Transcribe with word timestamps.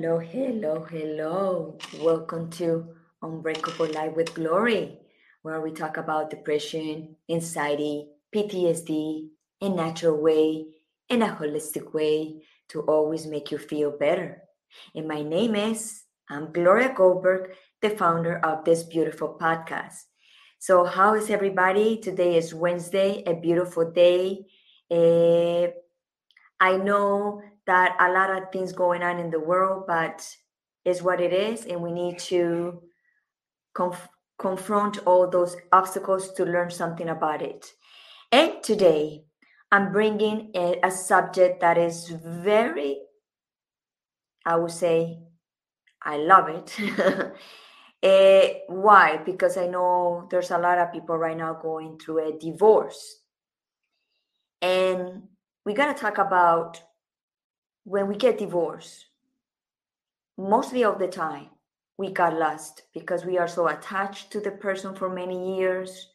Hello, 0.00 0.20
hello, 0.20 0.86
hello. 0.88 1.76
Welcome 2.00 2.50
to 2.50 2.86
Unbreakable 3.20 3.92
Life 3.92 4.14
with 4.14 4.32
Glory, 4.32 5.00
where 5.42 5.60
we 5.60 5.72
talk 5.72 5.96
about 5.96 6.30
depression, 6.30 7.16
anxiety, 7.28 8.06
PTSD 8.32 9.26
in 9.60 9.74
natural 9.74 10.16
way, 10.16 10.66
in 11.08 11.22
a 11.22 11.34
holistic 11.34 11.92
way 11.94 12.44
to 12.68 12.82
always 12.82 13.26
make 13.26 13.50
you 13.50 13.58
feel 13.58 13.90
better. 13.90 14.42
And 14.94 15.08
my 15.08 15.24
name 15.24 15.56
is 15.56 16.04
I'm 16.30 16.52
Gloria 16.52 16.94
Goldberg, 16.94 17.56
the 17.82 17.90
founder 17.90 18.38
of 18.38 18.64
this 18.64 18.84
beautiful 18.84 19.36
podcast. 19.42 20.04
So, 20.60 20.84
how 20.84 21.16
is 21.16 21.28
everybody? 21.28 21.98
Today 21.98 22.36
is 22.36 22.54
Wednesday, 22.54 23.24
a 23.26 23.34
beautiful 23.34 23.90
day. 23.90 24.46
Uh, 24.88 25.72
I 26.60 26.76
know 26.76 27.42
that 27.68 27.96
a 28.00 28.10
lot 28.10 28.30
of 28.30 28.50
things 28.50 28.72
going 28.72 29.02
on 29.02 29.18
in 29.18 29.30
the 29.30 29.38
world, 29.38 29.84
but 29.86 30.26
is 30.84 31.02
what 31.02 31.20
it 31.20 31.32
is, 31.32 31.66
and 31.66 31.82
we 31.82 31.92
need 31.92 32.18
to 32.18 32.82
conf- 33.74 34.08
confront 34.38 35.06
all 35.06 35.28
those 35.28 35.54
obstacles 35.70 36.32
to 36.32 36.44
learn 36.44 36.70
something 36.70 37.10
about 37.10 37.42
it. 37.42 37.66
And 38.32 38.62
today, 38.62 39.24
I'm 39.70 39.92
bringing 39.92 40.50
a, 40.54 40.80
a 40.82 40.90
subject 40.90 41.60
that 41.60 41.76
is 41.76 42.08
very, 42.08 43.02
I 44.46 44.56
would 44.56 44.70
say, 44.70 45.18
I 46.02 46.16
love 46.16 46.48
it. 46.48 46.74
uh, 48.02 48.54
why? 48.72 49.18
Because 49.18 49.58
I 49.58 49.66
know 49.66 50.26
there's 50.30 50.50
a 50.50 50.58
lot 50.58 50.78
of 50.78 50.90
people 50.92 51.18
right 51.18 51.36
now 51.36 51.52
going 51.52 51.98
through 51.98 52.28
a 52.28 52.38
divorce. 52.38 53.20
And 54.62 55.24
we 55.66 55.74
got 55.74 55.94
to 55.94 56.00
talk 56.00 56.16
about 56.16 56.80
when 57.88 58.06
we 58.06 58.16
get 58.16 58.36
divorced, 58.36 59.06
mostly 60.36 60.84
of 60.84 60.98
the 60.98 61.08
time, 61.08 61.48
we 61.96 62.12
got 62.12 62.38
lost 62.38 62.82
because 62.92 63.24
we 63.24 63.38
are 63.38 63.48
so 63.48 63.66
attached 63.66 64.30
to 64.30 64.40
the 64.40 64.50
person 64.50 64.94
for 64.94 65.08
many 65.08 65.56
years. 65.56 66.10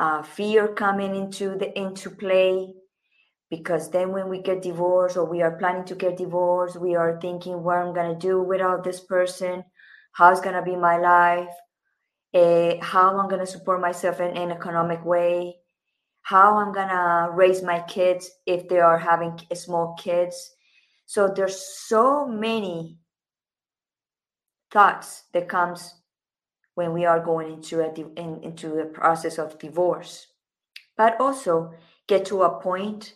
Uh, 0.00 0.22
fear 0.22 0.66
coming 0.66 1.14
into 1.14 1.56
the 1.58 1.78
into 1.78 2.10
play 2.10 2.72
because 3.50 3.90
then 3.90 4.12
when 4.12 4.28
we 4.28 4.40
get 4.40 4.62
divorced 4.62 5.16
or 5.18 5.26
we 5.26 5.42
are 5.42 5.58
planning 5.58 5.84
to 5.84 5.94
get 5.94 6.16
divorced, 6.16 6.80
we 6.80 6.96
are 6.96 7.20
thinking 7.20 7.62
what 7.62 7.76
I'm 7.76 7.94
gonna 7.94 8.18
do 8.18 8.42
without 8.42 8.82
this 8.82 9.00
person, 9.00 9.62
how's 10.12 10.40
gonna 10.40 10.62
be 10.62 10.74
my 10.74 10.96
life, 10.96 11.54
uh, 12.32 12.76
how 12.80 13.16
I'm 13.16 13.28
gonna 13.28 13.46
support 13.46 13.80
myself 13.80 14.20
in 14.20 14.36
an 14.36 14.50
economic 14.50 15.04
way, 15.04 15.56
how 16.22 16.56
I'm 16.56 16.72
gonna 16.72 17.30
raise 17.30 17.62
my 17.62 17.80
kids 17.80 18.30
if 18.46 18.68
they 18.68 18.80
are 18.80 18.98
having 18.98 19.38
small 19.54 19.94
kids 19.96 20.53
so 21.14 21.28
there's 21.28 21.64
so 21.86 22.26
many 22.26 22.98
thoughts 24.72 25.22
that 25.32 25.48
comes 25.48 25.94
when 26.74 26.92
we 26.92 27.04
are 27.04 27.20
going 27.20 27.52
into 27.52 27.80
a 27.80 27.94
in, 27.94 28.42
into 28.42 28.80
a 28.80 28.84
process 28.84 29.38
of 29.38 29.56
divorce. 29.60 30.26
But 30.96 31.20
also 31.20 31.72
get 32.08 32.24
to 32.26 32.42
a 32.42 32.60
point 32.60 33.14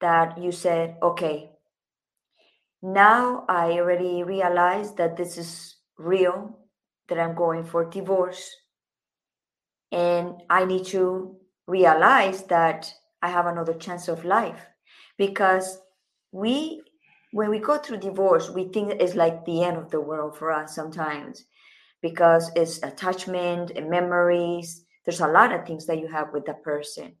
that 0.00 0.38
you 0.38 0.52
said 0.52 0.96
okay 1.02 1.50
now 2.80 3.44
i 3.48 3.72
already 3.72 4.22
realized 4.22 4.96
that 4.96 5.16
this 5.16 5.36
is 5.36 5.76
real 5.98 6.56
that 7.08 7.18
i'm 7.18 7.34
going 7.34 7.64
for 7.64 7.84
divorce 7.84 8.54
and 9.90 10.40
i 10.48 10.64
need 10.64 10.84
to 10.86 11.36
realize 11.66 12.44
that 12.44 12.94
i 13.20 13.28
have 13.28 13.46
another 13.46 13.74
chance 13.74 14.08
of 14.08 14.24
life. 14.24 14.66
Because 15.16 15.80
we 16.30 16.82
when 17.32 17.50
we 17.50 17.58
go 17.58 17.78
through 17.78 17.98
divorce, 17.98 18.48
we 18.50 18.68
think 18.68 18.92
it's 18.92 19.14
like 19.14 19.44
the 19.44 19.62
end 19.62 19.76
of 19.76 19.90
the 19.90 20.00
world 20.00 20.36
for 20.36 20.50
us 20.50 20.74
sometimes 20.74 21.44
because 22.00 22.50
it's 22.56 22.82
attachment 22.82 23.72
and 23.76 23.90
memories. 23.90 24.84
There's 25.04 25.20
a 25.20 25.28
lot 25.28 25.52
of 25.52 25.66
things 25.66 25.86
that 25.86 25.98
you 25.98 26.08
have 26.08 26.32
with 26.32 26.46
that 26.46 26.62
person. 26.62 27.14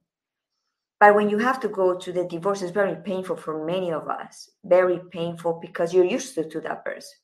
But 1.00 1.14
when 1.14 1.28
you 1.28 1.38
have 1.38 1.60
to 1.60 1.68
go 1.68 1.96
to 1.96 2.12
the 2.12 2.24
divorce, 2.24 2.62
it's 2.62 2.72
very 2.72 2.96
painful 2.96 3.36
for 3.36 3.64
many 3.64 3.92
of 3.92 4.08
us. 4.08 4.50
Very 4.64 5.00
painful 5.10 5.60
because 5.60 5.94
you're 5.94 6.04
used 6.04 6.34
to, 6.34 6.48
to 6.48 6.60
that 6.62 6.84
person. 6.84 7.18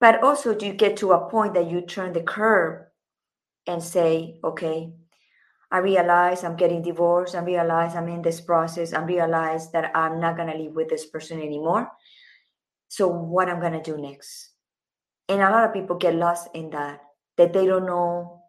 But 0.00 0.22
also, 0.22 0.54
do 0.54 0.66
you 0.66 0.72
get 0.72 0.96
to 0.98 1.12
a 1.12 1.30
point 1.30 1.54
that 1.54 1.70
you 1.70 1.82
turn 1.82 2.12
the 2.12 2.22
curve 2.22 2.86
and 3.66 3.82
say, 3.82 4.38
okay, 4.42 4.92
I 5.74 5.78
realize 5.78 6.44
I'm 6.44 6.54
getting 6.54 6.82
divorced. 6.82 7.34
I 7.34 7.40
realize 7.40 7.96
I'm 7.96 8.06
in 8.06 8.22
this 8.22 8.40
process. 8.40 8.92
I 8.92 9.02
realize 9.02 9.72
that 9.72 9.90
I'm 9.92 10.20
not 10.20 10.36
going 10.36 10.48
to 10.48 10.56
live 10.56 10.72
with 10.72 10.88
this 10.88 11.06
person 11.06 11.42
anymore. 11.42 11.90
So, 12.86 13.08
what 13.08 13.48
I'm 13.48 13.58
going 13.58 13.72
to 13.72 13.82
do 13.82 14.00
next? 14.00 14.50
And 15.28 15.40
a 15.40 15.50
lot 15.50 15.64
of 15.64 15.72
people 15.72 15.96
get 15.96 16.14
lost 16.14 16.46
in 16.54 16.70
that, 16.70 17.00
that 17.38 17.52
they 17.52 17.66
don't 17.66 17.86
know 17.86 18.44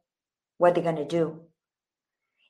what 0.60 0.76
they're 0.76 0.84
going 0.84 0.98
to 0.98 1.06
do. 1.06 1.42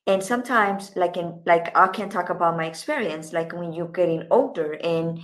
And 0.08 0.22
sometimes, 0.22 0.92
like 0.98 1.16
in 1.16 1.42
like 1.46 1.72
I 1.74 1.88
can 1.88 2.10
talk 2.10 2.30
about 2.30 2.58
my 2.58 2.66
experience, 2.66 3.32
like 3.32 3.54
when 3.54 3.72
you're 3.72 3.88
getting 3.88 4.28
older 4.30 4.74
and 4.74 5.22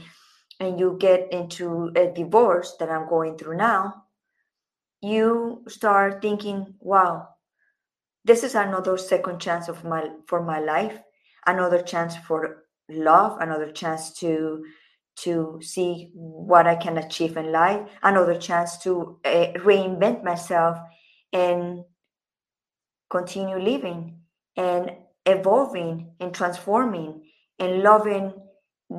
and 0.62 0.80
you 0.80 0.96
get 0.98 1.28
into 1.34 1.92
a 1.98 2.08
divorce 2.08 2.78
that 2.80 2.90
I'm 2.90 3.10
going 3.10 3.38
through 3.38 3.58
now, 3.58 4.06
you 5.02 5.66
start 5.68 6.22
thinking, 6.22 6.76
wow, 6.80 7.28
this 8.24 8.44
is 8.44 8.56
another 8.56 8.98
second 8.98 9.40
chance 9.40 9.68
of 9.68 9.84
my 9.84 10.10
for 10.28 10.44
my 10.44 10.60
life 10.60 11.00
another 11.48 11.82
chance 11.82 12.16
for 12.16 12.64
love 12.90 13.40
another 13.42 13.72
chance 13.72 14.14
to 14.14 14.64
to 15.16 15.60
see 15.62 16.12
what 16.14 16.68
i 16.68 16.76
can 16.76 16.98
achieve 16.98 17.38
in 17.38 17.52
life 17.52 17.82
another 18.04 18.38
chance 18.38 18.78
to 18.78 19.20
uh, 19.26 19.48
reinvent 19.58 20.24
myself 20.24 20.78
and 21.34 21.84
continue 23.10 23.58
living 23.58 24.20
and 24.58 24.92
evolving 25.26 26.12
and 26.20 26.34
transforming 26.34 27.24
and 27.60 27.84
loving 27.84 28.34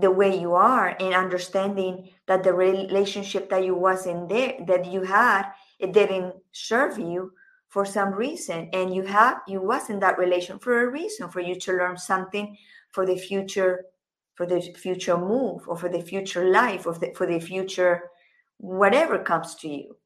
the 0.00 0.10
way 0.10 0.38
you 0.38 0.54
are 0.54 0.96
and 1.00 1.14
understanding 1.14 2.08
that 2.26 2.42
the 2.42 2.52
relationship 2.52 3.50
that 3.50 3.64
you 3.64 3.74
was 3.74 4.06
in 4.06 4.26
there 4.28 4.54
that 4.66 4.86
you 4.86 5.02
had 5.02 5.50
it 5.78 5.92
didn't 5.92 6.34
serve 6.52 6.98
you 6.98 7.32
for 7.72 7.86
some 7.86 8.12
reason 8.12 8.68
and 8.74 8.94
you 8.94 9.02
have 9.02 9.40
you 9.48 9.60
was 9.60 9.88
in 9.88 9.98
that 9.98 10.18
relation 10.18 10.58
for 10.58 10.82
a 10.82 10.90
reason 10.90 11.28
for 11.28 11.40
you 11.40 11.54
to 11.58 11.72
learn 11.72 11.96
something 11.96 12.54
for 12.92 13.06
the 13.06 13.16
future 13.16 13.86
for 14.34 14.46
the 14.46 14.60
future 14.60 15.16
move 15.16 15.62
or 15.66 15.76
for 15.76 15.88
the 15.88 16.02
future 16.02 16.50
life 16.50 16.86
or 16.86 16.94
the, 16.94 17.12
for 17.16 17.26
the 17.26 17.40
future 17.40 18.10
whatever 18.58 19.18
comes 19.18 19.54
to 19.56 19.68
you. 19.68 19.96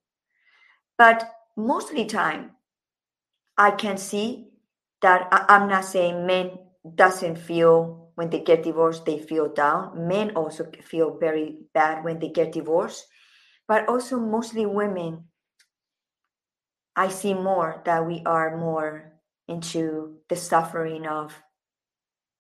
But 0.97 1.28
mostly 1.56 2.05
time 2.05 2.53
i 3.56 3.71
can 3.71 3.97
see 3.97 4.49
that 5.00 5.26
i'm 5.31 5.69
not 5.69 5.84
saying 5.84 6.26
men 6.26 6.50
doesn't 6.94 7.37
feel 7.37 8.06
when 8.16 8.31
they 8.31 8.41
get 8.41 8.62
divorced 8.62 9.05
they 9.05 9.19
feel 9.19 9.53
down. 9.53 10.09
Men 10.09 10.31
also 10.34 10.71
feel 10.82 11.16
very 11.19 11.59
bad 11.75 12.03
when 12.03 12.19
they 12.19 12.31
get 12.31 12.53
divorced. 12.53 13.06
But 13.69 13.88
also 13.88 14.19
mostly 14.19 14.66
women 14.66 15.25
I 16.96 17.08
see 17.08 17.34
more 17.34 17.82
that 17.84 18.06
we 18.06 18.22
are 18.24 18.56
more 18.56 19.12
into 19.48 20.16
the 20.28 20.36
suffering 20.36 21.06
of 21.06 21.34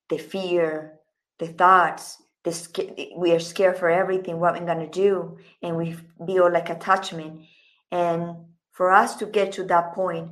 the 0.08 0.16
fear, 0.18 0.98
the 1.38 1.48
thoughts, 1.48 2.22
the 2.42 3.12
we 3.18 3.32
are 3.32 3.38
scared 3.38 3.76
for 3.78 3.90
everything, 3.90 4.40
what 4.40 4.58
we're 4.58 4.66
gonna 4.66 4.88
do, 4.88 5.38
and 5.62 5.76
we 5.76 5.96
feel 6.26 6.50
like 6.50 6.70
attachment. 6.70 7.42
And 7.90 8.46
for 8.72 8.90
us 8.92 9.16
to 9.16 9.26
get 9.26 9.52
to 9.52 9.64
that 9.64 9.92
point, 9.92 10.30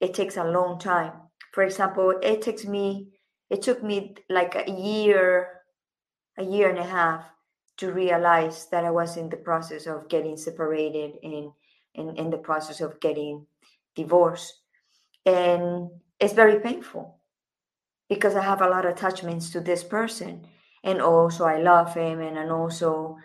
it 0.00 0.14
takes 0.14 0.36
a 0.36 0.44
long 0.44 0.78
time. 0.78 1.12
For 1.52 1.64
example, 1.64 2.14
it 2.22 2.42
takes 2.42 2.64
me, 2.64 3.08
it 3.50 3.62
took 3.62 3.82
me 3.82 4.14
like 4.28 4.54
a 4.54 4.70
year, 4.70 5.62
a 6.38 6.44
year 6.44 6.68
and 6.68 6.78
a 6.78 6.84
half 6.84 7.24
to 7.78 7.92
realize 7.92 8.66
that 8.66 8.84
I 8.84 8.90
was 8.90 9.16
in 9.16 9.28
the 9.28 9.36
process 9.36 9.86
of 9.86 10.08
getting 10.08 10.36
separated 10.36 11.14
and 11.22 11.52
in 11.94 12.30
the 12.30 12.38
process 12.38 12.80
of 12.80 13.00
getting 13.00 13.46
divorce. 13.96 14.52
And 15.24 15.90
it's 16.20 16.34
very 16.34 16.60
painful 16.60 17.18
because 18.08 18.36
I 18.36 18.42
have 18.42 18.62
a 18.62 18.68
lot 18.68 18.86
of 18.86 18.92
attachments 18.92 19.50
to 19.50 19.60
this 19.60 19.82
person. 19.82 20.46
And 20.84 21.02
also 21.02 21.44
I 21.44 21.58
love 21.58 21.94
him 21.94 22.20
and, 22.20 22.38
and 22.38 22.52
also 22.52 23.16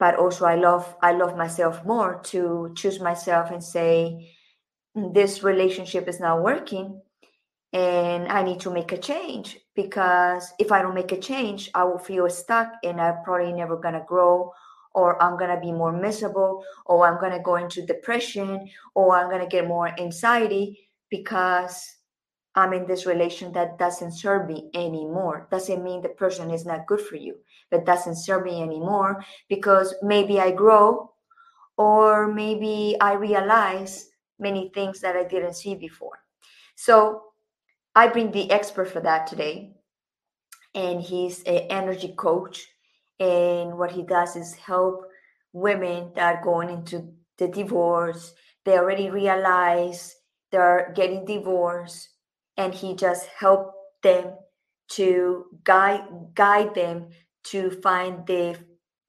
but 0.00 0.16
also 0.16 0.46
I 0.46 0.56
love 0.56 0.96
I 1.02 1.12
love 1.12 1.36
myself 1.36 1.84
more 1.84 2.20
to 2.24 2.72
choose 2.74 2.98
myself 3.00 3.50
and 3.52 3.62
say 3.62 4.32
this 4.94 5.44
relationship 5.44 6.08
is 6.08 6.18
not 6.18 6.42
working 6.42 7.00
and 7.72 8.26
I 8.26 8.42
need 8.42 8.60
to 8.60 8.70
make 8.70 8.90
a 8.90 8.98
change 8.98 9.58
because 9.76 10.52
if 10.58 10.72
I 10.72 10.82
don't 10.82 10.94
make 10.94 11.12
a 11.12 11.20
change, 11.20 11.70
I 11.74 11.84
will 11.84 11.98
feel 11.98 12.28
stuck 12.28 12.72
and 12.82 13.00
I'm 13.00 13.22
probably 13.22 13.52
never 13.52 13.76
gonna 13.76 14.04
grow 14.04 14.52
or 14.94 15.22
I'm 15.22 15.38
going 15.38 15.54
to 15.54 15.60
be 15.60 15.72
more 15.72 15.92
miserable, 15.92 16.64
or 16.86 17.06
I'm 17.06 17.20
going 17.20 17.32
to 17.32 17.42
go 17.42 17.56
into 17.56 17.86
depression, 17.86 18.68
or 18.94 19.16
I'm 19.16 19.28
going 19.28 19.42
to 19.42 19.46
get 19.46 19.68
more 19.68 19.88
anxiety 20.00 20.88
because 21.10 21.96
I'm 22.54 22.72
in 22.72 22.86
this 22.86 23.06
relation 23.06 23.52
that 23.52 23.78
doesn't 23.78 24.12
serve 24.12 24.48
me 24.48 24.70
anymore. 24.74 25.48
Doesn't 25.50 25.84
mean 25.84 26.02
the 26.02 26.08
person 26.08 26.50
is 26.50 26.66
not 26.66 26.86
good 26.86 27.00
for 27.00 27.16
you, 27.16 27.36
but 27.70 27.86
doesn't 27.86 28.16
serve 28.16 28.44
me 28.44 28.62
anymore 28.62 29.24
because 29.48 29.94
maybe 30.02 30.40
I 30.40 30.50
grow 30.50 31.12
or 31.76 32.26
maybe 32.26 32.96
I 33.00 33.12
realize 33.12 34.10
many 34.38 34.70
things 34.74 35.00
that 35.00 35.16
I 35.16 35.24
didn't 35.24 35.54
see 35.54 35.74
before. 35.74 36.18
So 36.74 37.22
I 37.94 38.08
bring 38.08 38.32
the 38.32 38.50
expert 38.50 38.86
for 38.86 39.00
that 39.00 39.26
today, 39.26 39.76
and 40.74 41.00
he's 41.00 41.42
an 41.44 41.66
energy 41.70 42.14
coach. 42.16 42.66
And 43.20 43.78
what 43.78 43.92
he 43.92 44.02
does 44.02 44.34
is 44.34 44.54
help 44.54 45.04
women 45.52 46.12
that 46.14 46.36
are 46.36 46.44
going 46.44 46.70
into 46.70 47.12
the 47.36 47.48
divorce. 47.48 48.32
They 48.64 48.78
already 48.78 49.10
realize 49.10 50.16
they're 50.50 50.92
getting 50.96 51.24
divorced, 51.24 52.08
and 52.56 52.74
he 52.74 52.94
just 52.94 53.26
help 53.26 53.72
them 54.02 54.34
to 54.92 55.44
guide 55.62 56.04
guide 56.34 56.74
them 56.74 57.10
to 57.44 57.70
find 57.82 58.26
the 58.26 58.58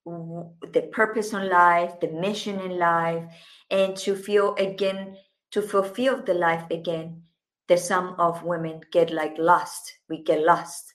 the 0.04 0.82
purpose 0.92 1.32
in 1.32 1.48
life, 1.48 1.98
the 2.00 2.08
mission 2.08 2.60
in 2.60 2.78
life, 2.78 3.24
and 3.70 3.96
to 3.96 4.14
feel 4.14 4.54
again 4.56 5.16
to 5.52 5.62
fulfill 5.62 6.22
the 6.22 6.34
life 6.34 6.64
again. 6.70 7.22
The 7.68 7.76
some 7.76 8.16
of 8.18 8.42
women 8.42 8.80
get 8.90 9.10
like 9.10 9.36
lost. 9.38 9.94
We 10.08 10.22
get 10.22 10.42
lost. 10.44 10.94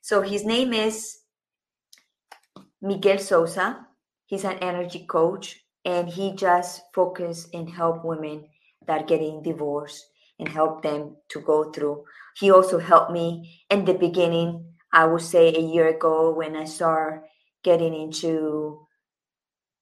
So 0.00 0.22
his 0.22 0.44
name 0.44 0.72
is 0.72 1.18
Miguel 2.84 3.18
Sosa. 3.18 3.86
He's 4.26 4.44
an 4.44 4.58
energy 4.58 5.06
coach, 5.08 5.64
and 5.86 6.06
he 6.06 6.32
just 6.34 6.82
focus 6.94 7.48
and 7.54 7.68
help 7.68 8.04
women 8.04 8.44
that 8.86 9.02
are 9.02 9.06
getting 9.06 9.42
divorced 9.42 10.04
and 10.38 10.48
help 10.48 10.82
them 10.82 11.16
to 11.30 11.40
go 11.40 11.72
through. 11.72 12.04
He 12.36 12.50
also 12.50 12.78
helped 12.78 13.10
me 13.10 13.64
in 13.70 13.86
the 13.86 13.94
beginning. 13.94 14.74
I 14.92 15.06
would 15.06 15.22
say 15.22 15.54
a 15.54 15.60
year 15.60 15.88
ago 15.88 16.34
when 16.34 16.56
I 16.56 16.64
started 16.64 17.22
getting 17.62 17.94
into 17.94 18.86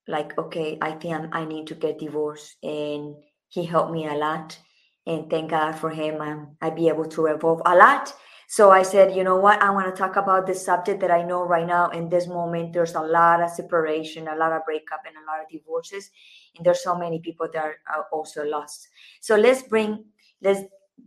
like, 0.06 0.38
okay, 0.38 0.78
I 0.81 0.93
think 0.93 1.14
I'm, 1.14 1.28
i 1.32 1.44
need 1.44 1.66
to 1.69 1.75
get 1.75 1.99
divorced, 1.99 2.56
and 2.62 3.16
he 3.49 3.64
helped 3.64 3.93
me 3.93 4.06
a 4.06 4.14
lot. 4.14 4.58
And 5.06 5.28
thank 5.28 5.50
God 5.50 5.72
for 5.72 5.90
him, 5.90 6.20
I'm, 6.20 6.56
I 6.60 6.70
be 6.70 6.88
able 6.88 7.06
to 7.06 7.26
evolve 7.26 7.62
a 7.66 7.75
lot. 7.75 8.14
So 8.52 8.70
I 8.70 8.82
said, 8.82 9.16
you 9.16 9.25
know 9.25 9.38
what? 9.38 9.62
I 9.62 9.70
want 9.70 9.87
to 9.87 9.99
talk 9.99 10.16
about 10.16 10.46
this 10.46 10.62
subject 10.62 11.00
that 11.00 11.10
I 11.10 11.22
know 11.22 11.43
right 11.43 11.66
now 11.66 11.88
in 11.88 12.10
this 12.10 12.26
moment. 12.26 12.75
There's 12.75 12.94
a 12.94 13.00
lot 13.00 13.43
of 13.43 13.49
separation, 13.49 14.28
a 14.28 14.37
lot 14.37 14.52
of 14.52 14.62
breakup, 14.66 15.00
and 15.06 15.16
a 15.16 15.25
lot 15.25 15.40
of 15.40 15.49
divorces, 15.50 16.10
and 16.54 16.66
there's 16.66 16.84
so 16.84 16.94
many 16.94 17.19
people 17.20 17.49
that 17.50 17.64
are 17.64 18.04
also 18.12 18.44
lost. 18.44 18.90
So 19.22 19.37
let's 19.37 19.62
bring, 19.62 20.04
let's 20.43 20.60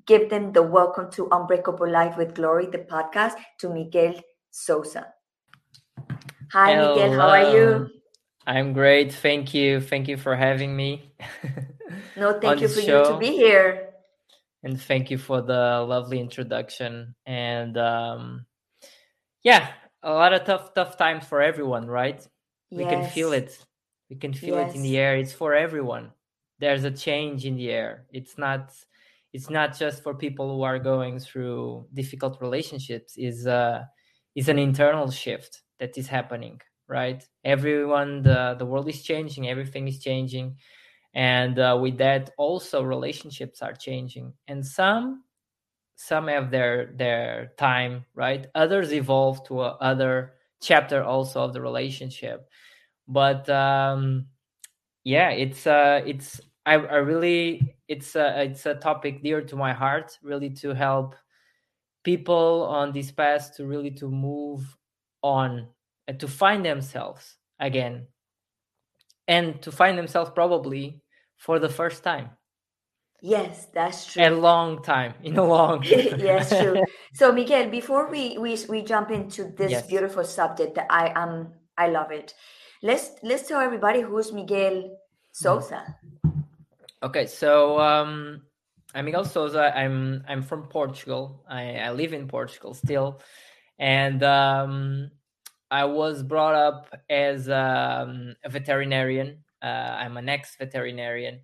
give 0.08 0.32
them 0.32 0.54
the 0.54 0.64
welcome 0.64 1.12
to 1.12 1.28
Unbreakable 1.32 1.88
Life 1.88 2.18
with 2.18 2.34
Glory, 2.34 2.66
the 2.66 2.80
podcast, 2.80 3.36
to 3.60 3.70
Miguel 3.70 4.16
Sosa. 4.50 5.14
Hi, 6.52 6.74
Hello. 6.74 6.96
Miguel. 6.96 7.14
How 7.14 7.30
are 7.30 7.56
you? 7.56 7.90
I'm 8.48 8.74
great. 8.74 9.14
Thank 9.14 9.54
you. 9.54 9.82
Thank 9.82 10.08
you 10.08 10.18
for 10.18 10.36
having 10.36 10.76
me. 10.76 11.14
no, 12.18 12.40
thank 12.42 12.62
you 12.62 12.68
for 12.68 12.82
show. 12.82 13.04
you 13.04 13.14
to 13.14 13.18
be 13.20 13.38
here. 13.38 13.92
And 14.66 14.82
thank 14.82 15.12
you 15.12 15.20
for 15.20 15.44
the 15.44 15.86
lovely 15.88 16.20
introduction. 16.20 17.14
And 17.28 17.78
um, 17.78 18.48
yeah, 19.44 19.70
a 20.02 20.12
lot 20.12 20.34
of 20.34 20.44
tough, 20.44 20.74
tough 20.74 20.98
times 20.98 21.24
for 21.24 21.40
everyone, 21.40 21.86
right? 21.86 22.20
Yes. 22.72 22.78
We 22.80 22.86
can 22.86 23.08
feel 23.08 23.32
it. 23.32 23.64
We 24.10 24.16
can 24.16 24.34
feel 24.34 24.56
yes. 24.56 24.74
it 24.74 24.78
in 24.78 24.82
the 24.82 24.98
air. 24.98 25.18
It's 25.18 25.34
for 25.34 25.54
everyone. 25.54 26.14
There's 26.58 26.84
a 26.84 26.90
change 26.90 27.46
in 27.46 27.58
the 27.58 27.70
air. 27.70 28.06
It's 28.12 28.40
not 28.40 28.74
it's 29.34 29.50
not 29.50 29.78
just 29.78 30.02
for 30.02 30.16
people 30.16 30.56
who 30.56 30.64
are 30.64 30.80
going 30.80 31.20
through 31.20 31.86
difficult 31.94 32.42
relationships 32.42 33.18
is 33.18 33.46
uh 33.46 33.84
is 34.34 34.48
an 34.48 34.58
internal 34.58 35.12
shift 35.12 35.62
that 35.78 35.98
is 35.98 36.08
happening 36.08 36.62
right 36.88 37.28
everyone 37.44 38.22
the 38.22 38.56
the 38.58 38.66
world 38.66 38.88
is 38.88 39.04
changing 39.04 39.50
everything 39.50 39.90
is 39.90 40.00
changing 40.00 40.56
and 41.16 41.58
uh, 41.60 41.78
with 41.82 41.98
that 41.98 42.32
also 42.38 42.84
relationships 42.84 43.62
are 43.62 43.74
changing. 43.74 44.34
And 44.48 44.66
some 44.66 45.24
some 45.96 46.28
have 46.28 46.52
their 46.52 46.92
their 46.96 47.54
time 47.58 48.06
right? 48.16 48.48
Others 48.56 48.94
evolve 48.94 49.46
to 49.48 49.62
a 49.62 49.70
other 49.82 50.34
chapter 50.62 51.04
also 51.04 51.42
of 51.42 51.54
the 51.54 51.62
relationship. 51.62 52.50
But 53.08 53.50
um 53.50 54.28
yeah 55.04 55.30
it's 55.30 55.68
uh 55.68 56.02
it's 56.06 56.42
I, 56.66 56.74
I 56.74 56.98
really 56.98 57.76
it's 57.88 58.16
a 58.16 58.44
it's 58.44 58.66
a 58.66 58.76
topic 58.76 59.24
dear 59.24 59.42
to 59.42 59.56
my 59.56 59.74
heart 59.74 60.18
really 60.24 60.50
to 60.62 60.74
help 60.74 61.16
people 62.04 62.64
on 62.70 62.92
this 62.92 63.12
path 63.12 63.56
to 63.58 63.66
really 63.66 63.92
to 63.92 64.10
move 64.10 64.78
on 65.22 65.68
and 66.08 66.20
to 66.20 66.28
find 66.28 66.66
themselves 66.66 67.38
again. 67.60 68.08
And 69.28 69.60
to 69.64 69.72
find 69.72 69.98
themselves 69.98 70.30
probably 70.36 71.02
for 71.38 71.60
the 71.60 71.70
first 71.70 72.04
time 72.04 72.30
yes 73.22 73.68
that's 73.74 74.06
true 74.06 74.24
a 74.24 74.30
long 74.30 74.84
time 74.84 75.14
in 75.24 75.38
a 75.38 75.44
long 75.44 75.84
yes 75.84 76.50
true 76.50 76.84
so 77.14 77.32
miguel 77.32 77.70
before 77.70 78.10
we 78.10 78.38
we, 78.38 78.58
we 78.70 78.82
jump 78.82 79.10
into 79.10 79.46
this 79.58 79.72
yes. 79.72 79.88
beautiful 79.88 80.24
subject 80.24 80.76
that 80.76 80.88
i 80.90 81.08
am 81.16 81.30
um, 81.30 81.54
i 81.78 81.88
love 81.88 82.12
it 82.12 82.34
let's 82.84 83.12
let's 83.24 83.48
tell 83.48 83.62
everybody 83.62 84.02
who's 84.02 84.32
miguel 84.32 84.98
souza 85.32 85.96
Okay, 87.06 87.28
so 87.28 87.80
um, 87.80 88.42
I'm 88.96 89.06
Miguel 89.06 89.26
Souza. 89.26 89.72
I'm 89.78 90.24
I'm 90.28 90.42
from 90.42 90.64
Portugal. 90.64 91.44
I, 91.48 91.76
I 91.76 91.92
live 91.92 92.14
in 92.14 92.28
Portugal 92.28 92.74
still, 92.74 93.22
and 93.78 94.24
um, 94.24 95.12
I 95.70 95.86
was 95.86 96.24
brought 96.24 96.56
up 96.56 97.00
as 97.08 97.48
um, 97.48 98.34
a 98.44 98.50
veterinarian. 98.50 99.44
Uh, 99.66 99.98
I'm 100.02 100.18
an 100.18 100.30
ex-veterinarian. 100.30 101.40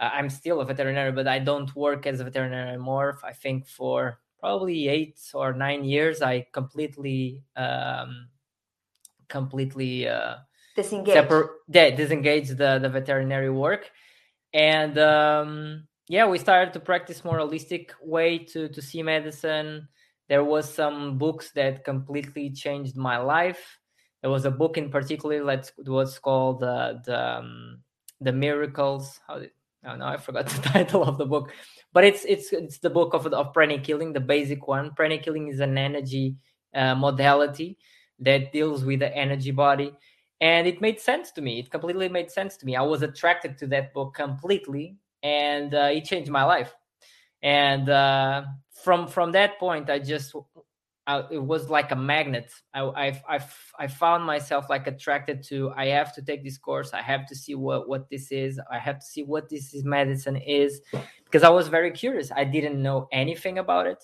Uh, 0.00 0.10
I'm 0.12 0.30
still 0.30 0.60
a 0.60 0.64
veterinarian, 0.64 1.14
but 1.14 1.28
I 1.28 1.38
don't 1.38 1.74
work 1.76 2.06
as 2.06 2.20
a 2.20 2.24
veterinarian 2.24 2.68
anymore. 2.68 3.18
I 3.22 3.32
think 3.32 3.68
for 3.68 4.20
probably 4.40 4.88
eight 4.88 5.20
or 5.34 5.52
nine 5.52 5.84
years, 5.84 6.22
I 6.22 6.46
completely 6.52 7.44
um, 7.56 8.28
completely 9.28 10.08
uh, 10.08 10.36
disengaged. 10.74 11.16
Separ- 11.16 11.50
yeah, 11.68 11.90
disengaged 11.90 12.56
the 12.56 12.78
the 12.78 12.88
veterinary 12.88 13.50
work 13.50 13.90
and 14.56 14.98
um, 14.98 15.86
yeah 16.08 16.26
we 16.26 16.38
started 16.38 16.72
to 16.72 16.80
practice 16.80 17.24
more 17.24 17.38
holistic 17.38 17.90
way 18.00 18.38
to 18.38 18.68
to 18.68 18.80
see 18.80 19.02
medicine 19.02 19.86
there 20.28 20.42
was 20.42 20.72
some 20.72 21.18
books 21.18 21.52
that 21.52 21.84
completely 21.84 22.50
changed 22.50 22.96
my 22.96 23.18
life 23.18 23.78
there 24.22 24.30
was 24.30 24.44
a 24.44 24.50
book 24.50 24.78
in 24.78 24.90
particular 24.90 25.44
that 25.44 25.70
was 25.86 26.18
called 26.18 26.62
uh, 26.62 26.94
the 27.04 27.38
um, 27.38 27.78
the 28.20 28.32
miracles. 28.32 29.20
How 29.26 29.38
did 29.38 29.50
oh 29.84 29.96
no 29.96 30.06
i 30.06 30.16
forgot 30.16 30.46
the 30.48 30.62
title 30.62 31.04
of 31.04 31.18
the 31.18 31.26
book. 31.26 31.52
But 31.92 32.04
it's 32.04 32.24
it's 32.24 32.52
it's 32.52 32.78
the 32.78 32.90
book 32.90 33.14
of 33.14 33.26
of 33.26 33.52
pranic 33.52 33.86
healing 33.86 34.12
the 34.12 34.20
basic 34.20 34.66
one. 34.66 34.92
Pranic 34.94 35.24
healing 35.24 35.48
is 35.48 35.60
an 35.60 35.78
energy 35.78 36.36
uh, 36.74 36.94
modality 36.94 37.78
that 38.20 38.52
deals 38.52 38.84
with 38.84 39.00
the 39.00 39.14
energy 39.14 39.50
body. 39.50 39.92
And 40.40 40.66
it 40.66 40.82
made 40.82 41.00
sense 41.00 41.30
to 41.32 41.40
me. 41.40 41.60
It 41.60 41.70
completely 41.70 42.08
made 42.10 42.30
sense 42.30 42.56
to 42.58 42.66
me. 42.66 42.76
I 42.76 42.82
was 42.82 43.02
attracted 43.02 43.56
to 43.58 43.66
that 43.68 43.94
book 43.94 44.14
completely 44.14 44.96
and 45.22 45.74
uh, 45.74 45.88
it 45.92 46.04
changed 46.04 46.30
my 46.30 46.44
life. 46.44 46.74
And 47.42 47.88
uh, 47.88 48.44
from 48.82 49.08
from 49.08 49.32
that 49.32 49.58
point 49.58 49.90
i 49.90 49.98
just 49.98 50.34
I, 51.06 51.22
it 51.30 51.42
was 51.42 51.70
like 51.70 51.92
a 51.92 51.96
magnet. 51.96 52.52
I, 52.74 52.80
I, 52.80 53.22
I 53.28 53.40
i 53.78 53.86
found 53.86 54.24
myself 54.24 54.68
like 54.68 54.86
attracted 54.88 55.42
to 55.44 55.70
i 55.76 55.86
have 55.86 56.12
to 56.14 56.22
take 56.22 56.42
this 56.42 56.58
course. 56.58 56.92
I 56.92 57.02
have 57.02 57.26
to 57.28 57.34
see 57.34 57.54
what 57.54 57.88
what 57.88 58.10
this 58.10 58.32
is. 58.32 58.60
I 58.70 58.78
have 58.78 58.98
to 58.98 59.06
see 59.06 59.22
what 59.22 59.48
this 59.48 59.72
is 59.72 59.84
medicine 59.84 60.36
is. 60.36 60.80
Because 61.24 61.42
i 61.44 61.48
was 61.48 61.68
very 61.68 61.92
curious. 61.92 62.32
I 62.32 62.44
didn't 62.44 62.82
know 62.82 63.06
anything 63.12 63.58
about 63.58 63.86
it. 63.86 64.02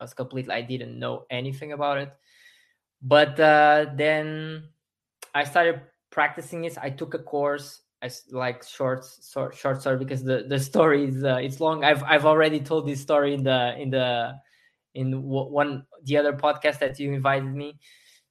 I 0.00 0.04
was 0.04 0.14
completely 0.14 0.54
i 0.54 0.62
didn't 0.62 0.98
know 0.98 1.26
anything 1.30 1.72
about 1.72 1.98
it. 1.98 2.12
But 3.02 3.38
uh, 3.40 3.86
then 3.94 4.68
I 5.34 5.44
started 5.44 5.82
practicing 6.10 6.64
it. 6.64 6.78
I 6.80 6.90
took 6.90 7.14
a 7.14 7.18
course. 7.18 7.82
As 8.02 8.24
like 8.30 8.62
short 8.62 9.06
short 9.32 9.56
short 9.56 9.80
story 9.80 9.96
because 9.96 10.22
the 10.22 10.44
the 10.46 10.60
story 10.60 11.08
is 11.08 11.24
uh, 11.24 11.38
it's 11.40 11.60
long. 11.60 11.82
I've 11.82 12.04
I've 12.04 12.26
already 12.26 12.60
told 12.60 12.86
this 12.86 13.00
story 13.00 13.32
in 13.32 13.42
the 13.42 13.74
in 13.80 13.88
the 13.88 14.34
in 14.96 15.22
one 15.22 15.84
the 16.04 16.16
other 16.16 16.32
podcast 16.32 16.78
that 16.80 16.98
you 16.98 17.12
invited 17.12 17.54
me. 17.54 17.78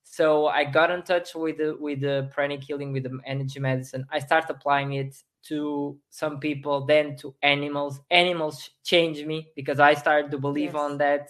So 0.03 0.47
I 0.47 0.63
got 0.65 0.91
in 0.91 1.03
touch 1.03 1.35
with 1.35 1.57
the 1.57 1.77
with 1.79 2.01
the 2.01 2.29
pranic 2.33 2.63
healing 2.63 2.91
with 2.91 3.03
the 3.03 3.17
energy 3.25 3.59
medicine. 3.59 4.05
I 4.11 4.19
started 4.19 4.49
applying 4.49 4.93
it 4.93 5.15
to 5.47 5.97
some 6.09 6.39
people, 6.39 6.85
then 6.85 7.15
to 7.17 7.35
animals. 7.41 7.99
Animals 8.09 8.71
changed 8.83 9.25
me 9.25 9.51
because 9.55 9.79
I 9.79 9.93
started 9.93 10.31
to 10.31 10.37
believe 10.39 10.73
yes. 10.73 10.81
on 10.81 10.97
that, 10.97 11.29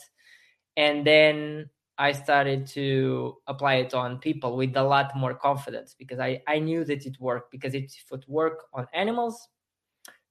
and 0.77 1.05
then 1.05 1.69
I 1.97 2.11
started 2.11 2.67
to 2.67 3.37
apply 3.47 3.75
it 3.75 3.93
on 3.93 4.19
people 4.19 4.55
with 4.55 4.75
a 4.75 4.83
lot 4.83 5.15
more 5.15 5.33
confidence 5.33 5.95
because 5.97 6.19
I, 6.19 6.41
I 6.47 6.59
knew 6.59 6.83
that 6.85 7.05
it 7.05 7.17
worked. 7.19 7.51
Because 7.51 7.73
it, 7.73 7.85
if 7.85 8.11
it 8.11 8.25
worked 8.27 8.63
on 8.73 8.87
animals, 8.93 9.47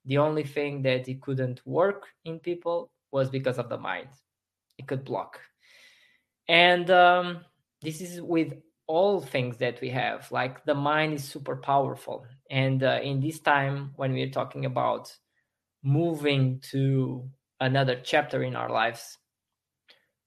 the 0.05 0.17
only 0.17 0.43
thing 0.43 0.81
that 0.83 1.07
it 1.07 1.21
couldn't 1.21 1.61
work 1.65 2.05
in 2.23 2.39
people 2.39 2.91
was 3.11 3.29
because 3.29 3.57
of 3.57 3.69
the 3.69 3.77
mind. 3.77 4.09
It 4.77 4.87
could 4.87 5.05
block. 5.05 5.39
And 6.47 6.89
um, 6.91 7.45
this 7.81 8.01
is 8.01 8.21
with 8.21 8.53
all 8.87 9.19
things 9.19 9.57
that 9.57 9.81
we 9.81 9.89
have 9.89 10.31
like 10.31 10.63
the 10.65 10.75
mind 10.75 11.13
is 11.13 11.23
super 11.23 11.55
powerful 11.55 12.25
and 12.51 12.83
uh, 12.83 12.99
in 13.01 13.19
this 13.19 13.39
time 13.39 13.91
when 13.95 14.13
we're 14.13 14.29
talking 14.29 14.65
about 14.65 15.11
moving 15.83 16.59
to 16.59 17.27
another 17.59 17.99
chapter 18.03 18.43
in 18.43 18.55
our 18.55 18.69
lives 18.69 19.17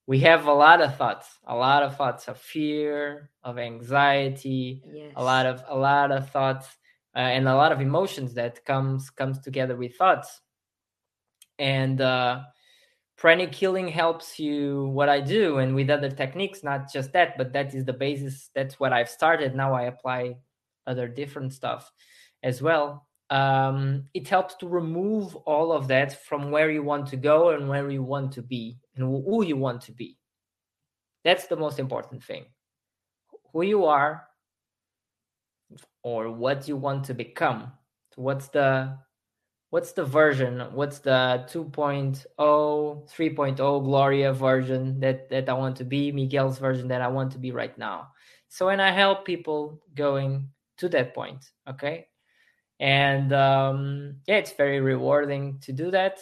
we 0.07 0.19
have 0.19 0.47
a 0.47 0.53
lot 0.53 0.81
of 0.81 0.97
thoughts 0.97 1.39
a 1.47 1.55
lot 1.55 1.85
of 1.85 1.97
thoughts 1.97 2.27
of 2.27 2.37
fear 2.37 3.31
of 3.45 3.59
anxiety 3.59 4.83
yes. 4.93 5.13
a 5.15 5.23
lot 5.23 5.47
of 5.47 5.63
a 5.69 5.77
lot 5.77 6.11
of 6.11 6.29
thoughts 6.31 6.67
uh, 7.15 7.21
and 7.21 7.47
a 7.47 7.55
lot 7.55 7.71
of 7.71 7.81
emotions 7.81 8.35
that 8.35 8.65
comes 8.65 9.09
comes 9.09 9.39
together 9.39 9.77
with 9.77 9.95
thoughts 9.97 10.41
and 11.61 12.01
uh, 12.01 12.41
pranic 13.19 13.53
healing 13.53 13.89
helps 13.89 14.39
you 14.39 14.87
what 14.95 15.09
i 15.09 15.21
do 15.21 15.59
and 15.59 15.75
with 15.75 15.91
other 15.91 16.09
techniques 16.09 16.63
not 16.63 16.91
just 16.91 17.13
that 17.13 17.37
but 17.37 17.53
that 17.53 17.75
is 17.75 17.85
the 17.85 17.93
basis 17.93 18.49
that's 18.55 18.81
what 18.81 18.93
i've 18.93 19.11
started. 19.11 19.55
Now 19.55 19.75
i 19.75 19.83
apply 19.83 20.37
other 20.89 21.07
different 21.07 21.53
stuff 21.53 21.93
as 22.43 22.61
well. 22.63 23.07
Um, 23.31 24.05
it 24.15 24.27
helps 24.27 24.55
to 24.57 24.69
remove 24.69 25.37
all 25.37 25.71
of 25.71 25.87
that 25.89 26.25
from 26.25 26.51
where 26.51 26.71
you 26.71 26.83
want 26.83 27.07
to 27.09 27.17
go 27.17 27.51
and 27.51 27.69
where 27.69 27.91
you 27.91 28.03
want 28.03 28.33
to 28.33 28.43
be 28.43 28.79
and 28.97 29.05
who 29.05 29.45
you 29.45 29.57
want 29.57 29.83
to 29.83 29.93
be. 29.93 30.17
That's 31.25 31.47
the 31.47 31.57
most 31.57 31.79
important 31.79 32.25
thing. 32.25 32.47
Who 33.53 33.63
you 33.63 33.85
are 33.85 34.25
or 36.03 36.31
what 36.31 36.67
you 36.69 36.77
want 36.77 37.05
to 37.05 37.15
become. 37.15 37.73
What's 38.17 38.49
the 38.49 38.97
what's 39.71 39.93
the 39.93 40.05
version? 40.05 40.61
What's 40.73 41.01
the 41.01 41.45
2.0 41.49 42.27
3.0 42.39 43.85
gloria 43.85 44.33
version 44.33 45.01
that 45.01 45.29
that 45.31 45.49
i 45.49 45.53
want 45.53 45.77
to 45.77 45.85
be 45.85 46.13
miguel's 46.13 46.59
version 46.59 46.89
that 46.89 47.03
i 47.03 47.09
want 47.09 47.33
to 47.33 47.39
be 47.39 47.53
right 47.53 47.77
now? 47.79 48.09
So 48.49 48.67
when 48.67 48.81
i 48.81 48.91
help 48.91 49.25
people 49.25 49.81
going 49.95 50.49
to 50.79 50.89
that 50.91 51.15
point 51.15 51.45
okay? 51.69 52.07
And 52.81 53.33
um 53.33 54.17
yeah 54.27 54.37
it's 54.37 54.53
very 54.53 54.81
rewarding 54.81 55.59
to 55.63 55.73
do 55.73 55.91
that. 55.91 56.21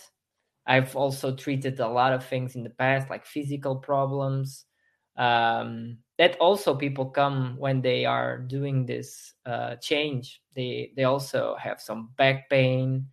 I've 0.66 0.96
also 0.96 1.34
treated 1.34 1.78
a 1.78 1.88
lot 1.88 2.12
of 2.12 2.24
things 2.26 2.56
in 2.56 2.64
the 2.64 2.70
past 2.70 3.10
like 3.10 3.26
physical 3.26 3.76
problems 3.76 4.64
um 5.16 5.98
that 6.18 6.36
also 6.40 6.74
people 6.74 7.06
come 7.06 7.56
when 7.58 7.80
they 7.82 8.04
are 8.04 8.38
doing 8.38 8.86
this 8.86 9.34
uh 9.46 9.76
change. 9.76 10.42
They 10.54 10.92
they 10.96 11.04
also 11.04 11.56
have 11.60 11.80
some 11.80 12.10
back 12.16 12.50
pain 12.50 13.06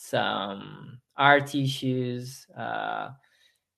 some 0.00 1.00
art 1.16 1.56
issues 1.56 2.46
uh, 2.56 3.10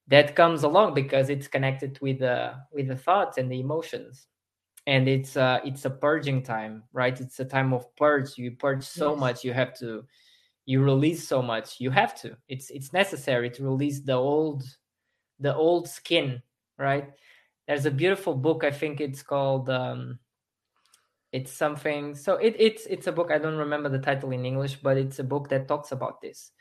that 0.08 0.36
comes 0.36 0.64
along 0.64 0.92
because 0.92 1.30
it's 1.30 1.48
connected 1.48 1.98
with 2.02 2.18
the 2.18 2.52
with 2.70 2.88
the 2.88 2.96
thoughts 2.96 3.38
and 3.38 3.50
the 3.50 3.58
emotions. 3.58 4.26
And 4.86 5.08
it's 5.08 5.38
uh 5.38 5.60
it's 5.64 5.86
a 5.86 5.90
purging 5.90 6.42
time 6.42 6.82
right? 6.92 7.18
It's 7.18 7.40
a 7.40 7.44
time 7.44 7.72
of 7.72 7.84
purge. 7.96 8.36
You 8.36 8.50
purge 8.52 8.84
so 8.84 9.12
yes. 9.12 9.20
much 9.20 9.44
you 9.44 9.54
have 9.54 9.72
to 9.78 10.04
you 10.66 10.82
release 10.82 11.26
so 11.26 11.40
much. 11.40 11.80
You 11.80 11.90
have 11.90 12.14
to. 12.20 12.36
It's 12.48 12.68
it's 12.68 12.92
necessary 12.92 13.48
to 13.50 13.64
release 13.64 14.00
the 14.00 14.12
old 14.12 14.62
the 15.38 15.54
old 15.54 15.88
skin 15.88 16.42
right? 16.76 17.08
There's 17.66 17.86
a 17.86 17.90
beautiful 17.90 18.34
book 18.34 18.64
i 18.64 18.70
think 18.70 19.00
it's 19.00 19.22
called 19.22 19.70
um 19.70 20.18
it's 21.32 21.52
something 21.52 22.14
so 22.14 22.34
it, 22.34 22.56
it's 22.58 22.86
it's 22.86 23.06
a 23.06 23.12
book 23.12 23.30
i 23.30 23.38
don't 23.38 23.56
remember 23.56 23.88
the 23.88 23.98
title 23.98 24.30
in 24.32 24.44
english 24.44 24.76
but 24.82 24.96
it's 24.96 25.18
a 25.20 25.24
book 25.24 25.48
that 25.48 25.68
talks 25.68 25.92
about 25.92 26.20
this. 26.20 26.52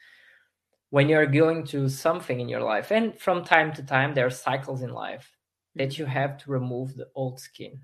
When 0.92 1.08
you're 1.08 1.28
going 1.28 1.66
to 1.68 1.88
something 1.88 2.40
in 2.40 2.50
your 2.50 2.62
life 2.62 2.92
and 2.92 3.20
from 3.20 3.44
time 3.44 3.74
to 3.74 3.84
time 3.84 4.14
there 4.14 4.26
are 4.26 4.32
cycles 4.32 4.82
in 4.82 4.92
life 4.92 5.38
that 5.76 6.00
you 6.00 6.06
have 6.06 6.38
to 6.40 6.52
remove 6.52 6.96
the 6.96 7.08
old 7.14 7.40
skin. 7.40 7.82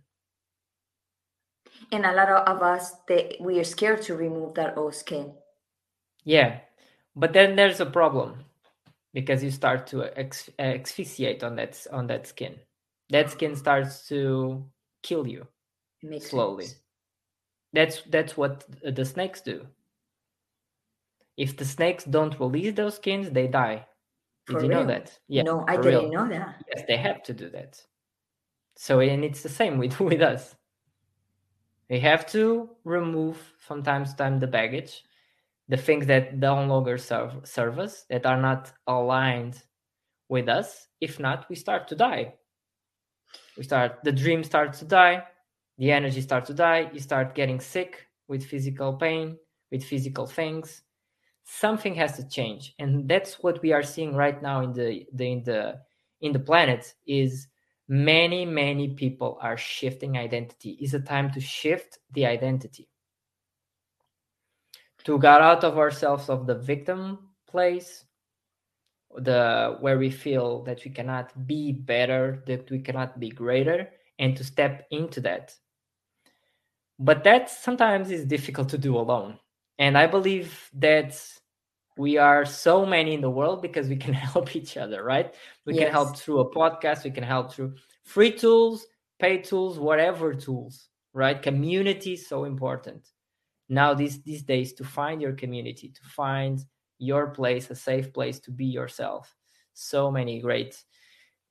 And 1.92 2.04
a 2.04 2.14
lot 2.14 2.30
of 2.30 2.64
us 2.64 2.94
they, 3.08 3.38
we 3.40 3.60
are 3.60 3.64
scared 3.64 4.02
to 4.04 4.16
remove 4.16 4.56
that 4.56 4.78
old 4.78 4.96
skin. 4.96 5.34
Yeah 6.24 6.62
but 7.16 7.34
then 7.34 7.56
there's 7.56 7.80
a 7.80 7.86
problem 7.86 8.44
because 9.14 9.44
you 9.44 9.52
start 9.52 9.88
to 9.88 10.04
ex- 10.20 10.50
asphyxiate 10.60 11.44
on 11.44 11.56
that 11.56 11.86
on 11.92 12.08
that 12.08 12.28
skin. 12.28 12.56
That 13.12 13.30
skin 13.30 13.56
starts 13.56 14.08
to 14.10 14.66
kill 15.04 15.28
you 15.28 15.48
Makes 16.06 16.30
slowly. 16.30 16.66
Sense. 16.66 16.80
That's 17.74 18.02
that's 18.04 18.38
what 18.38 18.64
the 18.84 19.04
snakes 19.04 19.42
do. 19.42 19.68
If 21.36 21.58
the 21.58 21.66
snakes 21.66 22.06
don't 22.06 22.40
release 22.40 22.74
those 22.74 22.96
skins, 22.96 23.30
they 23.32 23.48
die. 23.48 23.86
Did 24.48 24.62
you 24.62 24.70
real? 24.70 24.70
know 24.70 24.86
that? 24.86 25.20
Yeah. 25.28 25.44
No, 25.44 25.66
I 25.68 25.76
didn't 25.76 25.86
real. 25.86 26.12
know 26.12 26.30
that. 26.30 26.64
Yes, 26.74 26.86
they 26.88 26.98
have 26.98 27.24
to 27.24 27.34
do 27.34 27.50
that. 27.50 27.82
So 28.76 29.00
and 29.00 29.26
it's 29.26 29.42
the 29.42 29.50
same 29.50 29.78
with 29.78 30.00
with 30.12 30.22
us. 30.22 30.56
We 31.90 32.00
have 32.00 32.26
to 32.32 32.70
remove 32.84 33.38
from 33.58 33.84
time 33.84 34.06
to 34.06 34.16
time 34.16 34.40
the 34.40 34.48
baggage, 34.48 35.04
the 35.68 35.78
things 35.78 36.06
that 36.08 36.38
no 36.38 36.64
longer 36.64 36.98
serve 36.98 37.34
serve 37.44 37.80
us, 37.80 38.06
that 38.10 38.26
are 38.26 38.40
not 38.40 38.72
aligned 38.88 39.62
with 40.30 40.48
us. 40.48 40.88
If 41.02 41.20
not, 41.20 41.50
we 41.50 41.56
start 41.56 41.88
to 41.90 41.96
die. 41.96 42.36
We 43.58 43.64
start 43.64 44.00
the 44.04 44.12
dream 44.12 44.44
starts 44.44 44.80
to 44.80 44.86
die, 44.86 45.24
the 45.78 45.92
energy 45.92 46.22
starts 46.22 46.48
to 46.48 46.54
die 46.54 46.90
you 46.94 47.00
start 47.00 47.36
getting 47.36 47.60
sick 47.60 48.08
with 48.28 48.46
physical 48.46 48.94
pain 48.94 49.38
with 49.72 49.84
physical 49.84 50.26
things. 50.26 50.84
Something 51.44 51.94
has 51.96 52.16
to 52.18 52.28
change 52.28 52.74
and 52.80 53.08
that's 53.08 53.44
what 53.44 53.62
we 53.62 53.72
are 53.72 53.84
seeing 53.84 54.16
right 54.16 54.42
now 54.42 54.62
in 54.62 54.74
the, 54.74 55.06
the 55.14 55.32
in 55.32 55.44
the 55.44 55.80
in 56.22 56.32
the 56.32 56.40
planet 56.40 56.94
is 57.06 57.48
many 57.88 58.46
many 58.46 58.90
people 58.90 59.38
are 59.42 59.58
shifting 59.58 60.18
identity. 60.18 60.72
Is 60.82 60.94
a 60.94 61.00
time 61.00 61.32
to 61.34 61.40
shift 61.40 62.00
the 62.14 62.26
identity. 62.26 62.90
To 65.04 65.20
get 65.20 65.42
out 65.42 65.64
of 65.64 65.78
ourselves 65.78 66.30
of 66.30 66.48
the 66.48 66.56
victim 66.56 67.20
place 67.48 68.06
the 69.18 69.78
where 69.82 70.00
we 70.00 70.10
feel 70.10 70.64
that 70.64 70.84
we 70.84 70.90
cannot 70.92 71.46
be 71.46 71.72
better 71.72 72.44
that 72.48 72.70
we 72.72 72.80
cannot 72.80 73.20
be 73.20 73.30
greater 73.30 73.90
and 74.20 74.36
to 74.36 74.44
step 74.44 74.88
into 74.90 75.22
that 75.22 75.56
but 77.00 77.24
that 77.24 77.50
sometimes 77.50 78.12
is 78.12 78.26
difficult 78.26 78.70
to 78.70 78.78
do 78.78 78.98
alone. 78.98 79.40
And 79.78 79.98
i 79.98 80.08
believe 80.08 80.70
that 80.74 81.22
we 81.98 82.18
are 82.18 82.46
so 82.46 82.86
many 82.86 83.14
in 83.14 83.22
the 83.22 83.30
world 83.30 83.62
because 83.62 83.88
we 83.88 83.96
can 83.96 84.14
help 84.34 84.56
each 84.56 84.78
other 84.78 85.04
right? 85.04 85.34
We 85.66 85.76
yes. 85.76 85.84
can 85.84 85.92
help 85.92 86.18
through 86.18 86.40
a 86.40 86.52
podcast 86.54 87.04
we 87.04 87.12
can 87.12 87.24
help 87.24 87.54
through 87.54 87.76
free 88.04 88.32
tools 88.32 88.86
paid 89.20 89.44
tools 89.44 89.80
whatever 89.80 90.34
tools 90.34 90.90
right? 91.16 91.42
Community 91.42 92.14
is 92.14 92.28
so 92.28 92.44
important. 92.44 93.08
Now 93.70 93.96
these 93.96 94.22
these 94.22 94.44
days 94.44 94.74
to 94.74 94.84
find 94.84 95.22
your 95.22 95.34
community 95.34 95.90
to 95.90 96.04
find 96.04 96.64
your 97.00 97.28
place 97.28 97.72
a 97.72 97.76
safe 97.76 98.14
place 98.14 98.40
to 98.42 98.52
be 98.52 98.66
yourself. 98.66 99.36
So 99.74 100.12
many 100.12 100.40
great 100.40 100.76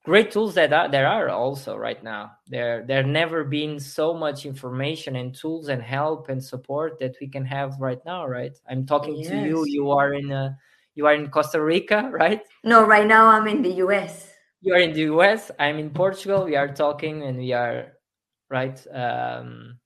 great 0.05 0.31
tools 0.31 0.53
that 0.55 0.71
are, 0.71 0.89
there 0.89 1.07
are 1.07 1.29
also 1.29 1.75
right 1.75 2.01
now. 2.03 2.31
There 2.47 2.85
there 2.87 3.03
never 3.03 3.43
been 3.43 3.79
so 3.79 4.13
much 4.13 4.45
information 4.45 5.15
and 5.15 5.35
tools 5.35 5.67
and 5.67 5.81
help 5.81 6.29
and 6.29 6.41
support 6.41 6.99
that 6.99 7.15
we 7.19 7.27
can 7.27 7.45
have 7.45 7.79
right 7.79 7.99
now 8.05 8.25
right? 8.27 8.57
I'm 8.69 8.85
talking 8.85 9.17
yes. 9.17 9.29
to 9.29 9.37
you. 9.37 9.65
You 9.65 9.91
are 9.91 10.13
in 10.13 10.31
a, 10.31 10.45
uh, 10.45 10.49
you 10.95 11.05
are 11.05 11.13
in 11.13 11.29
costa 11.29 11.61
rica 11.61 12.09
right? 12.13 12.41
No 12.63 12.85
right 12.85 13.05
now 13.05 13.27
i'm 13.27 13.47
in 13.47 13.61
the 13.61 13.71
us 13.71 14.31
you 14.61 14.73
are 14.73 14.79
in 14.79 14.93
the 14.93 15.03
us 15.03 15.51
i'm 15.59 15.77
in 15.77 15.89
portugal 15.89 16.43
we 16.43 16.55
are 16.55 16.67
talking 16.67 17.23
and 17.23 17.37
we 17.37 17.51
are 17.53 17.93
right 18.49 18.85
um, 18.93 19.77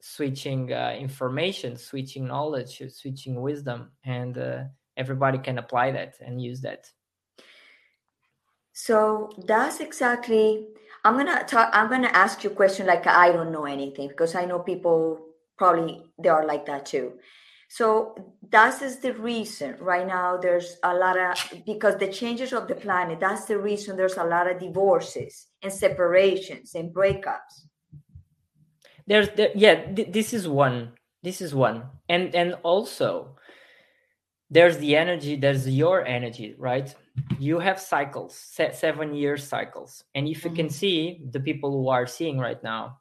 switching 0.00 0.72
uh, 0.72 0.94
information 0.98 1.76
switching 1.76 2.26
knowledge 2.26 2.82
switching 2.90 3.40
wisdom 3.40 3.90
and 4.04 4.36
uh, 4.36 4.64
everybody 4.96 5.38
can 5.38 5.58
apply 5.58 5.90
that 5.90 6.14
and 6.20 6.42
use 6.42 6.60
that 6.60 6.90
so 8.78 9.30
that's 9.46 9.80
exactly. 9.80 10.66
I'm 11.02 11.16
gonna 11.16 11.44
talk. 11.44 11.70
I'm 11.72 11.88
gonna 11.88 12.12
ask 12.12 12.44
you 12.44 12.50
a 12.50 12.54
question 12.54 12.86
like 12.86 13.06
I 13.06 13.32
don't 13.32 13.50
know 13.50 13.64
anything 13.64 14.08
because 14.08 14.34
I 14.34 14.44
know 14.44 14.58
people 14.58 15.18
probably 15.56 16.02
they 16.22 16.28
are 16.28 16.44
like 16.44 16.66
that 16.66 16.84
too. 16.84 17.14
So 17.70 18.14
that 18.50 18.82
is 18.82 18.98
the 18.98 19.14
reason 19.14 19.76
right 19.80 20.06
now 20.06 20.36
there's 20.36 20.76
a 20.82 20.94
lot 20.94 21.18
of 21.18 21.64
because 21.64 21.96
the 21.96 22.12
changes 22.12 22.52
of 22.52 22.68
the 22.68 22.74
planet. 22.74 23.18
That's 23.18 23.46
the 23.46 23.58
reason 23.58 23.96
there's 23.96 24.18
a 24.18 24.24
lot 24.24 24.50
of 24.50 24.60
divorces 24.60 25.46
and 25.62 25.72
separations 25.72 26.74
and 26.74 26.94
breakups. 26.94 27.64
There's 29.06 29.30
there, 29.30 29.52
yeah. 29.54 29.90
Th- 29.90 30.12
this 30.12 30.34
is 30.34 30.46
one. 30.46 30.92
This 31.22 31.40
is 31.40 31.54
one, 31.54 31.84
and 32.10 32.34
and 32.34 32.56
also 32.62 33.38
there's 34.50 34.76
the 34.76 34.96
energy. 34.96 35.36
There's 35.36 35.66
your 35.66 36.04
energy, 36.04 36.54
right? 36.58 36.94
You 37.38 37.58
have 37.58 37.80
cycles 37.80 38.36
seven 38.72 39.14
year 39.14 39.36
cycles. 39.36 40.04
And 40.14 40.28
if 40.28 40.44
you 40.44 40.50
can 40.50 40.66
mm-hmm. 40.66 40.74
see 40.74 41.20
the 41.30 41.40
people 41.40 41.70
who 41.70 41.88
are 41.88 42.06
seeing 42.06 42.38
right 42.38 42.62
now 42.62 42.98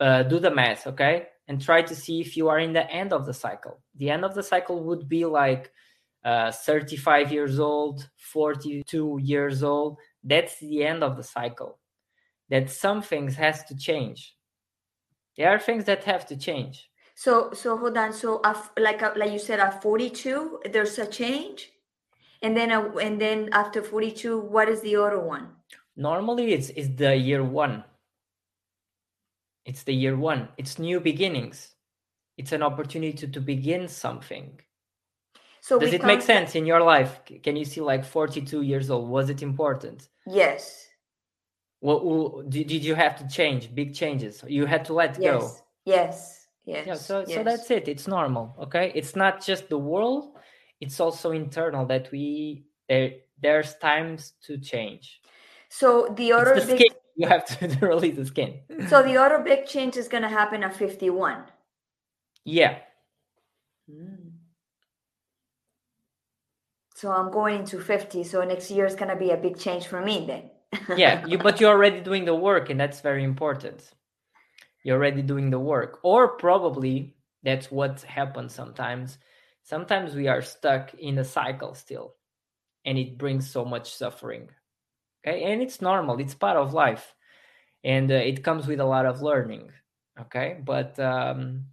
uh, 0.00 0.22
do 0.22 0.38
the 0.38 0.50
math 0.50 0.86
okay? 0.86 1.28
And 1.48 1.62
try 1.62 1.82
to 1.82 1.94
see 1.94 2.20
if 2.20 2.36
you 2.36 2.48
are 2.48 2.58
in 2.58 2.72
the 2.72 2.90
end 2.90 3.12
of 3.12 3.24
the 3.24 3.34
cycle. 3.34 3.80
The 3.94 4.10
end 4.10 4.24
of 4.24 4.34
the 4.34 4.42
cycle 4.42 4.82
would 4.82 5.08
be 5.08 5.24
like 5.24 5.70
uh, 6.24 6.50
35 6.50 7.32
years 7.32 7.60
old 7.60 8.08
42 8.16 9.20
years 9.22 9.62
old. 9.62 9.98
That's 10.24 10.58
the 10.58 10.84
end 10.84 11.04
of 11.04 11.16
the 11.16 11.22
cycle. 11.22 11.78
That 12.48 12.70
some 12.70 13.00
things 13.00 13.36
has 13.36 13.64
to 13.64 13.76
change. 13.76 14.34
There 15.36 15.50
are 15.50 15.58
things 15.58 15.84
that 15.84 16.04
have 16.04 16.26
to 16.26 16.36
change. 16.36 16.88
So 17.14 17.50
so 17.52 17.76
hold 17.76 17.96
on. 17.96 18.12
So 18.12 18.40
af- 18.44 18.72
like 18.78 19.02
uh, 19.02 19.12
like 19.16 19.32
you 19.32 19.38
said, 19.38 19.60
at 19.60 19.82
forty 19.82 20.10
two, 20.10 20.60
there's 20.70 20.98
a 20.98 21.06
change, 21.06 21.72
and 22.42 22.56
then 22.56 22.70
uh, 22.70 22.92
and 22.96 23.20
then 23.20 23.48
after 23.52 23.82
forty 23.82 24.10
two, 24.10 24.38
what 24.38 24.68
is 24.68 24.80
the 24.80 24.96
other 24.96 25.20
one? 25.20 25.56
normally 25.96 26.52
it's 26.52 26.68
it's 26.70 26.88
the 26.96 27.16
year 27.16 27.42
one. 27.42 27.84
It's 29.64 29.82
the 29.82 29.94
year 29.94 30.16
one. 30.16 30.48
It's 30.56 30.78
new 30.78 31.00
beginnings. 31.00 31.74
It's 32.36 32.52
an 32.52 32.62
opportunity 32.62 33.14
to, 33.14 33.26
to 33.28 33.40
begin 33.40 33.88
something. 33.88 34.60
So 35.60 35.78
does 35.80 35.92
it 35.92 36.04
make 36.04 36.22
sense 36.22 36.54
in 36.54 36.66
your 36.66 36.80
life? 36.80 37.20
Can 37.42 37.56
you 37.56 37.64
see 37.64 37.80
like 37.80 38.04
42 38.04 38.62
years 38.62 38.90
old? 38.90 39.08
Was 39.08 39.30
it 39.30 39.42
important? 39.42 40.08
Yes. 40.24 40.86
what, 41.80 42.04
what 42.04 42.48
did, 42.48 42.68
did 42.68 42.84
you 42.84 42.94
have 42.94 43.16
to 43.18 43.26
change? 43.26 43.74
Big 43.74 43.92
changes? 43.92 44.44
You 44.46 44.66
had 44.66 44.84
to 44.84 44.94
let 44.94 45.18
go? 45.18 45.22
Yes. 45.22 45.62
Yes. 45.84 46.46
Yes. 46.64 46.86
yeah 46.86 46.94
so 46.94 47.24
so 47.24 47.42
that's 47.42 47.70
it. 47.70 47.88
It's 47.88 48.06
normal 48.06 48.54
okay? 48.60 48.92
It's 48.94 49.16
not 49.16 49.44
just 49.44 49.68
the 49.68 49.78
world 49.78 50.36
it's 50.80 51.00
also 51.00 51.30
internal 51.30 51.86
that 51.86 52.10
we 52.12 52.64
there 52.88 53.12
there's 53.40 53.74
times 53.76 54.32
to 54.46 54.58
change. 54.58 55.20
So 55.68 56.14
the 56.16 56.32
other 56.32 56.60
the 56.60 56.66
big 56.66 56.76
skin. 56.80 56.92
You 57.16 57.28
have 57.28 57.46
to, 57.46 57.68
to 57.76 57.86
release 57.86 58.16
the 58.16 58.26
skin. 58.26 58.60
So 58.88 59.02
the 59.02 59.16
other 59.16 59.38
big 59.38 59.66
change 59.66 59.96
is 59.96 60.08
gonna 60.08 60.28
happen 60.28 60.62
at 60.62 60.76
fifty 60.76 61.10
one. 61.10 61.44
yeah 62.44 62.78
hmm. 63.90 64.30
So 66.94 67.10
I'm 67.10 67.30
going 67.30 67.60
into 67.60 67.80
fifty. 67.80 68.24
So 68.24 68.42
next 68.44 68.70
year 68.70 68.86
is 68.86 68.94
gonna 68.94 69.16
be 69.16 69.30
a 69.30 69.36
big 69.36 69.58
change 69.58 69.86
for 69.86 70.00
me 70.00 70.26
then. 70.26 70.50
yeah 70.96 71.24
you 71.26 71.38
but 71.38 71.60
you're 71.60 71.70
already 71.70 72.00
doing 72.00 72.24
the 72.24 72.34
work 72.34 72.70
and 72.70 72.78
that's 72.78 73.00
very 73.00 73.24
important. 73.24 73.90
You're 74.82 74.96
already 74.96 75.22
doing 75.22 75.50
the 75.50 75.58
work. 75.58 75.98
Or 76.02 76.36
probably 76.36 77.16
that's 77.42 77.70
what 77.70 78.02
happens 78.02 78.54
sometimes 78.54 79.18
sometimes 79.66 80.14
we 80.14 80.28
are 80.28 80.42
stuck 80.42 80.94
in 80.94 81.18
a 81.18 81.24
cycle 81.24 81.74
still 81.74 82.14
and 82.84 82.96
it 82.96 83.18
brings 83.18 83.50
so 83.50 83.64
much 83.64 83.92
suffering 83.92 84.48
okay? 85.26 85.42
And 85.52 85.60
it's 85.60 85.82
normal 85.82 86.18
it's 86.18 86.34
part 86.34 86.56
of 86.56 86.72
life 86.72 87.14
and 87.84 88.10
uh, 88.10 88.14
it 88.14 88.42
comes 88.42 88.66
with 88.66 88.80
a 88.80 88.84
lot 88.84 89.06
of 89.06 89.22
learning 89.22 89.70
okay? 90.18 90.58
But 90.64 90.98
um 90.98 91.66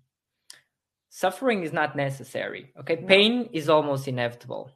suffering 1.09 1.63
is 1.63 1.71
not 1.71 1.95
necessary 1.95 2.73
okay? 2.79 2.97
No. 2.99 3.07
pain 3.07 3.49
is 3.53 3.69
almost 3.69 4.07
inevitable. 4.07 4.71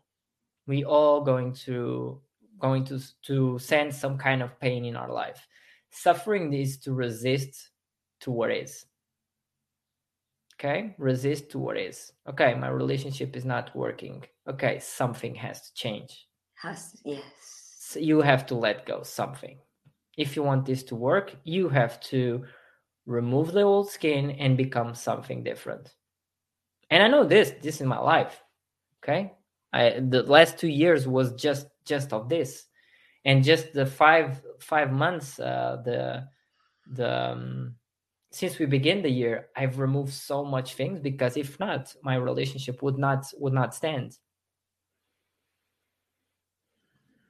We 0.67 0.86
all 0.86 1.21
going 1.21 1.53
to 1.65 2.21
going 2.59 2.86
to 2.86 3.00
to 3.24 3.59
sense 3.59 3.97
some 3.97 4.17
kind 4.17 4.41
of 4.41 4.59
pain 4.59 4.86
in 4.86 4.95
our 4.95 5.12
life. 5.12 5.47
Suffering 5.89 6.53
is 6.53 6.77
to 6.79 6.93
resist 6.93 7.71
to 8.21 8.31
what 8.31 8.51
is 8.51 8.87
okay? 10.59 10.95
Resist 10.97 11.49
to 11.51 11.59
what 11.59 11.77
is. 11.77 12.13
Okay 12.27 12.53
my 12.55 12.69
relationship 12.69 13.35
is 13.35 13.45
not 13.45 13.75
working. 13.75 14.23
Okay 14.47 14.79
something 14.79 15.35
has 15.35 15.61
to 15.61 15.73
change. 15.73 16.27
Has 16.55 16.99
yes. 17.05 17.23
so 17.79 17.99
you 17.99 18.21
have 18.21 18.45
to 18.47 18.55
let 18.55 18.85
go 18.85 19.03
something. 19.03 19.57
If 20.17 20.35
you 20.35 20.43
want 20.43 20.65
this 20.65 20.83
to 20.83 20.95
work 20.95 21.35
you 21.43 21.69
have 21.69 21.99
to 22.11 22.45
remove 23.05 23.53
the 23.53 23.61
old 23.61 23.89
skin 23.89 24.31
and 24.31 24.57
become 24.57 24.93
something 24.93 25.43
different. 25.43 25.93
And 26.89 27.03
i 27.03 27.07
know 27.07 27.23
this 27.23 27.51
this 27.61 27.81
is 27.81 27.87
my 27.87 27.99
life 27.99 28.41
okay? 29.07 29.33
I 29.73 29.99
the 29.99 30.23
last 30.23 30.57
two 30.57 30.67
years 30.67 31.07
was 31.07 31.33
just 31.33 31.67
just 31.85 32.13
of 32.13 32.29
this. 32.29 32.65
And 33.25 33.43
just 33.43 33.73
the 33.73 33.85
five 33.85 34.41
five 34.59 34.91
months 34.91 35.39
uh 35.39 35.81
the 35.83 36.27
the 36.87 37.31
um, 37.31 37.75
since 38.37 38.53
we 38.59 38.65
begin 38.77 39.01
the 39.01 39.09
year 39.21 39.35
i've 39.59 39.77
removed 39.85 40.13
so 40.13 40.37
much 40.55 40.75
things 40.79 41.00
because 41.09 41.33
if 41.37 41.59
not 41.59 41.83
my 42.09 42.15
relationship 42.15 42.75
would 42.83 42.97
not 42.97 43.21
would 43.41 43.53
not 43.53 43.73
stand 43.73 44.09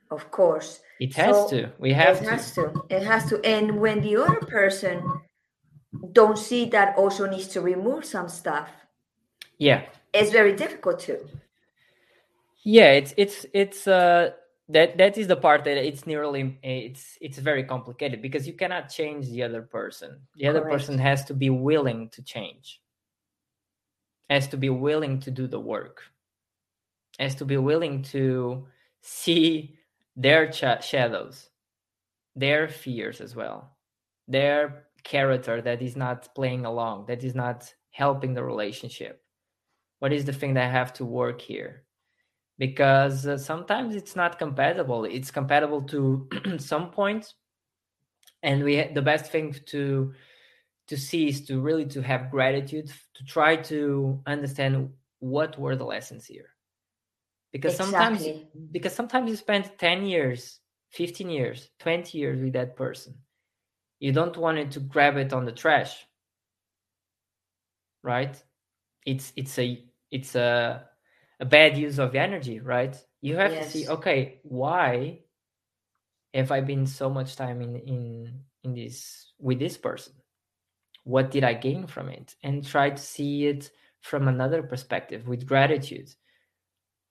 Of 0.10 0.32
course. 0.32 0.70
it 1.00 1.14
has 1.16 1.36
So, 1.36 1.50
to 1.52 1.60
we 1.80 1.92
have 1.94 2.18
it 2.18 2.24
to 2.24 2.30
has 2.30 2.56
to. 2.56 2.64
It 2.90 3.04
has 3.04 3.24
to. 3.30 3.36
And 3.44 3.80
when 3.84 3.98
the 4.02 4.16
other 4.24 4.40
person 4.58 4.96
don't 6.14 6.38
see 6.38 6.64
that 6.76 6.98
also 6.98 7.28
needs 7.34 7.48
to 7.50 7.60
remove 7.62 8.06
some 8.06 8.30
stuff, 8.30 8.70
yeah 9.58 9.82
it's 10.14 10.32
very 10.32 10.54
difficult 10.64 10.98
to. 11.08 11.16
yeah 12.64 12.92
it's 13.00 13.14
it's 13.18 13.46
it's 13.54 13.88
uh 13.88 14.32
that 14.70 14.98
that 14.98 15.18
is 15.18 15.28
the 15.28 15.36
part 15.36 15.64
that 15.64 15.78
it's 15.78 16.06
nearly 16.06 16.60
it's 16.62 17.18
it's 17.22 17.38
very 17.38 17.64
complicated 17.64 18.22
because 18.22 18.46
you 18.46 18.54
cannot 18.54 18.90
change 18.90 19.30
the 19.30 19.44
other 19.44 19.62
person. 19.62 20.22
The 20.36 20.48
other 20.48 20.62
person 20.62 20.98
has 20.98 21.24
to 21.26 21.34
be 21.34 21.50
willing 21.50 22.10
to 22.10 22.22
change. 22.22 22.82
Has 24.30 24.48
to 24.50 24.58
be 24.58 24.70
willing 24.70 25.22
to 25.22 25.32
do 25.32 25.48
the 25.48 25.60
work. 25.60 26.02
Has 27.18 27.36
to 27.36 27.46
be 27.46 27.58
willing 27.58 28.04
to 28.04 28.68
see 29.02 29.78
their 30.18 30.50
cha- 30.52 30.80
shadows 30.80 31.50
their 32.36 32.68
fears 32.68 33.20
as 33.22 33.36
well 33.36 33.78
their 34.28 34.86
character 35.04 35.62
that 35.62 35.82
is 35.82 35.96
not 35.96 36.34
playing 36.36 36.66
along 36.66 37.06
that 37.08 37.24
is 37.24 37.34
not 37.34 37.74
helping 37.92 38.34
the 38.34 38.44
relationship. 38.44 39.24
What 40.00 40.14
is 40.14 40.26
the 40.26 40.34
thing 40.34 40.54
that 40.54 40.66
i 40.66 40.72
have 40.72 40.94
to 40.94 41.06
work 41.06 41.42
here 41.42 41.87
because 42.58 43.28
uh, 43.28 43.38
sometimes 43.38 43.96
it's 43.96 44.16
not 44.16 44.40
compatible. 44.40 45.06
It's 45.06 45.32
compatible 45.32 45.82
to 45.84 46.28
some 46.58 46.92
points 46.92 47.36
and 48.44 48.64
we 48.64 48.82
the 48.94 49.02
best 49.02 49.32
thing 49.32 49.56
to 49.66 50.14
to 50.88 50.98
see 50.98 51.28
is 51.28 51.46
to 51.46 51.60
really 51.60 51.86
to 51.86 52.02
have 52.02 52.32
gratitude 52.32 52.92
to 53.14 53.24
try 53.26 53.56
to 53.56 54.22
understand 54.26 54.90
what 55.20 55.60
were 55.60 55.76
the 55.76 55.84
lessons 55.84 56.26
here. 56.26 56.50
Because 57.52 57.76
sometimes 57.76 58.26
because 58.72 58.94
sometimes 58.94 59.30
you 59.30 59.36
spend 59.36 59.72
10 59.78 60.06
years 60.06 60.60
15 60.92 61.30
years 61.30 61.70
20 61.80 62.18
years 62.18 62.42
with 62.42 62.54
that 62.54 62.76
person. 62.76 63.16
You 64.00 64.12
don't 64.12 64.38
want 64.38 64.60
it 64.60 64.72
to 64.72 64.80
grab 64.80 65.18
it 65.18 65.34
on 65.34 65.46
the 65.46 65.52
trash. 65.52 66.06
Right? 68.04 68.42
It's 69.06 69.34
it's 69.36 69.58
a 69.58 69.84
it's 70.12 70.36
a 70.36 70.86
a 71.40 71.46
bad 71.46 71.78
use 71.78 72.00
of 72.00 72.16
energy 72.16 72.60
right? 72.60 72.96
You 73.22 73.38
have 73.38 73.52
to 73.52 73.70
see 73.70 73.88
okay 73.88 74.40
why 74.44 75.20
have 76.34 76.52
i 76.52 76.62
been 76.62 76.86
so 76.86 77.10
much 77.10 77.36
time 77.36 77.62
in 77.62 77.76
in 77.76 78.44
in 78.64 78.74
this 78.74 79.32
with 79.40 79.60
this 79.60 79.78
person? 79.78 80.14
What 81.04 81.32
did 81.32 81.44
i 81.44 81.54
gain 81.54 81.88
from 81.88 82.10
it? 82.10 82.36
And 82.44 82.66
try 82.66 82.90
to 82.90 82.98
see 82.98 83.48
it 83.48 83.72
from 84.02 84.28
another 84.28 84.64
perspective 84.64 85.28
with 85.28 85.48
gratitude. 85.48 86.10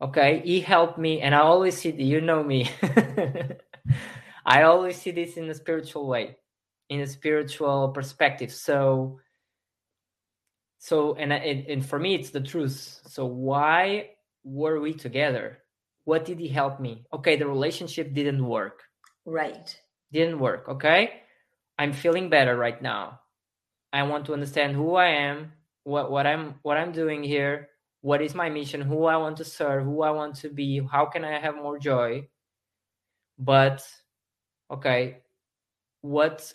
Okay 0.01 0.43
he 0.45 0.61
helped 0.61 0.99
me 0.99 1.21
and 1.21 1.35
i 1.35 1.39
always 1.39 1.77
see 1.77 1.91
you 1.91 2.21
know 2.21 2.43
me. 2.43 2.71
I 4.49 4.63
always 4.63 4.97
see 4.97 5.11
this 5.11 5.37
in 5.37 5.51
a 5.51 5.55
spiritual 5.55 6.07
way 6.07 6.37
in 6.89 7.01
a 7.01 7.07
spiritual 7.07 7.89
perspective. 7.89 8.53
So 8.53 9.21
so 10.79 11.15
and 11.15 11.33
and, 11.33 11.67
and 11.67 11.87
for 11.87 11.99
me 11.99 12.15
it's 12.15 12.31
the 12.31 12.41
truth. 12.41 13.01
So 13.07 13.27
why 13.27 14.11
were 14.47 14.81
we 14.81 14.95
together? 14.95 15.59
What 16.05 16.25
did 16.25 16.39
he 16.39 16.49
help 16.49 16.79
me? 16.79 17.05
Okay 17.13 17.37
the 17.37 17.47
relationship 17.47 18.15
didn't 18.15 18.47
work. 18.47 18.85
Right. 19.25 19.69
didn't 20.13 20.39
work 20.39 20.69
okay? 20.69 21.23
I'm 21.79 21.93
feeling 21.93 22.31
better 22.31 22.57
right 22.57 22.81
now. 22.81 23.21
I 23.93 24.05
want 24.05 24.27
to 24.27 24.33
understand 24.33 24.77
who 24.77 24.95
i 24.95 25.09
am 25.09 25.53
what 25.85 26.11
what 26.11 26.27
i'm 26.27 26.55
what 26.63 26.77
i'm 26.77 26.93
doing 26.93 27.23
here 27.23 27.69
what 28.03 28.21
is 28.21 28.35
my 28.35 28.49
mission 28.51 28.81
who 28.81 29.05
i 29.05 29.17
want 29.17 29.37
to 29.39 29.45
serve 29.45 29.85
who 29.85 30.03
i 30.03 30.11
want 30.11 30.35
to 30.35 30.49
be 30.49 30.81
how 30.91 31.07
can 31.07 31.25
i 31.25 31.39
have 31.39 31.57
more 31.57 31.79
joy? 31.79 32.29
But 33.39 33.83
okay 34.71 35.19
what 36.03 36.53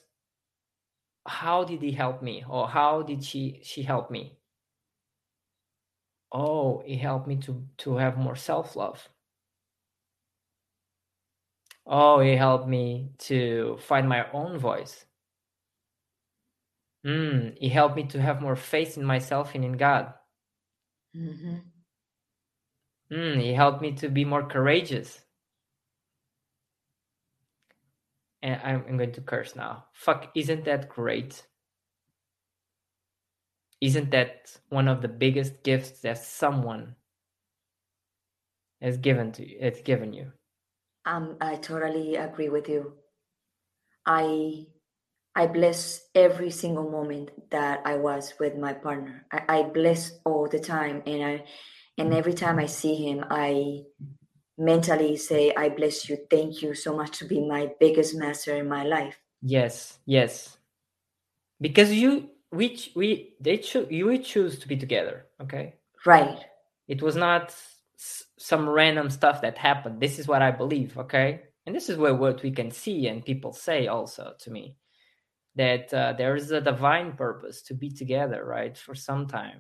how 1.28 1.64
did 1.64 1.82
he 1.82 1.92
help 1.92 2.22
me? 2.22 2.44
Or 2.48 2.68
how 2.68 3.02
did 3.04 3.24
she 3.24 3.60
she 3.64 3.84
help 3.84 4.10
me 4.10 4.38
oh 6.32 6.82
it 6.86 6.98
helped 6.98 7.28
me 7.28 7.38
to 7.38 7.66
to 7.78 7.96
have 7.98 8.18
more 8.18 8.36
self-love. 8.36 9.10
Oh 11.86 12.20
it 12.20 12.38
helped 12.38 12.68
me 12.68 13.12
to 13.20 13.78
find 13.82 14.08
my 14.08 14.30
own 14.32 14.58
voice. 14.58 15.06
Mm, 17.06 17.58
he 17.58 17.70
helped 17.70 17.96
me 17.96 18.04
to 18.08 18.22
have 18.22 18.42
more 18.42 18.56
faith 18.56 18.98
in 18.98 19.04
myself 19.04 19.56
and 19.56 19.66
in 19.66 19.74
god. 19.74 20.14
Hmm 21.14 21.58
mm, 23.12 23.40
he 23.42 23.54
helped 23.54 23.82
me 23.82 23.92
to 23.94 24.10
be 24.10 24.26
more 24.26 24.44
courageous. 24.44 25.22
And 28.42 28.60
I'm, 28.64 28.84
I'm 28.88 28.98
going 28.98 29.12
to 29.14 29.22
curse 29.22 29.56
now. 29.56 29.86
Fuck 29.94 30.32
isn't 30.36 30.66
that 30.66 30.90
great 30.90 31.44
isn't 33.82 34.12
that 34.12 34.58
one 34.70 34.88
of 34.88 35.02
the 35.02 35.08
biggest 35.10 35.64
gifts 35.64 36.02
that 36.02 36.18
someone 36.18 36.96
has 38.82 38.98
given 38.98 39.32
to 39.32 39.48
you 39.48 39.60
has 39.62 39.82
given 39.82 40.12
you 40.12 40.34
Um, 41.06 41.38
I 41.42 41.58
totally 41.58 42.16
agree 42.16 42.50
with 42.50 42.68
you. 42.70 42.98
I 44.06 44.68
I 45.36 45.48
bless 45.48 46.10
every 46.16 46.52
single 46.52 46.90
moment 46.90 47.52
that 47.52 47.82
I 47.86 47.98
was 47.98 48.34
with 48.40 48.58
my 48.58 48.74
partner. 48.74 49.26
I, 49.32 49.60
I 49.60 49.64
bless 49.64 50.20
all 50.26 50.48
the 50.50 50.60
time, 50.60 51.04
and 51.08 51.24
I, 51.24 51.46
and 51.98 52.14
every 52.14 52.34
time 52.34 52.60
I 52.60 52.68
see 52.68 52.96
him, 52.96 53.26
I 53.30 53.84
mentally 54.58 55.18
say, 55.18 55.54
"I 55.56 55.70
bless 55.70 56.10
you. 56.10 56.18
Thank 56.30 56.64
you 56.64 56.76
so 56.76 56.96
much 56.96 57.20
to 57.20 57.26
be 57.26 57.42
my 57.42 57.74
biggest 57.80 58.16
master 58.16 58.56
in 58.58 58.70
my 58.70 58.84
life." 58.84 59.20
Yes, 59.42 60.00
yes, 60.06 60.58
because 61.60 61.94
you, 61.94 62.31
which 62.52 62.92
we, 62.96 63.36
they 63.40 63.58
choose, 63.58 63.88
you 63.90 64.18
choose 64.20 64.60
to 64.60 64.68
be 64.68 64.78
together. 64.78 65.26
Okay, 65.42 65.76
right. 66.06 66.40
It 66.88 67.02
was 67.02 67.16
not 67.16 67.56
some 68.38 68.68
random 68.70 69.10
stuff 69.10 69.42
that 69.42 69.58
happened. 69.58 70.00
This 70.00 70.20
is 70.20 70.28
what 70.28 70.42
I 70.42 70.52
believe. 70.52 70.98
Okay, 70.98 71.42
and 71.66 71.76
this 71.76 71.90
is 71.90 71.98
where 71.98 72.16
what 72.16 72.44
we 72.44 72.52
can 72.52 72.72
see 72.72 73.08
and 73.08 73.26
people 73.26 73.54
say 73.54 73.88
also 73.88 74.34
to 74.40 74.52
me 74.52 74.76
that 75.56 75.94
uh, 75.94 76.14
there 76.14 76.36
is 76.36 76.52
a 76.52 76.62
divine 76.62 77.14
purpose 77.14 77.62
to 77.64 77.74
be 77.74 77.90
together 77.90 78.44
right 78.46 78.78
for 78.78 78.96
some 78.96 79.28
time 79.28 79.60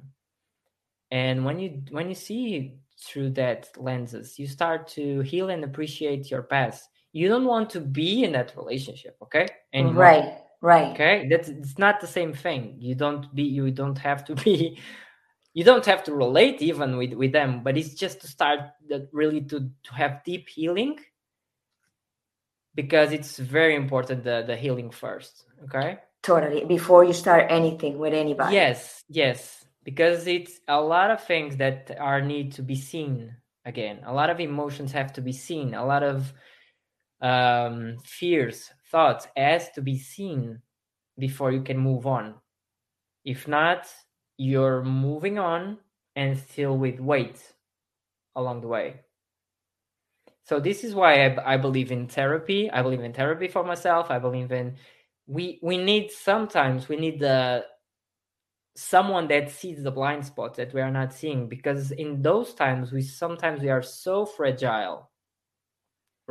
and 1.11 1.43
when 1.43 1.59
you 1.59 1.81
when 1.91 2.07
you 2.07 2.15
see 2.15 2.75
through 2.99 3.29
that 3.29 3.69
lenses 3.77 4.39
you 4.39 4.47
start 4.47 4.87
to 4.87 5.19
heal 5.21 5.49
and 5.49 5.63
appreciate 5.63 6.31
your 6.31 6.43
past 6.43 6.89
you 7.13 7.27
don't 7.27 7.45
want 7.45 7.69
to 7.69 7.81
be 7.81 8.23
in 8.23 8.31
that 8.31 8.55
relationship 8.55 9.17
okay 9.21 9.47
anymore. 9.73 10.03
right 10.03 10.40
right. 10.61 10.91
Okay? 10.91 11.27
That's 11.29 11.49
it's 11.49 11.77
not 11.77 11.99
the 11.99 12.07
same 12.07 12.33
thing. 12.33 12.77
You 12.79 12.95
don't 12.95 13.33
be 13.33 13.43
you 13.43 13.71
don't 13.71 13.97
have 13.97 14.23
to 14.25 14.35
be 14.43 14.79
you 15.53 15.63
don't 15.63 15.85
have 15.85 16.03
to 16.05 16.13
relate 16.13 16.61
even 16.61 16.97
with 16.97 17.13
with 17.13 17.31
them 17.31 17.61
but 17.63 17.77
it's 17.77 17.93
just 17.93 18.21
to 18.21 18.27
start 18.27 18.59
that 18.89 19.09
really 19.11 19.41
to 19.41 19.69
to 19.83 19.93
have 19.93 20.23
deep 20.23 20.47
healing 20.47 20.97
because 22.75 23.11
it's 23.11 23.37
very 23.37 23.75
important 23.75 24.23
the 24.23 24.43
the 24.47 24.55
healing 24.55 24.89
first 24.91 25.45
okay? 25.63 25.99
Totally. 26.23 26.65
Before 26.65 27.03
you 27.03 27.13
start 27.13 27.47
anything 27.49 27.97
with 27.97 28.13
anybody. 28.13 28.55
Yes 28.55 29.03
yes. 29.09 29.65
Because 29.83 30.27
it's 30.27 30.59
a 30.67 30.79
lot 30.79 31.09
of 31.09 31.23
things 31.23 31.57
that 31.57 31.97
are 31.99 32.21
need 32.21 32.53
to 32.53 32.61
be 32.61 32.75
seen 32.75 33.35
again. 33.65 33.99
A 34.05 34.13
lot 34.13 34.29
of 34.29 34.39
emotions 34.39 34.91
have 34.91 35.11
to 35.13 35.21
be 35.21 35.33
seen. 35.33 35.73
A 35.73 35.83
lot 35.83 36.03
of 36.03 36.31
um, 37.19 37.97
fears 38.03 38.69
thoughts 38.91 39.27
has 39.35 39.71
to 39.71 39.81
be 39.81 39.97
seen 39.97 40.61
before 41.17 41.51
you 41.51 41.61
can 41.61 41.77
move 41.77 42.05
on. 42.05 42.35
If 43.23 43.47
not 43.47 43.87
you're 44.37 44.83
moving 44.83 45.39
on 45.39 45.77
and 46.15 46.37
still 46.37 46.77
with 46.77 46.99
weight 46.99 47.41
along 48.35 48.61
the 48.61 48.67
way. 48.67 49.01
So 50.43 50.59
this 50.59 50.83
is 50.83 50.93
why 50.95 51.25
I, 51.25 51.53
I 51.53 51.57
believe 51.57 51.91
in 51.91 52.07
therapy. 52.07 52.69
I 52.69 52.81
believe 52.81 53.01
in 53.01 53.13
therapy 53.13 53.47
for 53.47 53.63
myself. 53.63 54.09
I 54.09 54.19
believe 54.19 54.51
in 54.51 54.75
we 55.27 55.59
we 55.61 55.77
need 55.77 56.11
sometimes 56.11 56.89
we 56.89 56.97
need 56.97 57.19
the 57.19 57.63
someone 58.75 59.27
that 59.27 59.51
sees 59.51 59.83
the 59.83 59.91
blind 59.91 60.25
spots 60.25 60.57
that 60.57 60.73
we 60.73 60.81
are 60.81 60.91
not 60.91 61.13
seeing 61.13 61.47
because 61.47 61.91
in 61.91 62.21
those 62.21 62.53
times 62.53 62.91
we 62.91 63.01
sometimes 63.01 63.61
we 63.61 63.69
are 63.69 63.83
so 63.83 64.25
fragile 64.25 65.11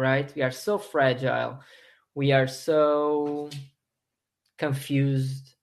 right? 0.00 0.32
We 0.34 0.42
are 0.42 0.50
so 0.50 0.78
fragile 0.78 1.60
we 2.14 2.32
are 2.32 2.46
so 2.46 3.50
confused. 4.58 5.54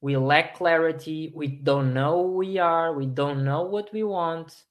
We 0.00 0.16
lack 0.16 0.56
clarity. 0.56 1.32
We 1.34 1.46
don't 1.46 1.94
know 1.94 2.24
who 2.24 2.32
we 2.32 2.58
are. 2.58 2.92
We 2.92 3.06
don't 3.06 3.44
know 3.44 3.62
what 3.62 3.92
we 3.92 4.02
want. 4.02 4.64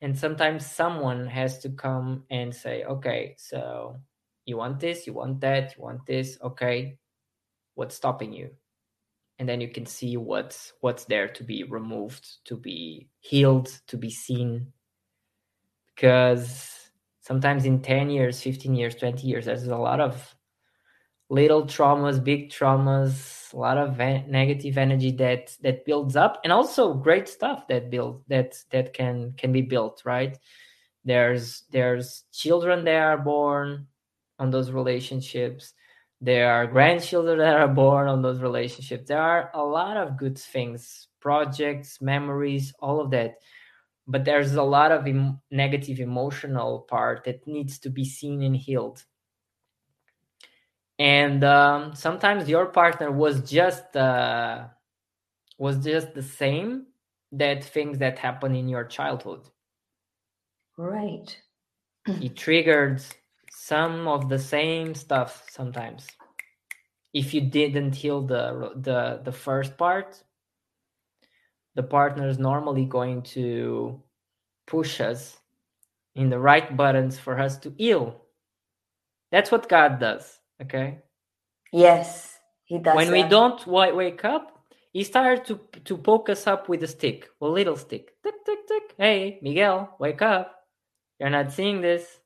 And 0.00 0.18
sometimes 0.18 0.66
someone 0.66 1.26
has 1.28 1.60
to 1.60 1.70
come 1.70 2.24
and 2.28 2.52
say 2.52 2.82
okay 2.82 3.36
so 3.38 4.00
you 4.44 4.56
want 4.56 4.80
this 4.80 5.06
you 5.06 5.12
want 5.12 5.40
that 5.42 5.76
you 5.76 5.82
want 5.82 6.04
this. 6.06 6.38
Okay 6.42 6.98
what's 7.74 7.94
stopping 7.94 8.32
you? 8.32 8.50
And 9.38 9.48
then 9.48 9.60
you 9.60 9.68
can 9.68 9.86
see 9.86 10.16
what's 10.16 10.72
what's 10.80 11.04
there 11.04 11.28
to 11.28 11.44
be 11.44 11.64
removed 11.64 12.44
to 12.46 12.56
be 12.56 13.08
healed 13.20 13.68
to 13.86 13.96
be 13.96 14.10
seen. 14.10 14.72
Because 15.94 16.81
sometimes 17.22 17.64
in 17.64 17.80
10 17.80 18.10
years 18.10 18.40
15 18.40 18.74
years 18.74 18.94
20 18.94 19.26
years 19.26 19.46
there's 19.46 19.66
a 19.66 19.76
lot 19.76 20.00
of 20.00 20.34
little 21.30 21.62
traumas 21.64 22.22
big 22.22 22.50
traumas 22.50 23.42
a 23.52 23.56
lot 23.56 23.78
of 23.78 23.98
negative 23.98 24.78
energy 24.78 25.10
that 25.10 25.56
that 25.62 25.84
builds 25.84 26.16
up 26.16 26.40
and 26.44 26.52
also 26.52 26.94
great 26.94 27.28
stuff 27.28 27.66
that 27.68 27.90
build 27.90 28.22
that 28.28 28.56
that 28.70 28.92
can 28.92 29.32
can 29.36 29.52
be 29.52 29.62
built 29.62 30.02
right? 30.04 30.38
There's 31.04 31.64
there's 31.70 32.24
children 32.32 32.84
that 32.84 33.02
are 33.02 33.18
born 33.18 33.86
on 34.38 34.50
those 34.50 34.70
relationships. 34.70 35.74
There 36.20 36.52
are 36.52 36.66
grandchildren 36.66 37.38
that 37.38 37.56
are 37.56 37.68
born 37.68 38.08
on 38.08 38.22
those 38.22 38.40
relationships. 38.40 39.08
There 39.08 39.20
are 39.20 39.50
a 39.54 39.62
lot 39.62 39.96
of 39.96 40.16
good 40.16 40.38
things 40.38 41.08
projects 41.20 42.00
memories 42.00 42.72
all 42.78 43.00
of 43.00 43.10
that 43.10 43.36
but 44.06 44.24
there's 44.24 44.54
a 44.54 44.62
lot 44.62 44.92
of 44.92 45.06
em- 45.06 45.40
negative 45.50 46.00
emotional 46.00 46.80
part 46.80 47.24
that 47.24 47.46
needs 47.46 47.78
to 47.80 47.90
be 47.90 48.04
seen 48.04 48.42
and 48.42 48.56
healed. 48.56 49.04
And 50.98 51.42
um, 51.44 51.94
sometimes 51.94 52.48
your 52.48 52.66
partner 52.66 53.10
was 53.10 53.50
just 53.50 53.96
uh, 53.96 54.66
was 55.58 55.84
just 55.84 56.14
the 56.14 56.22
same 56.22 56.86
that 57.32 57.64
things 57.64 57.98
that 57.98 58.18
happen 58.18 58.54
in 58.54 58.68
your 58.68 58.84
childhood. 58.84 59.48
Right. 60.76 61.36
It 62.06 62.36
triggered 62.36 63.02
some 63.50 64.08
of 64.08 64.28
the 64.28 64.38
same 64.38 64.94
stuff 64.94 65.44
sometimes. 65.50 66.06
If 67.14 67.32
you 67.34 67.40
didn't 67.42 67.94
heal 67.94 68.22
the 68.22 68.72
the 68.76 69.20
the 69.24 69.32
first 69.32 69.76
part 69.76 70.22
the 71.74 71.82
partner 71.82 72.28
is 72.28 72.38
normally 72.38 72.84
going 72.84 73.22
to 73.22 74.00
push 74.66 75.00
us 75.00 75.38
in 76.14 76.30
the 76.30 76.38
right 76.38 76.76
buttons 76.76 77.18
for 77.18 77.38
us 77.38 77.58
to 77.58 77.72
heal 77.76 78.22
that's 79.30 79.50
what 79.50 79.68
god 79.68 79.98
does 79.98 80.38
okay 80.60 80.98
yes 81.72 82.38
he 82.64 82.78
does 82.78 82.96
when 82.96 83.06
that. 83.06 83.12
we 83.12 83.22
don't 83.22 83.66
wake 83.66 84.24
up 84.24 84.64
he 84.92 85.02
starts 85.02 85.48
to 85.48 85.58
to 85.84 85.96
poke 85.96 86.28
us 86.28 86.46
up 86.46 86.68
with 86.68 86.82
a 86.82 86.88
stick 86.88 87.28
a 87.40 87.46
little 87.46 87.76
stick 87.76 88.12
tick 88.22 88.34
tick 88.44 88.66
tick 88.68 88.94
hey 88.98 89.38
miguel 89.42 89.96
wake 89.98 90.22
up 90.22 90.56
you're 91.18 91.30
not 91.30 91.52
seeing 91.52 91.80
this 91.80 92.20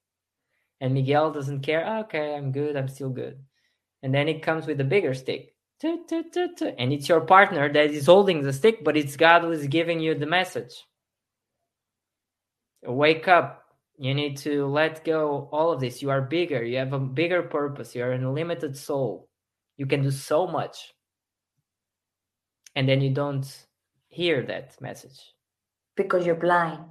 and 0.80 0.94
Miguel 0.94 1.32
doesn't 1.32 1.60
care. 1.60 1.84
Oh, 1.86 2.00
okay, 2.00 2.34
I'm 2.34 2.52
good. 2.52 2.76
I'm 2.76 2.88
still 2.88 3.10
good. 3.10 3.38
And 4.02 4.14
then 4.14 4.28
it 4.28 4.42
comes 4.42 4.66
with 4.66 4.80
a 4.80 4.84
bigger 4.84 5.14
stick. 5.14 5.54
And 5.82 6.92
it's 6.92 7.08
your 7.08 7.20
partner 7.20 7.72
that 7.72 7.90
is 7.90 8.06
holding 8.06 8.42
the 8.42 8.52
stick, 8.52 8.82
but 8.82 8.96
it's 8.96 9.16
God 9.16 9.42
who 9.42 9.50
is 9.50 9.66
giving 9.66 10.00
you 10.00 10.14
the 10.14 10.26
message. 10.26 10.72
Wake 12.82 13.28
up. 13.28 13.62
You 13.98 14.14
need 14.14 14.36
to 14.38 14.66
let 14.66 15.04
go 15.04 15.48
all 15.52 15.72
of 15.72 15.80
this. 15.80 16.02
You 16.02 16.10
are 16.10 16.20
bigger. 16.20 16.62
You 16.62 16.78
have 16.78 16.92
a 16.92 16.98
bigger 16.98 17.42
purpose. 17.42 17.94
You 17.94 18.04
are 18.04 18.12
an 18.12 18.24
unlimited 18.24 18.76
soul. 18.76 19.28
You 19.76 19.86
can 19.86 20.02
do 20.02 20.10
so 20.10 20.46
much. 20.46 20.92
And 22.74 22.88
then 22.88 23.00
you 23.00 23.10
don't 23.10 23.46
hear 24.08 24.42
that 24.46 24.80
message. 24.80 25.18
Because 25.96 26.26
you're 26.26 26.34
blind. 26.34 26.84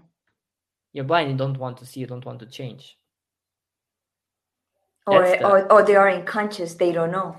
You're 0.94 1.06
blind. 1.06 1.30
You 1.30 1.38
don't 1.38 1.58
want 1.58 1.78
to 1.78 1.86
see. 1.86 2.00
You 2.00 2.08
don't 2.08 2.26
want 2.26 2.40
to 2.40 2.48
change 2.48 2.98
or, 5.08 5.22
the, 5.22 5.46
or 5.46 5.72
or 5.72 5.84
they 5.84 5.96
are 5.96 6.10
unconscious 6.10 6.74
they 6.76 6.92
don't 6.92 7.12
know 7.12 7.38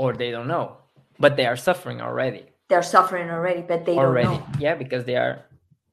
or 0.00 0.14
they 0.14 0.30
don't 0.30 0.48
know. 0.48 0.78
But 1.18 1.36
they 1.36 1.44
are 1.44 1.56
suffering 1.56 2.00
already. 2.00 2.46
They're 2.70 2.82
suffering 2.82 3.28
already 3.30 3.62
but 3.62 3.84
they 3.84 3.96
already. 3.96 4.28
don't 4.28 4.40
know. 4.40 4.58
yeah 4.58 4.74
because 4.74 5.04
they 5.04 5.16
are 5.16 5.44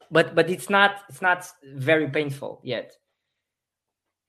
but 0.09 0.33
but 0.35 0.49
it's 0.49 0.69
not 0.69 0.91
it's 1.09 1.21
not 1.21 1.45
very 1.75 2.07
painful 2.09 2.61
yet. 2.63 2.93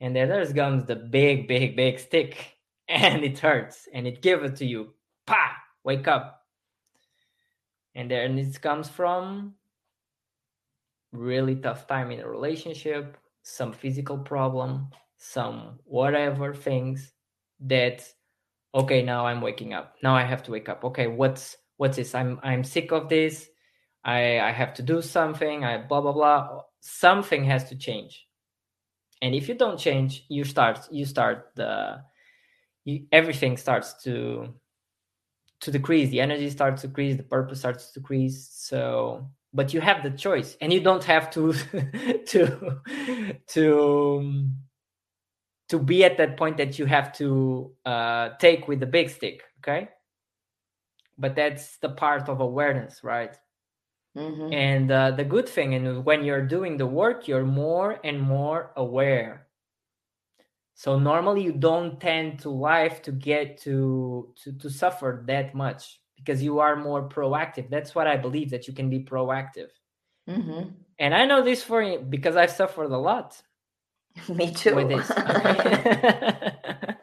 And 0.01 0.15
then 0.15 0.29
there's 0.29 0.53
comes 0.53 0.85
the 0.85 0.97
big 0.97 1.47
big 1.47 1.77
big 1.77 2.01
stick 2.01 2.57
and 2.89 3.23
it 3.23 3.39
hurts 3.39 3.89
and 3.95 4.07
it 4.07 4.21
gives 4.21 4.43
it 4.45 4.57
to 4.57 4.67
you. 4.67 4.95
Pa 5.27 5.57
wake 5.85 6.09
up. 6.09 6.43
And 7.95 8.11
then 8.11 8.39
it 8.39 8.61
comes 8.61 8.89
from 8.89 9.55
really 11.13 11.57
tough 11.57 11.87
time 11.87 12.11
in 12.11 12.21
a 12.21 12.29
relationship 12.29 13.17
some 13.43 13.73
physical 13.73 14.19
problem 14.19 14.89
some 15.19 15.79
whatever 15.85 16.55
things 16.55 17.13
that 17.61 18.07
okay 18.75 19.03
now 19.03 19.27
i'm 19.27 19.41
waking 19.41 19.73
up. 19.73 19.95
Now 20.03 20.15
i 20.15 20.23
have 20.23 20.43
to 20.45 20.51
wake 20.51 20.69
up. 20.69 20.85
Okay 20.85 21.07
what's 21.07 21.57
what's 21.77 21.97
this? 21.97 22.15
I'm 22.15 22.41
i'm 22.43 22.65
sick 22.65 22.93
of 22.93 23.09
this. 23.09 23.49
I 24.05 24.41
i 24.41 24.53
have 24.53 24.75
to 24.75 24.83
do 24.83 25.03
something. 25.03 25.65
I 25.65 25.79
blah 25.79 26.01
blah 26.01 26.13
blah. 26.13 26.63
Something 26.81 27.45
has 27.45 27.69
to 27.71 27.77
change. 27.77 28.27
And 29.21 29.35
if 29.35 29.49
you 29.49 29.55
don't 29.55 29.79
change 29.79 30.25
you 30.29 30.45
start 30.45 30.89
you 30.91 31.05
start 31.05 31.51
the 31.55 32.03
you, 32.85 33.07
everything 33.13 33.57
starts 33.57 34.03
to 34.05 34.55
to 35.61 35.71
decrease. 35.71 36.11
The 36.11 36.21
energy 36.21 36.51
starts 36.51 36.83
to 36.83 36.89
decrease. 36.89 37.17
The 37.17 37.25
purpose 37.25 37.59
starts 37.61 37.91
to 37.93 38.01
decrease. 38.01 38.49
So 38.53 39.29
but 39.53 39.73
you 39.73 39.81
have 39.81 40.03
the 40.03 40.11
choice 40.11 40.57
and 40.61 40.73
you 40.73 40.81
don't 40.81 41.05
have 41.05 41.31
to 41.31 41.53
to 42.27 42.81
to 43.49 44.51
to 45.69 45.79
be 45.79 46.05
at 46.05 46.17
that 46.19 46.37
point 46.37 46.57
that 46.59 46.79
you 46.79 46.87
have 46.87 47.13
to 47.15 47.75
uh, 47.87 48.31
take 48.41 48.69
with 48.69 48.81
the 48.81 48.87
big 48.87 49.11
stick 49.11 49.43
okay? 49.61 49.89
But 51.19 51.35
that's 51.37 51.77
the 51.79 51.91
part 51.91 52.31
of 52.31 52.41
awareness 52.41 53.05
right? 53.05 53.37
Mhm. 54.17 54.53
and 54.53 54.91
uh, 54.91 55.11
the 55.13 55.25
good 55.25 55.49
thing 55.49 55.75
and 55.75 56.05
when 56.05 56.25
you're 56.25 56.47
doing 56.47 56.77
the 56.79 56.87
work 56.87 57.29
you're 57.29 57.45
more 57.45 58.01
and 58.05 58.21
more 58.21 58.73
aware. 58.77 59.49
So 60.75 60.99
normally 60.99 61.43
you 61.43 61.53
don't 61.53 62.01
tend 62.01 62.39
to 62.41 62.51
life 62.51 63.03
to 63.03 63.13
get 63.13 63.59
to 63.63 64.33
to 64.43 64.53
to 64.59 64.71
suffer 64.71 65.25
that 65.27 65.55
much 65.55 66.01
because 66.17 66.43
you 66.43 66.59
are 66.61 66.77
more 66.77 67.09
proactive. 67.09 67.69
That's 67.71 67.95
what 67.95 68.07
i 68.07 68.17
believe 68.17 68.51
that 68.51 68.67
you 68.69 68.75
can 68.75 68.89
be 68.89 69.01
proactive. 69.05 69.71
Mhm. 70.29 70.75
and 70.99 71.15
i 71.15 71.25
know 71.25 71.43
this 71.43 71.63
for 71.65 71.83
you 71.83 71.99
because 72.01 72.37
i've 72.37 72.51
suffered 72.51 72.91
a 72.93 72.99
lot 72.99 73.43
Me 74.29 74.53
too. 74.53 74.75
with 74.75 74.89
this. 74.89 75.11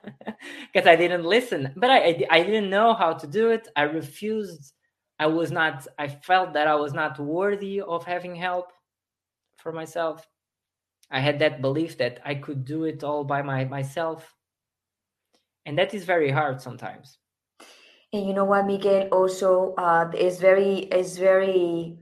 Because 0.73 0.87
i 0.87 0.95
didn't 0.95 1.23
listen. 1.23 1.73
But 1.75 1.89
I, 1.89 1.97
I 1.97 2.25
i 2.31 2.43
didn't 2.43 2.69
know 2.69 2.93
how 2.93 3.13
to 3.13 3.27
do 3.27 3.49
it. 3.49 3.67
I 3.75 3.83
refused. 3.83 4.73
I 5.17 5.27
was 5.27 5.51
not 5.51 5.87
i 5.97 6.07
felt 6.07 6.53
that 6.53 6.67
i 6.67 6.75
was 6.75 6.93
not 6.93 7.19
worthy 7.19 7.81
of 7.81 8.05
having 8.05 8.35
help 8.35 8.71
for 9.57 9.71
myself. 9.71 10.27
I 11.09 11.21
had 11.21 11.39
that 11.39 11.61
belief 11.61 11.97
that 11.99 12.19
i 12.25 12.35
could 12.35 12.65
do 12.65 12.83
it 12.83 13.03
all 13.03 13.23
by 13.23 13.41
my 13.41 13.65
myself. 13.65 14.35
And 15.65 15.77
that 15.79 15.93
is 15.93 16.03
very 16.03 16.29
hard 16.29 16.61
sometimes. 16.61 17.17
And 18.13 18.27
you 18.27 18.33
know 18.33 18.45
what, 18.45 18.65
Miguel? 18.65 19.07
Also, 19.11 19.73
uh, 19.77 20.09
is 20.15 20.39
very 20.39 20.87
is 20.91 21.17
very 21.17 21.97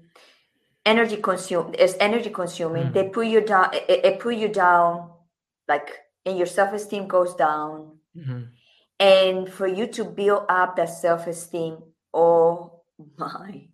energy 0.86 1.18
consume. 1.18 1.74
Is 1.76 1.96
energy 2.00 2.30
consuming. 2.30 2.88
Mm. 2.88 2.94
They 2.94 3.10
put 3.10 3.28
you 3.28 3.42
down. 3.42 3.74
It, 3.74 4.06
it 4.06 4.20
put 4.20 4.36
you 4.36 4.48
down, 4.50 5.12
like, 5.68 6.00
and 6.26 6.38
your 6.38 6.48
self 6.48 6.74
esteem 6.74 7.08
goes 7.08 7.36
down. 7.36 7.98
Mhm. 8.16 8.50
And 9.00 9.52
for 9.52 9.68
you 9.68 9.88
to 9.88 10.06
build 10.06 10.46
up 10.50 10.76
that 10.76 10.90
self 10.90 11.28
esteem, 11.28 11.78
oh 12.14 12.84
my 13.18 13.68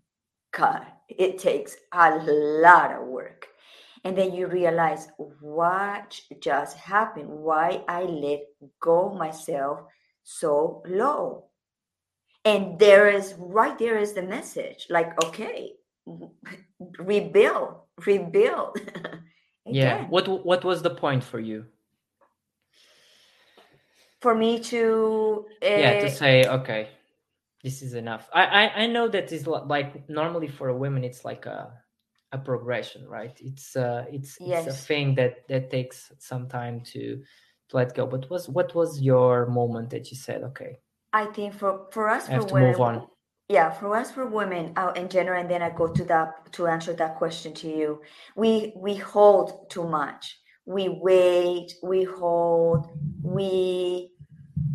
God, 0.52 0.86
it 1.08 1.38
takes 1.40 1.76
a 1.92 2.16
lot 2.26 2.92
of 2.92 3.08
work. 3.08 3.48
And 4.04 4.18
then 4.18 4.34
you 4.34 4.48
realize 4.48 5.10
what 5.42 6.20
just 6.40 6.78
happened, 6.78 7.30
why 7.30 7.84
I 7.88 8.04
let 8.04 8.42
go 8.80 9.10
myself 9.10 9.82
so 10.24 10.82
low. 10.88 11.46
And 12.46 12.80
there 12.80 13.10
is 13.10 13.36
right 13.38 13.78
there 13.78 13.98
is 13.98 14.14
the 14.14 14.22
message 14.22 14.88
like, 14.90 15.22
okay, 15.26 15.74
rebuild, 17.00 17.76
rebuild. 18.06 18.78
yeah. 19.66 20.08
What 20.08 20.46
what 20.46 20.64
was 20.64 20.82
the 20.82 20.90
point 20.90 21.24
for 21.24 21.40
you? 21.40 21.66
For 24.22 24.36
me 24.36 24.60
to, 24.60 25.46
yeah 25.64 25.94
to 26.00 26.08
uh, 26.08 26.10
say 26.10 26.46
okay 26.46 26.90
this 27.64 27.82
is 27.82 27.94
enough. 27.94 28.30
I 28.34 28.44
i, 28.46 28.84
I 28.84 28.88
know 28.88 29.08
that 29.08 29.32
is 29.32 29.48
li- 29.48 29.66
like 29.66 30.10
normally 30.10 30.48
for 30.48 30.70
a 30.70 30.76
woman 30.76 31.04
it's 31.04 31.24
like 31.26 31.46
a 31.46 31.72
a 32.32 32.38
progression 32.38 33.08
right? 33.08 33.36
It's 33.40 33.76
uh 33.76 34.06
it's 34.12 34.38
it's 34.42 34.68
a 34.68 34.74
thing 34.74 35.16
that 35.16 35.48
that 35.48 35.70
takes 35.72 36.12
some 36.20 36.48
time 36.48 36.82
to 36.92 37.22
to 37.70 37.78
let 37.78 37.96
go. 37.96 38.06
But 38.06 38.30
was 38.30 38.50
what 38.50 38.76
was 38.76 39.02
your 39.02 39.46
moment 39.48 39.90
that 39.92 40.12
you 40.12 40.18
said 40.18 40.44
okay 40.44 40.80
I 41.14 41.26
think 41.26 41.54
for 41.54 41.88
for 41.92 42.10
us 42.10 42.28
I 42.28 42.34
have 42.34 42.44
for 42.44 42.50
to 42.50 42.54
women, 42.56 42.70
move 42.72 42.82
on. 42.82 43.08
Yeah, 43.50 43.72
for 43.72 43.96
us 43.96 44.12
for 44.12 44.28
women 44.28 44.74
uh, 44.78 44.94
in 44.96 45.10
general, 45.10 45.42
and 45.42 45.50
then 45.50 45.64
I 45.64 45.72
go 45.72 45.88
to 45.88 46.04
that 46.06 46.54
to 46.54 46.68
answer 46.68 46.94
that 46.94 47.18
question 47.18 47.52
to 47.56 47.68
you. 47.68 48.02
We 48.36 48.74
we 48.76 48.96
hold 48.96 49.72
too 49.72 49.88
much. 49.88 50.38
We 50.68 50.88
wait. 50.88 51.74
We 51.82 52.04
hold. 52.04 52.92
We 53.24 54.12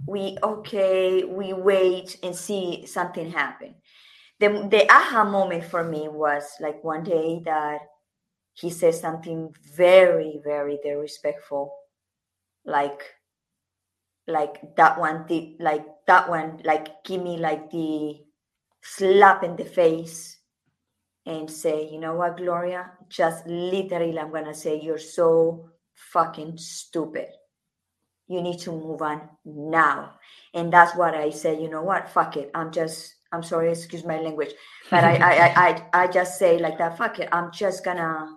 we 0.08 0.36
okay. 0.42 1.22
We 1.22 1.52
wait 1.52 2.18
and 2.24 2.34
see 2.34 2.84
something 2.86 3.30
happen. 3.30 3.76
The 4.40 4.66
the 4.68 4.90
aha 4.92 5.22
moment 5.22 5.64
for 5.64 5.84
me 5.84 6.08
was 6.08 6.42
like 6.60 6.82
one 6.82 7.04
day 7.04 7.42
that 7.44 7.78
he 8.54 8.70
said 8.70 8.96
something 8.96 9.54
very 9.76 10.40
very 10.42 10.80
disrespectful, 10.82 11.72
like 12.64 13.02
like 14.26 14.74
that 14.76 14.98
one 14.98 15.26
did 15.28 15.60
like 15.60 15.84
that 16.08 16.28
one 16.28 16.60
like 16.64 17.04
give 17.04 17.22
me 17.22 17.36
like 17.36 17.70
the 17.70 18.23
slap 18.84 19.42
in 19.42 19.56
the 19.56 19.64
face 19.64 20.38
and 21.26 21.50
say 21.50 21.88
you 21.90 21.98
know 21.98 22.14
what 22.14 22.36
gloria? 22.36 22.92
Just 23.08 23.46
literally 23.46 24.18
i'm 24.18 24.30
gonna 24.30 24.54
say 24.54 24.80
you're 24.80 24.98
so 24.98 25.70
fucking 25.94 26.58
stupid. 26.58 27.28
You 28.28 28.40
need 28.40 28.58
to 28.60 28.72
move 28.72 29.02
on 29.02 29.28
now. 29.44 30.14
And 30.52 30.72
that's 30.72 30.94
what 30.96 31.14
i 31.14 31.30
said 31.30 31.60
you 31.60 31.70
know 31.70 31.82
what? 31.82 32.10
Fuck 32.10 32.36
it. 32.36 32.50
I'm 32.54 32.70
just 32.70 33.14
i'm 33.32 33.42
sorry 33.42 33.70
excuse 33.70 34.04
my 34.04 34.20
language 34.20 34.52
but 34.90 35.02
i 35.02 35.16
i 35.16 35.32
i, 35.32 35.68
I, 35.68 36.04
I 36.04 36.06
just 36.06 36.38
say 36.38 36.58
like 36.58 36.78
that 36.78 36.98
fuck 36.98 37.18
it. 37.18 37.28
I'm 37.32 37.50
just 37.52 37.84
gonna 37.84 38.36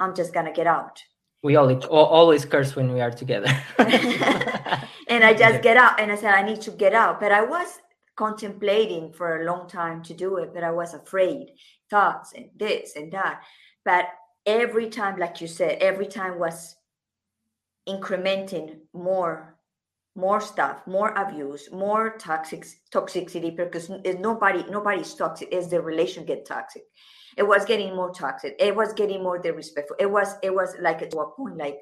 i'm 0.00 0.14
just 0.14 0.32
gonna 0.32 0.52
get 0.52 0.66
out. 0.66 1.02
We 1.42 1.56
all 1.56 1.70
always 1.90 2.44
curse 2.44 2.74
when 2.74 2.92
we 2.92 3.00
are 3.00 3.12
together. 3.12 3.52
And 5.08 5.24
I 5.24 5.32
just 5.32 5.62
get 5.62 5.76
out 5.76 5.98
and 5.98 6.12
I 6.12 6.16
said, 6.16 6.34
I 6.34 6.42
need 6.42 6.60
to 6.62 6.70
get 6.70 6.92
out. 6.92 7.18
But 7.18 7.32
I 7.32 7.42
was 7.42 7.80
contemplating 8.18 9.12
for 9.12 9.40
a 9.40 9.44
long 9.44 9.68
time 9.68 10.02
to 10.02 10.12
do 10.12 10.38
it, 10.38 10.52
but 10.52 10.64
I 10.64 10.72
was 10.72 10.92
afraid, 10.92 11.52
thoughts 11.88 12.32
and 12.34 12.50
this 12.56 12.96
and 12.96 13.12
that. 13.12 13.42
But 13.84 14.06
every 14.44 14.90
time, 14.90 15.18
like 15.18 15.40
you 15.40 15.46
said, 15.46 15.78
every 15.80 16.06
time 16.06 16.38
was 16.40 16.74
incrementing 17.88 18.80
more 18.92 19.54
more 20.14 20.40
stuff 20.40 20.84
more 20.86 21.10
abuse 21.14 21.70
more 21.70 22.16
toxic 22.18 22.66
toxicity 22.92 23.56
because 23.56 23.88
n- 23.88 24.02
eh, 24.04 24.16
nobody 24.18 24.64
nobody's 24.68 25.14
toxic. 25.14 25.52
As 25.54 25.70
the 25.70 25.80
relation 25.80 26.24
get 26.26 26.44
toxic. 26.44 26.82
It 27.36 27.44
was 27.46 27.64
getting 27.64 27.94
more 27.94 28.12
toxic. 28.12 28.56
It 28.58 28.74
was 28.74 28.92
getting 28.94 29.22
more 29.22 29.38
disrespectful. 29.38 29.96
It 30.00 30.10
was 30.10 30.34
it 30.42 30.52
was 30.52 30.74
like 30.80 31.02
at 31.02 31.14
a 31.14 31.24
point 31.36 31.56
like 31.56 31.80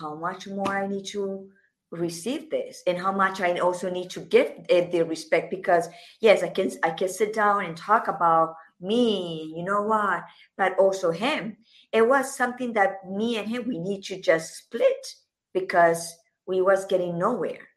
how 0.00 0.14
much 0.14 0.48
more 0.48 0.72
I 0.76 0.86
need 0.86 1.04
to 1.06 1.50
receive 1.90 2.50
this 2.50 2.82
and 2.86 2.98
how 2.98 3.12
much 3.12 3.40
I 3.40 3.58
also 3.58 3.88
need 3.90 4.10
to 4.10 4.20
give 4.20 4.52
it 4.68 4.90
the 4.90 5.04
respect 5.04 5.50
because 5.50 5.88
yes 6.20 6.42
I 6.42 6.48
can 6.48 6.70
I 6.82 6.90
can 6.90 7.08
sit 7.08 7.32
down 7.32 7.64
and 7.64 7.76
talk 7.76 8.08
about 8.08 8.56
me 8.80 9.54
you 9.56 9.64
know 9.64 9.82
what 9.82 10.24
but 10.56 10.78
also 10.78 11.10
him. 11.10 11.56
It 11.92 12.06
was 12.06 12.36
something 12.36 12.72
that 12.74 13.08
me 13.08 13.38
and 13.38 13.48
him 13.48 13.68
we 13.68 13.78
need 13.78 14.02
to 14.04 14.20
just 14.20 14.54
split 14.56 15.14
because 15.54 16.14
we 16.46 16.60
was 16.60 16.84
getting 16.86 17.18
nowhere. 17.18 17.68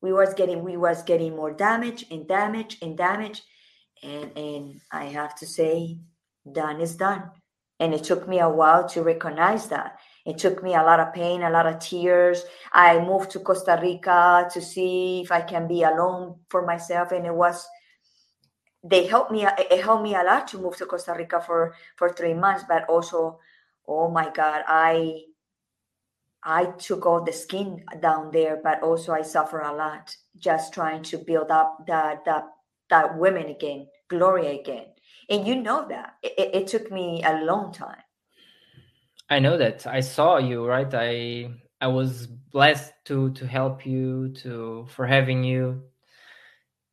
We 0.00 0.12
was 0.12 0.34
getting 0.34 0.62
we 0.62 0.76
was 0.76 1.02
getting 1.02 1.34
more 1.34 1.52
damage 1.52 2.04
and 2.10 2.28
damage 2.28 2.78
and 2.82 2.96
damage. 2.96 3.42
And 4.02 4.36
and 4.36 4.80
I 4.92 5.06
have 5.06 5.34
to 5.36 5.46
say 5.46 5.98
done 6.50 6.80
is 6.80 6.96
done. 6.96 7.30
And 7.80 7.94
it 7.94 8.04
took 8.04 8.28
me 8.28 8.38
a 8.38 8.48
while 8.48 8.88
to 8.90 9.02
recognize 9.02 9.68
that 9.68 9.98
it 10.24 10.38
took 10.38 10.62
me 10.62 10.74
a 10.74 10.82
lot 10.82 11.00
of 11.00 11.12
pain, 11.12 11.42
a 11.42 11.50
lot 11.50 11.66
of 11.66 11.78
tears. 11.78 12.44
I 12.72 12.98
moved 12.98 13.30
to 13.32 13.40
Costa 13.40 13.78
Rica 13.80 14.48
to 14.52 14.60
see 14.60 15.20
if 15.20 15.30
I 15.30 15.42
can 15.42 15.68
be 15.68 15.82
alone 15.82 16.36
for 16.48 16.64
myself, 16.64 17.12
and 17.12 17.26
it 17.26 17.34
was. 17.34 17.66
They 18.82 19.06
helped 19.06 19.30
me. 19.32 19.46
It 19.46 19.82
helped 19.82 20.02
me 20.02 20.14
a 20.14 20.22
lot 20.22 20.48
to 20.48 20.58
move 20.58 20.76
to 20.76 20.86
Costa 20.86 21.14
Rica 21.16 21.40
for 21.40 21.74
for 21.96 22.10
three 22.10 22.34
months, 22.34 22.64
but 22.66 22.88
also, 22.88 23.38
oh 23.86 24.10
my 24.10 24.30
God, 24.30 24.62
I. 24.66 25.22
I 26.46 26.66
took 26.72 27.06
all 27.06 27.24
the 27.24 27.32
skin 27.32 27.82
down 28.00 28.30
there, 28.30 28.60
but 28.62 28.82
also 28.82 29.12
I 29.12 29.22
suffer 29.22 29.60
a 29.60 29.72
lot 29.72 30.14
just 30.36 30.74
trying 30.74 31.02
to 31.04 31.16
build 31.16 31.50
up 31.50 31.86
that 31.86 32.22
that 32.26 32.44
that 32.90 33.16
women 33.16 33.48
again, 33.48 33.88
Gloria 34.08 34.60
again, 34.60 34.86
and 35.30 35.46
you 35.46 35.56
know 35.56 35.88
that 35.88 36.16
it, 36.22 36.34
it, 36.36 36.54
it 36.54 36.66
took 36.66 36.92
me 36.92 37.22
a 37.24 37.42
long 37.44 37.72
time. 37.72 38.02
I 39.30 39.38
know 39.38 39.56
that. 39.56 39.86
I 39.86 40.00
saw 40.00 40.38
you, 40.38 40.66
right? 40.66 40.92
I 40.92 41.50
I 41.80 41.86
was 41.88 42.26
blessed 42.26 42.92
to 43.06 43.30
to 43.32 43.46
help 43.46 43.86
you, 43.86 44.28
to 44.42 44.86
for 44.88 45.06
having 45.06 45.42
you, 45.44 45.82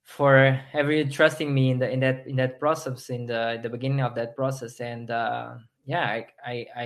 for 0.03 0.51
having 0.71 1.09
trusting 1.09 1.53
me 1.53 1.71
in 1.71 1.79
the 1.79 1.89
in 1.89 1.99
that 2.01 2.27
in 2.27 2.37
that 2.37 2.59
process 2.59 3.09
in 3.09 3.25
the 3.25 3.59
the 3.61 3.69
beginning 3.69 4.01
of 4.01 4.15
that 4.15 4.35
process. 4.35 4.79
And 4.79 5.11
uh, 5.11 5.55
yeah, 5.85 6.05
I, 6.05 6.25
I 6.45 6.65
I 6.75 6.85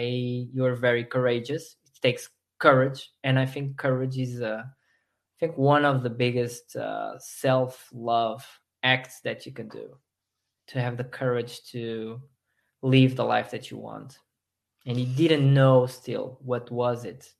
you're 0.52 0.76
very 0.76 1.04
courageous. 1.06 1.76
It 1.86 2.02
takes 2.02 2.30
courage, 2.60 3.12
and 3.24 3.38
I 3.40 3.46
think 3.46 3.78
courage 3.78 4.18
is 4.18 4.42
uh, 4.42 4.64
I 4.66 5.36
think 5.40 5.58
one 5.58 5.86
of 5.86 6.02
the 6.02 6.10
biggest 6.10 6.76
uh, 6.76 7.20
self 7.20 7.90
love 7.94 8.46
acts 8.84 9.22
that 9.22 9.46
you 9.46 9.52
can 9.52 9.70
do. 9.70 9.98
To 10.70 10.82
have 10.82 10.98
the 10.98 11.04
courage 11.04 11.64
to 11.72 12.20
live 12.82 13.16
the 13.16 13.24
life 13.24 13.52
that 13.52 13.70
you 13.70 13.78
want 13.78 14.18
and 14.86 15.00
you 15.00 15.06
didn't 15.06 15.54
know 15.54 15.86
still 15.86 16.38
what 16.42 16.70
was 16.72 17.06
it. 17.06 17.32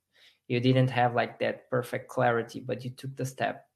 You 0.48 0.60
didn't 0.60 0.90
have 0.90 1.14
like 1.14 1.38
that 1.40 1.68
perfect 1.70 2.08
clarity 2.08 2.60
but 2.60 2.84
you 2.84 2.90
took 2.90 3.16
the 3.16 3.26
step. 3.26 3.66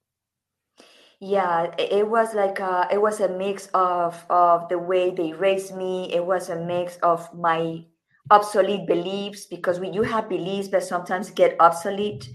Yeah, 1.19 1.73
it 1.77 2.07
was 2.07 2.33
like 2.33 2.59
a, 2.59 2.87
it 2.91 2.99
was 2.99 3.19
a 3.19 3.29
mix 3.29 3.67
of 3.75 4.25
of 4.29 4.67
the 4.69 4.79
way 4.79 5.11
they 5.11 5.33
raised 5.33 5.75
me. 5.75 6.11
It 6.11 6.25
was 6.25 6.49
a 6.49 6.55
mix 6.55 6.97
of 7.03 7.31
my 7.33 7.85
obsolete 8.31 8.87
beliefs 8.87 9.45
because 9.45 9.79
we 9.79 9.89
you 9.89 10.01
have 10.01 10.27
beliefs 10.27 10.69
that 10.69 10.83
sometimes 10.83 11.29
get 11.29 11.55
obsolete, 11.59 12.27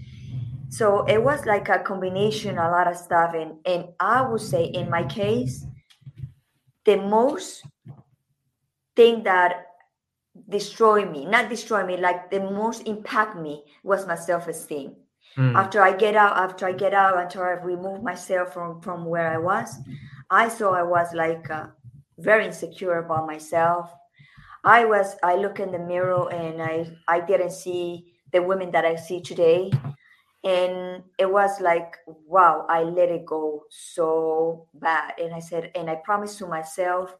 so 0.69 1.03
it 1.03 1.21
was 1.21 1.45
like 1.45 1.67
a 1.67 1.79
combination 1.79 2.57
a 2.57 2.71
lot 2.71 2.87
of 2.87 2.95
stuff. 2.95 3.33
And 3.35 3.59
and 3.65 3.89
i 3.99 4.21
would 4.21 4.39
say 4.39 4.63
in 4.63 4.89
my 4.89 5.03
case 5.03 5.65
the 6.85 6.95
most 6.95 7.65
thing 8.95 9.23
that 9.23 9.66
destroyed 10.49 11.11
me 11.11 11.25
not 11.25 11.49
destroy 11.49 11.85
me 11.85 11.97
like 11.97 12.29
the 12.31 12.39
most 12.39 12.87
impact 12.87 13.37
me 13.37 13.63
was 13.83 14.07
my 14.07 14.15
self-esteem. 14.15 14.95
Mm. 15.37 15.55
after 15.55 15.81
i 15.81 15.95
get 15.95 16.15
out 16.15 16.37
after 16.37 16.65
i 16.65 16.71
get 16.71 16.93
out 16.93 17.17
after 17.17 17.45
i 17.45 17.63
remove 17.63 18.01
myself 18.01 18.53
from 18.53 18.81
from 18.81 19.05
where 19.05 19.29
i 19.29 19.37
was 19.37 19.77
i 20.31 20.47
saw 20.47 20.71
i 20.73 20.81
was 20.81 21.13
like 21.13 21.49
uh, 21.51 21.67
very 22.17 22.45
insecure 22.45 22.99
about 22.99 23.27
myself. 23.27 23.93
I 24.63 24.85
was 24.85 25.15
i 25.23 25.35
look 25.35 25.59
in 25.59 25.71
the 25.71 25.79
mirror 25.79 26.31
and 26.33 26.61
i 26.61 26.89
i 27.07 27.19
didn't 27.19 27.51
see 27.51 28.13
the 28.33 28.41
women 28.41 28.71
that 28.71 28.85
i 28.85 28.95
see 28.95 29.21
today. 29.21 29.71
And 30.43 31.03
it 31.17 31.29
was 31.31 31.61
like 31.61 31.97
wow 32.05 32.65
i 32.69 32.83
let 32.83 33.09
it 33.09 33.25
go 33.25 33.63
so 33.69 34.67
bad. 34.73 35.13
And 35.19 35.33
i 35.33 35.39
said 35.39 35.71
and 35.75 35.89
i 35.89 35.95
promised 35.95 36.37
to 36.39 36.47
myself 36.47 37.15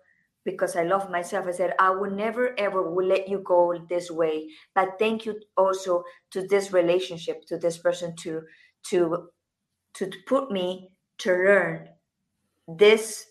because 0.48 0.78
i 0.78 0.84
love 0.84 1.12
myself 1.12 1.46
i 1.46 1.52
said 1.52 1.74
i 1.78 1.90
will 1.90 2.10
never 2.10 2.58
ever 2.58 2.90
will 2.90 3.06
let 3.06 3.28
you 3.28 3.40
go 3.40 3.74
this 3.90 4.10
way 4.10 4.48
but 4.74 4.98
thank 4.98 5.26
you 5.26 5.36
also 5.58 6.04
to 6.32 6.48
this 6.48 6.72
relationship 6.72 7.46
to 7.46 7.58
this 7.58 7.78
person 7.78 8.16
to 8.16 8.42
to 8.82 9.28
to 9.94 10.10
put 10.26 10.50
me 10.50 10.90
to 11.18 11.32
learn 11.32 11.90
this 12.68 13.26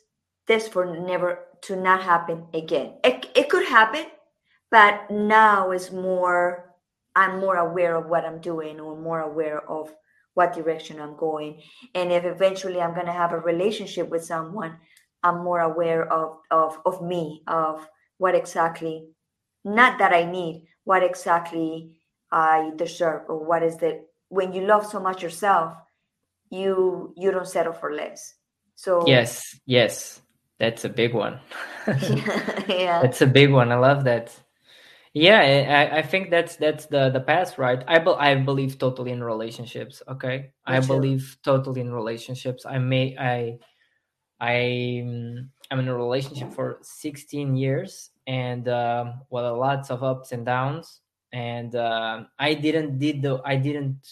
this 0.47 0.69
for 0.69 0.85
never 0.85 1.47
to 1.63 1.75
not 1.75 2.03
happen 2.03 2.47
again 2.53 2.93
it, 3.03 3.27
it 3.35 3.49
could 3.49 3.67
happen 3.67 4.05
but 4.71 5.11
now 5.11 5.71
is 5.71 5.91
more 5.91 6.67
I'm 7.17 7.41
more 7.41 7.57
aware 7.57 7.97
of 7.97 8.11
what 8.11 8.27
I'm 8.27 8.41
doing 8.43 8.79
or 8.79 8.95
more 8.95 9.21
aware 9.21 9.67
of 9.71 9.91
what 10.35 10.53
direction 10.53 11.01
I'm 11.01 11.17
going. 11.17 11.63
And 11.95 12.13
if 12.13 12.27
eventually 12.27 12.79
I'm 12.79 12.93
going 12.93 13.07
to 13.07 13.13
have 13.13 13.33
a 13.33 13.41
relationship 13.41 14.11
with 14.11 14.23
someone, 14.23 14.77
I'm 15.23 15.43
more 15.43 15.61
aware 15.61 16.11
of, 16.11 16.39
of, 16.51 16.79
of 16.85 17.03
me, 17.03 17.43
of 17.47 17.87
what 18.19 18.35
exactly, 18.35 19.09
not 19.65 19.99
that 19.99 20.13
I 20.13 20.25
need, 20.25 20.67
what 20.85 21.03
exactly 21.03 21.99
I 22.31 22.71
deserve 22.77 23.23
or 23.29 23.45
what 23.45 23.63
is 23.63 23.77
the, 23.79 24.05
when 24.29 24.53
you 24.53 24.67
love 24.67 24.87
so 24.87 25.01
much 25.01 25.23
yourself, 25.23 25.75
you, 26.51 27.13
you 27.17 27.31
don't 27.31 27.47
settle 27.49 27.73
for 27.73 27.93
less. 27.93 28.35
So 28.75 29.07
yes, 29.07 29.59
yes, 29.67 30.21
that's 30.59 30.85
a 30.85 30.89
big 30.89 31.15
one. 31.15 31.41
yeah. 31.87 33.01
That's 33.03 33.23
a 33.23 33.27
big 33.27 33.53
one. 33.53 33.73
I 33.73 33.77
love 33.77 34.05
that. 34.05 34.39
Yeah, 35.13 35.41
I, 35.41 35.99
I 35.99 36.03
think 36.03 36.29
that's 36.29 36.57
that's 36.57 36.87
the 36.87 37.09
the 37.09 37.21
past, 37.21 37.57
right? 37.57 37.83
I 37.89 37.99
be, 38.01 38.11
I 38.11 38.35
believe 38.35 38.79
totally 38.79 39.13
in 39.13 39.25
relationships. 39.25 40.03
Okay, 40.07 40.53
Me 40.69 40.77
I 40.77 40.81
too. 40.81 40.89
believe 40.89 41.39
totally 41.43 41.81
in 41.81 41.91
relationships. 41.91 42.67
I 42.67 42.77
may 42.79 43.17
I 43.19 43.59
I 44.41 45.03
I'm 45.71 45.79
in 45.81 45.89
a 45.89 45.97
relationship 45.97 46.53
for 46.53 46.79
16 46.83 47.57
years, 47.57 48.11
and 48.27 48.69
um, 48.69 49.21
well, 49.31 49.59
lots 49.59 49.91
of 49.91 50.03
ups 50.03 50.33
and 50.33 50.45
downs. 50.45 51.01
And 51.33 51.75
uh, 51.75 52.25
I 52.39 52.55
didn't 52.55 52.99
did 52.99 53.23
the 53.23 53.41
I 53.45 53.57
didn't 53.57 54.07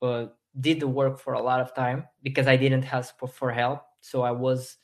uh, 0.00 0.26
did 0.60 0.80
the 0.80 0.88
work 0.88 1.18
for 1.18 1.34
a 1.34 1.42
lot 1.42 1.60
of 1.60 1.74
time 1.74 2.04
because 2.22 2.46
I 2.46 2.56
didn't 2.56 2.92
ask 2.92 3.14
for 3.18 3.50
help. 3.50 3.82
So 4.00 4.22
I 4.22 4.30
was 4.30 4.76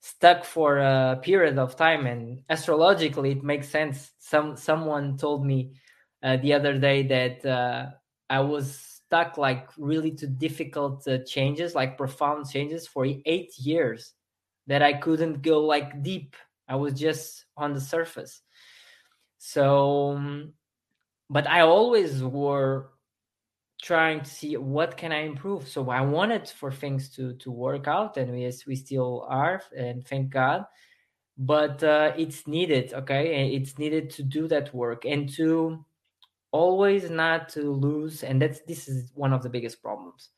stuck 0.00 0.44
for 0.44 0.78
a 0.78 1.18
period 1.22 1.58
of 1.58 1.76
time 1.76 2.06
and 2.06 2.42
astrologically 2.48 3.32
it 3.32 3.42
makes 3.42 3.68
sense 3.68 4.12
some 4.18 4.56
someone 4.56 5.16
told 5.16 5.44
me 5.44 5.72
uh, 6.22 6.36
the 6.38 6.52
other 6.52 6.78
day 6.78 7.02
that 7.02 7.44
uh, 7.44 7.86
i 8.30 8.38
was 8.38 8.78
stuck 8.78 9.36
like 9.36 9.68
really 9.78 10.12
to 10.12 10.26
difficult 10.26 11.06
uh, 11.08 11.18
changes 11.26 11.74
like 11.74 11.98
profound 11.98 12.48
changes 12.48 12.86
for 12.86 13.04
eight 13.24 13.58
years 13.58 14.14
that 14.66 14.82
i 14.82 14.92
couldn't 14.92 15.42
go 15.42 15.60
like 15.60 16.02
deep 16.02 16.36
i 16.68 16.74
was 16.74 16.94
just 16.94 17.44
on 17.56 17.72
the 17.72 17.80
surface 17.80 18.42
so 19.38 20.12
um, 20.12 20.52
but 21.30 21.46
i 21.46 21.60
always 21.60 22.22
were 22.22 22.90
trying 23.82 24.20
to 24.20 24.30
see 24.30 24.56
what 24.56 24.96
can 24.96 25.12
I 25.12 25.22
improve. 25.22 25.68
So 25.68 25.90
I 25.90 26.00
wanted 26.00 26.48
for 26.48 26.72
things 26.72 27.10
to 27.10 27.34
to 27.34 27.50
work 27.50 27.86
out, 27.86 28.16
and 28.16 28.32
we 28.32 28.50
we 28.66 28.76
still 28.76 29.26
are, 29.28 29.62
and 29.76 30.06
thank 30.06 30.30
God. 30.30 30.64
But 31.38 31.82
uh, 31.82 32.12
it's 32.16 32.46
needed, 32.46 32.94
okay? 32.94 33.54
It's 33.54 33.78
needed 33.78 34.10
to 34.10 34.22
do 34.22 34.48
that 34.48 34.72
work 34.74 35.04
and 35.04 35.28
to 35.34 35.84
always 36.50 37.10
not 37.10 37.50
to 37.50 37.70
lose. 37.70 38.22
And 38.24 38.40
that's 38.40 38.60
this 38.62 38.88
is 38.88 39.12
one 39.14 39.32
of 39.34 39.42
the 39.42 39.50
biggest 39.50 39.82
problems 39.82 40.30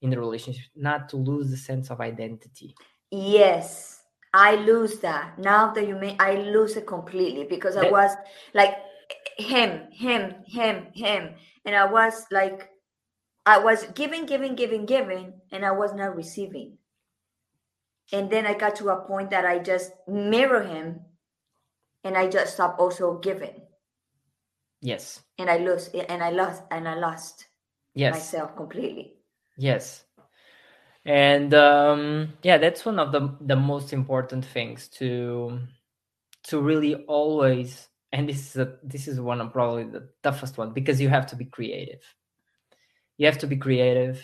in 0.00 0.10
the 0.10 0.18
relationship, 0.18 0.64
not 0.74 1.08
to 1.10 1.16
lose 1.16 1.50
the 1.50 1.56
sense 1.56 1.90
of 1.90 2.00
identity. 2.00 2.74
Yes, 3.10 4.02
I 4.34 4.56
lose 4.56 4.98
that 5.00 5.38
now 5.38 5.72
that 5.72 5.86
you 5.86 5.96
may, 5.96 6.16
I 6.18 6.34
lose 6.34 6.76
it 6.76 6.86
completely 6.86 7.44
because 7.44 7.76
I 7.76 7.86
eh. 7.86 7.90
was 7.90 8.10
like 8.54 8.76
him, 9.38 9.90
him, 9.90 10.34
him, 10.46 10.88
him, 10.92 11.34
and 11.64 11.74
I 11.74 11.86
was 11.86 12.26
like 12.30 12.70
I 13.48 13.56
was 13.56 13.86
giving, 13.94 14.26
giving, 14.26 14.56
giving, 14.56 14.84
giving, 14.84 15.32
and 15.50 15.64
I 15.64 15.70
was 15.70 15.94
not 15.94 16.14
receiving. 16.14 16.76
And 18.12 18.30
then 18.30 18.44
I 18.44 18.52
got 18.52 18.76
to 18.76 18.90
a 18.90 19.06
point 19.06 19.30
that 19.30 19.46
I 19.46 19.58
just 19.58 19.90
mirror 20.06 20.62
him 20.62 21.00
and 22.04 22.14
I 22.14 22.28
just 22.28 22.54
stopped 22.54 22.78
also 22.78 23.16
giving. 23.16 23.62
Yes. 24.82 25.22
And 25.38 25.48
I 25.48 25.56
lose 25.58 25.88
and 25.88 26.22
I 26.22 26.28
lost 26.28 26.62
and 26.70 26.86
I 26.86 26.96
lost 26.96 27.46
yes. 27.94 28.12
myself 28.12 28.54
completely. 28.54 29.14
Yes. 29.56 30.04
And 31.08 31.54
um 31.54 32.34
yeah, 32.42 32.58
that's 32.58 32.84
one 32.84 32.98
of 32.98 33.12
the 33.12 33.34
the 33.40 33.56
most 33.56 33.94
important 33.94 34.44
things 34.44 34.88
to 35.00 35.58
to 36.44 36.60
really 36.60 36.96
always 37.06 37.88
and 38.12 38.28
this 38.28 38.50
is 38.50 38.56
a, 38.56 38.76
this 38.82 39.08
is 39.08 39.18
one 39.18 39.40
of 39.40 39.52
probably 39.52 39.84
the 39.84 40.10
toughest 40.22 40.58
one 40.58 40.74
because 40.74 41.00
you 41.00 41.08
have 41.08 41.26
to 41.28 41.36
be 41.36 41.46
creative. 41.46 42.02
You 43.16 43.24
have 43.24 43.38
to 43.38 43.46
be 43.46 43.56
creative. 43.56 44.20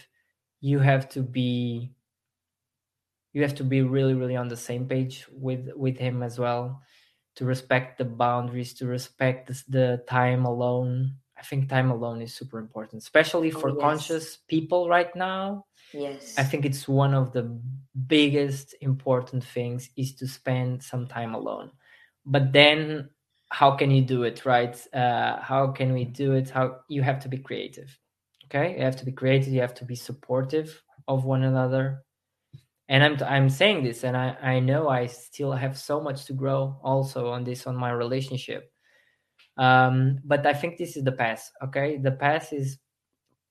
You 0.61 0.79
have 0.79 1.09
to 1.11 1.23
be 1.23 1.93
you 3.33 3.41
have 3.41 3.55
to 3.55 3.65
be 3.65 3.81
really 3.81 4.13
really 4.13 4.37
on 4.37 4.49
the 4.49 4.57
same 4.57 4.87
page 4.87 5.27
with 5.33 5.71
with 5.75 5.97
him 5.97 6.23
as 6.23 6.39
well 6.39 6.83
to 7.37 7.47
respect 7.47 7.97
the 7.97 8.05
boundaries 8.05 8.75
to 8.75 8.87
respect 8.87 9.49
the, 9.49 9.63
the 9.71 10.05
time 10.07 10.45
alone. 10.45 11.15
I 11.37 11.43
think 11.43 11.71
time 11.71 11.91
alone 11.91 12.21
is 12.21 12.35
super 12.35 12.59
important 12.59 13.03
especially 13.03 13.53
oh, 13.53 13.59
for 13.59 13.71
oh, 13.71 13.75
yes. 13.75 13.81
conscious 13.81 14.37
people 14.37 14.87
right 14.87 15.15
now 15.17 15.65
yes. 15.95 16.35
I 16.37 16.45
think 16.45 16.65
it's 16.65 16.89
one 16.89 17.15
of 17.15 17.33
the 17.33 17.59
biggest 18.07 18.75
important 18.81 19.45
things 19.45 19.91
is 19.97 20.15
to 20.17 20.27
spend 20.29 20.83
some 20.83 21.07
time 21.07 21.35
alone. 21.35 21.71
But 22.27 22.53
then 22.53 23.11
how 23.51 23.73
can 23.73 23.91
you 23.91 24.03
do 24.03 24.25
it 24.25 24.45
right? 24.45 24.77
Uh, 24.95 25.41
how 25.41 25.69
can 25.73 25.93
we 25.93 26.05
do 26.05 26.33
it? 26.33 26.51
How 26.51 26.81
you 26.89 27.03
have 27.03 27.21
to 27.21 27.29
be 27.29 27.39
creative 27.39 27.97
okay? 28.47 28.77
You 28.77 28.85
have 28.85 28.97
to 28.97 29.05
be 29.07 29.13
creative 29.13 29.53
you 29.53 29.61
have 29.63 29.75
to 29.75 29.85
be 29.85 29.97
supportive 29.97 30.83
of 31.09 31.25
one 31.25 31.43
another. 31.45 32.05
And 32.89 33.05
i'm 33.05 33.19
i'm 33.27 33.51
saying 33.51 33.85
this 33.85 34.05
and 34.05 34.17
i 34.17 34.37
i 34.43 34.61
know 34.61 34.89
i 34.89 35.07
still 35.07 35.53
have 35.53 35.79
so 35.79 36.01
much 36.01 36.27
to 36.27 36.35
grow 36.35 36.79
also 36.85 37.29
on 37.31 37.45
this 37.45 37.67
on 37.67 37.77
my 37.77 37.91
relationship. 37.93 38.71
Um 39.59 40.19
but 40.25 40.47
i 40.47 40.55
think 40.55 40.79
this 40.79 40.97
is 40.97 41.05
the 41.05 41.13
past 41.13 41.53
okay? 41.65 41.99
The 41.99 42.13
past 42.13 42.53
is 42.53 42.79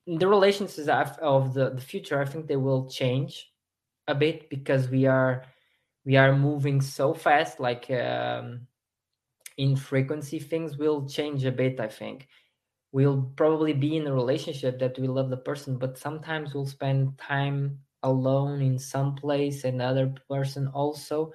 the 0.05 0.27
relations 0.27 0.77
of 0.89 1.53
the, 1.53 1.69
the 1.71 1.81
future 1.81 2.21
i 2.21 2.25
think 2.25 2.47
they 2.47 2.55
will 2.57 2.89
change 2.89 3.51
a 4.07 4.15
bit 4.15 4.49
because 4.49 4.89
we 4.89 5.05
are 5.05 5.45
we 6.05 6.17
are 6.17 6.35
moving 6.35 6.81
so 6.81 7.13
fast 7.13 7.59
like 7.59 7.89
um 7.91 8.67
in 9.57 9.75
frequency 9.75 10.39
things 10.39 10.77
will 10.77 11.07
change 11.07 11.45
a 11.45 11.51
bit 11.51 11.79
i 11.79 11.87
think. 11.87 12.27
We'll 12.91 13.33
probably 13.35 13.73
be 13.73 13.97
in 13.97 14.05
a 14.05 14.13
relationship 14.13 14.77
that 14.77 14.99
we 14.99 15.07
love 15.07 15.31
the 15.31 15.37
person 15.37 15.79
but 15.79 15.97
sometimes 15.97 16.53
we'll 16.53 16.67
spend 16.67 17.17
time 17.17 17.79
alone 18.03 18.61
in 18.61 18.77
some 18.77 19.15
place 19.15 19.63
and 19.63 19.81
other 19.81 20.13
person 20.29 20.67
also 20.67 21.33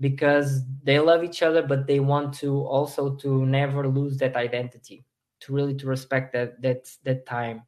because 0.00 0.62
they 0.82 0.98
love 0.98 1.24
each 1.24 1.42
other 1.42 1.62
but 1.62 1.86
they 1.86 2.00
want 2.00 2.34
to 2.34 2.60
also 2.60 3.14
to 3.16 3.46
never 3.46 3.88
lose 3.88 4.18
that 4.18 4.36
identity 4.36 5.02
to 5.40 5.54
really 5.54 5.74
to 5.76 5.86
respect 5.86 6.34
that 6.34 6.60
that 6.60 6.90
that 7.04 7.24
time 7.24 7.62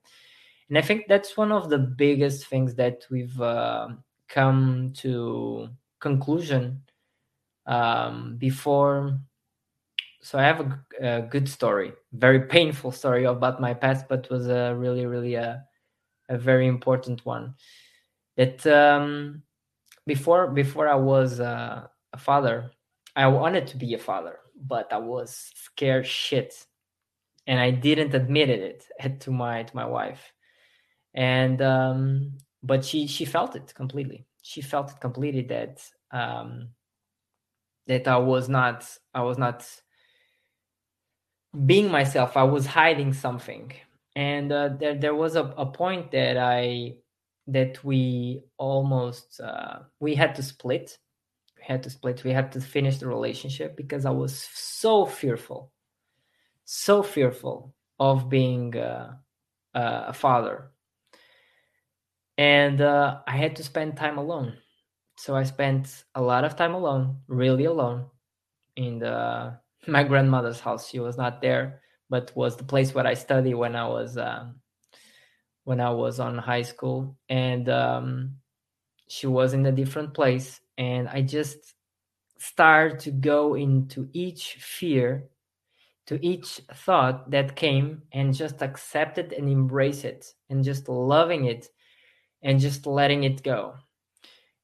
and 0.70 0.78
i 0.78 0.80
think 0.80 1.04
that's 1.06 1.36
one 1.36 1.52
of 1.52 1.68
the 1.68 1.78
biggest 1.78 2.46
things 2.46 2.74
that 2.74 3.04
we've 3.10 3.40
uh, 3.42 3.88
come 4.28 4.92
to 4.96 5.68
conclusion 6.00 6.80
um, 7.66 8.36
before 8.38 9.20
so 10.22 10.38
I 10.38 10.42
have 10.42 10.60
a, 10.60 10.84
a, 11.00 11.22
good 11.22 11.48
story, 11.48 11.92
very 12.12 12.40
painful 12.40 12.92
story 12.92 13.24
about 13.24 13.60
my 13.60 13.72
past, 13.72 14.06
but 14.08 14.28
was 14.30 14.48
a 14.48 14.74
really, 14.74 15.06
really 15.06 15.34
a, 15.34 15.64
a 16.28 16.36
very 16.36 16.66
important 16.66 17.24
one. 17.24 17.54
That 18.36 18.66
um, 18.66 19.42
before 20.06 20.48
before 20.48 20.88
I 20.88 20.94
was 20.94 21.40
uh, 21.40 21.86
a 22.12 22.18
father, 22.18 22.70
I 23.16 23.26
wanted 23.28 23.66
to 23.68 23.76
be 23.76 23.94
a 23.94 23.98
father, 23.98 24.38
but 24.54 24.92
I 24.92 24.98
was 24.98 25.50
scared 25.54 26.06
shit, 26.06 26.66
and 27.46 27.58
I 27.58 27.70
didn't 27.70 28.14
admit 28.14 28.50
it 28.50 28.86
to 29.20 29.30
my 29.30 29.62
to 29.62 29.76
my 29.76 29.86
wife. 29.86 30.32
And 31.14 31.60
um, 31.62 32.32
but 32.62 32.84
she 32.84 33.06
she 33.06 33.24
felt 33.24 33.56
it 33.56 33.72
completely. 33.74 34.26
She 34.42 34.62
felt 34.62 34.90
it 34.90 35.00
completely 35.00 35.42
that 35.42 35.82
um, 36.10 36.70
that 37.86 38.06
i 38.08 38.16
was 38.16 38.48
not 38.48 38.86
i 39.14 39.22
was 39.22 39.38
not 39.38 39.66
being 41.66 41.90
myself. 41.90 42.36
I 42.36 42.44
was 42.44 42.64
hiding 42.64 43.12
something. 43.12 43.72
And 44.14 44.52
uh, 44.52 44.70
there, 44.78 44.94
there 44.94 45.14
was 45.16 45.34
a, 45.34 45.44
a 45.56 45.66
point 45.66 46.12
that 46.12 46.36
i 46.38 46.94
that 47.46 47.82
we 47.84 48.42
almost 48.58 49.40
uh, 49.40 49.80
we 49.98 50.14
had 50.14 50.34
to 50.36 50.42
split. 50.42 50.98
We 51.58 51.64
had 51.64 51.82
to 51.82 51.90
split. 51.90 52.22
We 52.24 52.30
had 52.30 52.52
to 52.52 52.60
finish 52.60 52.98
the 52.98 53.08
relationship 53.08 53.76
because 53.76 54.04
i 54.06 54.10
was 54.10 54.48
so 54.54 55.06
fearful 55.06 55.72
so 56.72 57.02
fearful 57.02 57.74
of 57.98 58.28
being 58.28 58.76
uh, 58.76 59.12
a 59.74 60.12
father 60.12 60.70
and 62.40 62.80
uh, 62.80 63.20
i 63.28 63.36
had 63.36 63.54
to 63.56 63.62
spend 63.62 63.96
time 63.96 64.18
alone. 64.18 64.56
So 65.16 65.36
i 65.36 65.44
spent 65.44 66.04
a 66.14 66.22
lot 66.22 66.44
of 66.44 66.56
time 66.56 66.74
alone 66.74 67.20
really 67.28 67.66
alone 67.66 68.06
in 68.76 68.98
the 68.98 69.58
my 69.86 70.02
grandmother's 70.04 70.60
house. 70.60 70.88
She 70.88 71.00
was 71.00 71.16
not 71.16 71.42
there 71.42 71.82
but 72.08 72.32
was 72.34 72.56
the 72.56 72.64
place 72.64 72.94
where 72.94 73.06
i 73.06 73.14
studied 73.14 73.54
when 73.54 73.76
i 73.76 73.86
was 73.86 74.16
um, 74.16 74.60
when 75.64 75.80
I 75.80 75.90
was 75.90 76.18
on 76.20 76.38
high 76.38 76.62
school, 76.62 77.16
and 77.28 77.68
um, 77.68 78.36
she 79.08 79.26
was 79.26 79.52
in 79.52 79.66
a 79.66 79.72
different 79.72 80.14
place, 80.14 80.60
and 80.78 81.08
I 81.08 81.22
just 81.22 81.58
started 82.38 82.98
to 83.00 83.10
go 83.10 83.54
into 83.54 84.08
each 84.12 84.54
fear, 84.54 85.28
to 86.06 86.18
each 86.26 86.60
thought 86.74 87.30
that 87.30 87.56
came, 87.56 88.02
and 88.12 88.34
just 88.34 88.62
accept 88.62 89.18
it 89.18 89.32
and 89.32 89.48
embrace 89.48 90.04
it, 90.04 90.26
and 90.48 90.64
just 90.64 90.88
loving 90.88 91.44
it, 91.44 91.68
and 92.42 92.60
just 92.60 92.86
letting 92.86 93.24
it 93.24 93.42
go. 93.42 93.74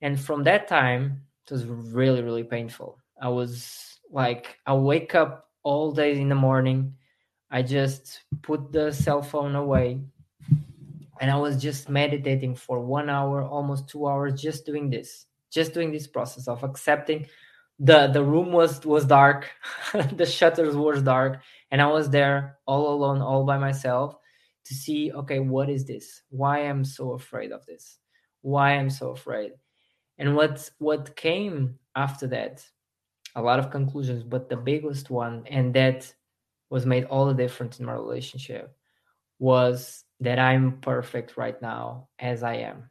And 0.00 0.20
from 0.20 0.44
that 0.44 0.68
time, 0.68 1.22
it 1.46 1.52
was 1.52 1.64
really, 1.64 2.22
really 2.22 2.44
painful. 2.44 2.98
I 3.20 3.28
was 3.28 3.98
like, 4.10 4.58
I 4.66 4.74
wake 4.74 5.14
up 5.14 5.50
all 5.62 5.92
day 5.92 6.18
in 6.18 6.28
the 6.28 6.34
morning. 6.34 6.94
I 7.50 7.62
just 7.62 8.24
put 8.42 8.72
the 8.72 8.92
cell 8.92 9.22
phone 9.22 9.54
away 9.54 10.00
and 11.20 11.30
i 11.30 11.36
was 11.36 11.60
just 11.60 11.88
meditating 11.88 12.54
for 12.54 12.80
one 12.80 13.08
hour 13.08 13.42
almost 13.42 13.88
two 13.88 14.06
hours 14.06 14.40
just 14.40 14.66
doing 14.66 14.90
this 14.90 15.26
just 15.50 15.72
doing 15.72 15.92
this 15.92 16.06
process 16.06 16.48
of 16.48 16.62
accepting 16.62 17.26
the 17.78 18.08
the 18.08 18.22
room 18.22 18.52
was 18.52 18.84
was 18.84 19.04
dark 19.04 19.50
the 20.12 20.26
shutters 20.26 20.76
were 20.76 21.00
dark 21.00 21.40
and 21.70 21.80
i 21.80 21.86
was 21.86 22.10
there 22.10 22.58
all 22.66 22.92
alone 22.94 23.20
all 23.20 23.44
by 23.44 23.58
myself 23.58 24.16
to 24.66 24.74
see 24.74 25.12
okay 25.12 25.38
what 25.38 25.70
is 25.70 25.84
this 25.84 26.22
why 26.30 26.60
i'm 26.60 26.84
so 26.84 27.12
afraid 27.12 27.52
of 27.52 27.64
this 27.66 27.98
why 28.42 28.72
i'm 28.72 28.90
so 28.90 29.10
afraid 29.10 29.52
and 30.18 30.34
what 30.34 30.68
what 30.78 31.16
came 31.16 31.78
after 31.94 32.26
that 32.26 32.64
a 33.34 33.42
lot 33.42 33.58
of 33.58 33.70
conclusions 33.70 34.22
but 34.22 34.48
the 34.48 34.56
biggest 34.56 35.10
one 35.10 35.44
and 35.46 35.74
that 35.74 36.12
was 36.70 36.86
made 36.86 37.04
all 37.04 37.26
the 37.26 37.34
difference 37.34 37.78
in 37.78 37.86
my 37.86 37.92
relationship 37.92 38.76
was 39.38 40.04
that 40.20 40.38
I'm 40.38 40.80
perfect 40.80 41.36
right 41.36 41.60
now 41.60 42.08
as 42.18 42.42
I 42.42 42.54
am. 42.56 42.90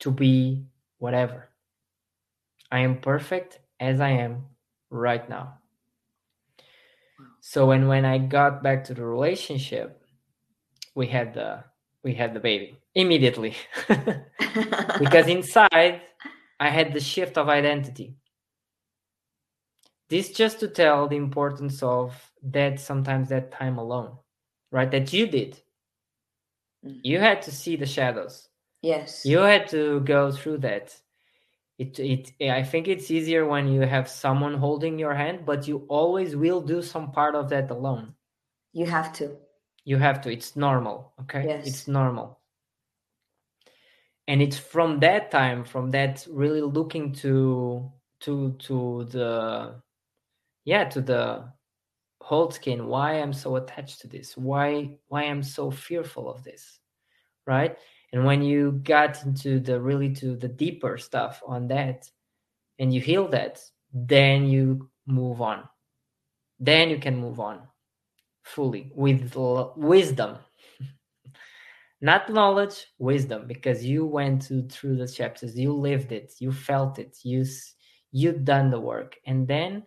To 0.00 0.10
be 0.10 0.66
whatever. 0.98 1.48
I 2.70 2.80
am 2.80 3.00
perfect 3.00 3.58
as 3.80 4.00
I 4.00 4.10
am 4.10 4.46
right 4.90 5.28
now. 5.28 5.58
So 7.40 7.66
when 7.66 7.88
when 7.88 8.04
I 8.04 8.18
got 8.18 8.62
back 8.62 8.84
to 8.84 8.94
the 8.94 9.04
relationship, 9.04 9.97
we 10.98 11.06
had 11.06 11.32
the 11.32 11.64
we 12.04 12.12
had 12.14 12.34
the 12.34 12.40
baby 12.40 12.76
immediately. 12.94 13.54
because 13.88 15.26
inside 15.28 16.02
I 16.60 16.68
had 16.68 16.92
the 16.92 17.00
shift 17.00 17.38
of 17.38 17.48
identity. 17.48 18.16
This 20.10 20.30
just 20.30 20.60
to 20.60 20.68
tell 20.68 21.06
the 21.06 21.16
importance 21.16 21.82
of 21.82 22.14
that 22.42 22.80
sometimes 22.80 23.28
that 23.28 23.52
time 23.52 23.78
alone, 23.78 24.16
right? 24.72 24.90
That 24.90 25.12
you 25.12 25.26
did 25.26 25.60
Mm. 26.84 27.00
You 27.02 27.18
had 27.18 27.42
to 27.42 27.50
see 27.50 27.76
the 27.76 27.86
shadows. 27.86 28.48
Yes. 28.82 29.24
You 29.24 29.38
had 29.38 29.68
to 29.68 30.00
go 30.00 30.30
through 30.30 30.58
that. 30.58 30.94
It 31.78 31.98
it 31.98 32.32
I 32.40 32.62
think 32.62 32.88
it's 32.88 33.10
easier 33.10 33.46
when 33.46 33.68
you 33.68 33.82
have 33.82 34.08
someone 34.08 34.54
holding 34.54 34.98
your 34.98 35.14
hand, 35.14 35.46
but 35.46 35.68
you 35.68 35.86
always 35.88 36.34
will 36.34 36.60
do 36.60 36.82
some 36.82 37.12
part 37.12 37.34
of 37.34 37.48
that 37.50 37.70
alone. 37.70 38.14
You 38.72 38.86
have 38.86 39.12
to. 39.14 39.36
You 39.88 39.96
have 39.96 40.20
to. 40.20 40.30
It's 40.30 40.54
normal. 40.54 41.14
Okay. 41.22 41.44
Yes. 41.46 41.66
It's 41.66 41.88
normal. 41.88 42.38
And 44.26 44.42
it's 44.42 44.58
from 44.58 45.00
that 45.00 45.30
time, 45.30 45.64
from 45.64 45.88
that 45.92 46.26
really 46.30 46.60
looking 46.60 47.10
to 47.24 47.90
to 48.20 48.52
to 48.58 49.04
the 49.04 49.80
yeah, 50.66 50.84
to 50.90 51.00
the 51.00 51.50
whole 52.20 52.50
skin 52.50 52.86
why 52.86 53.14
I'm 53.14 53.32
so 53.32 53.56
attached 53.56 54.02
to 54.02 54.08
this, 54.08 54.36
why 54.36 54.98
why 55.08 55.22
I'm 55.22 55.42
so 55.42 55.70
fearful 55.70 56.28
of 56.28 56.44
this, 56.44 56.80
right? 57.46 57.78
And 58.12 58.26
when 58.26 58.42
you 58.42 58.72
got 58.82 59.24
into 59.24 59.58
the 59.58 59.80
really 59.80 60.12
to 60.16 60.36
the 60.36 60.48
deeper 60.48 60.98
stuff 60.98 61.42
on 61.46 61.66
that, 61.68 62.10
and 62.78 62.92
you 62.92 63.00
heal 63.00 63.26
that, 63.28 63.58
then 63.94 64.48
you 64.48 64.90
move 65.06 65.40
on. 65.40 65.66
Then 66.60 66.90
you 66.90 66.98
can 66.98 67.16
move 67.16 67.40
on 67.40 67.62
fully 68.48 68.90
with 68.94 69.34
wisdom, 69.76 70.38
not 72.00 72.32
knowledge, 72.32 72.86
wisdom, 72.98 73.46
because 73.46 73.84
you 73.84 74.06
went 74.06 74.42
to, 74.42 74.62
through 74.68 74.96
the 74.96 75.08
chapters, 75.08 75.58
you 75.58 75.72
lived 75.72 76.12
it, 76.12 76.32
you 76.38 76.52
felt 76.52 76.98
it, 76.98 77.18
you 77.22 77.44
you 78.10 78.32
done 78.32 78.70
the 78.70 78.80
work, 78.80 79.16
and 79.26 79.46
then 79.46 79.84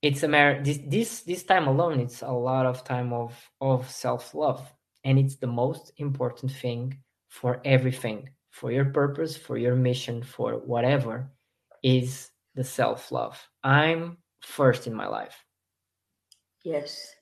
it's 0.00 0.22
a 0.22 0.28
matter 0.28 0.62
this 0.62 0.78
this 0.86 1.22
this 1.22 1.42
time 1.42 1.66
alone 1.66 2.00
it's 2.00 2.22
a 2.22 2.30
lot 2.30 2.66
of 2.66 2.84
time 2.84 3.12
of 3.12 3.34
of 3.60 3.90
self-love. 3.90 4.62
And 5.02 5.18
it's 5.18 5.36
the 5.36 5.46
most 5.46 5.92
important 5.96 6.52
thing 6.52 6.98
for 7.28 7.60
everything 7.64 8.28
for 8.50 8.70
your 8.70 8.84
purpose 8.84 9.36
for 9.36 9.56
your 9.56 9.74
mission 9.74 10.22
for 10.22 10.52
whatever 10.54 11.32
is 11.82 12.30
the 12.54 12.64
self-love. 12.64 13.40
I'm 13.64 14.18
first 14.40 14.86
in 14.86 14.94
my 14.94 15.06
life. 15.06 15.36
Yes 16.62 17.14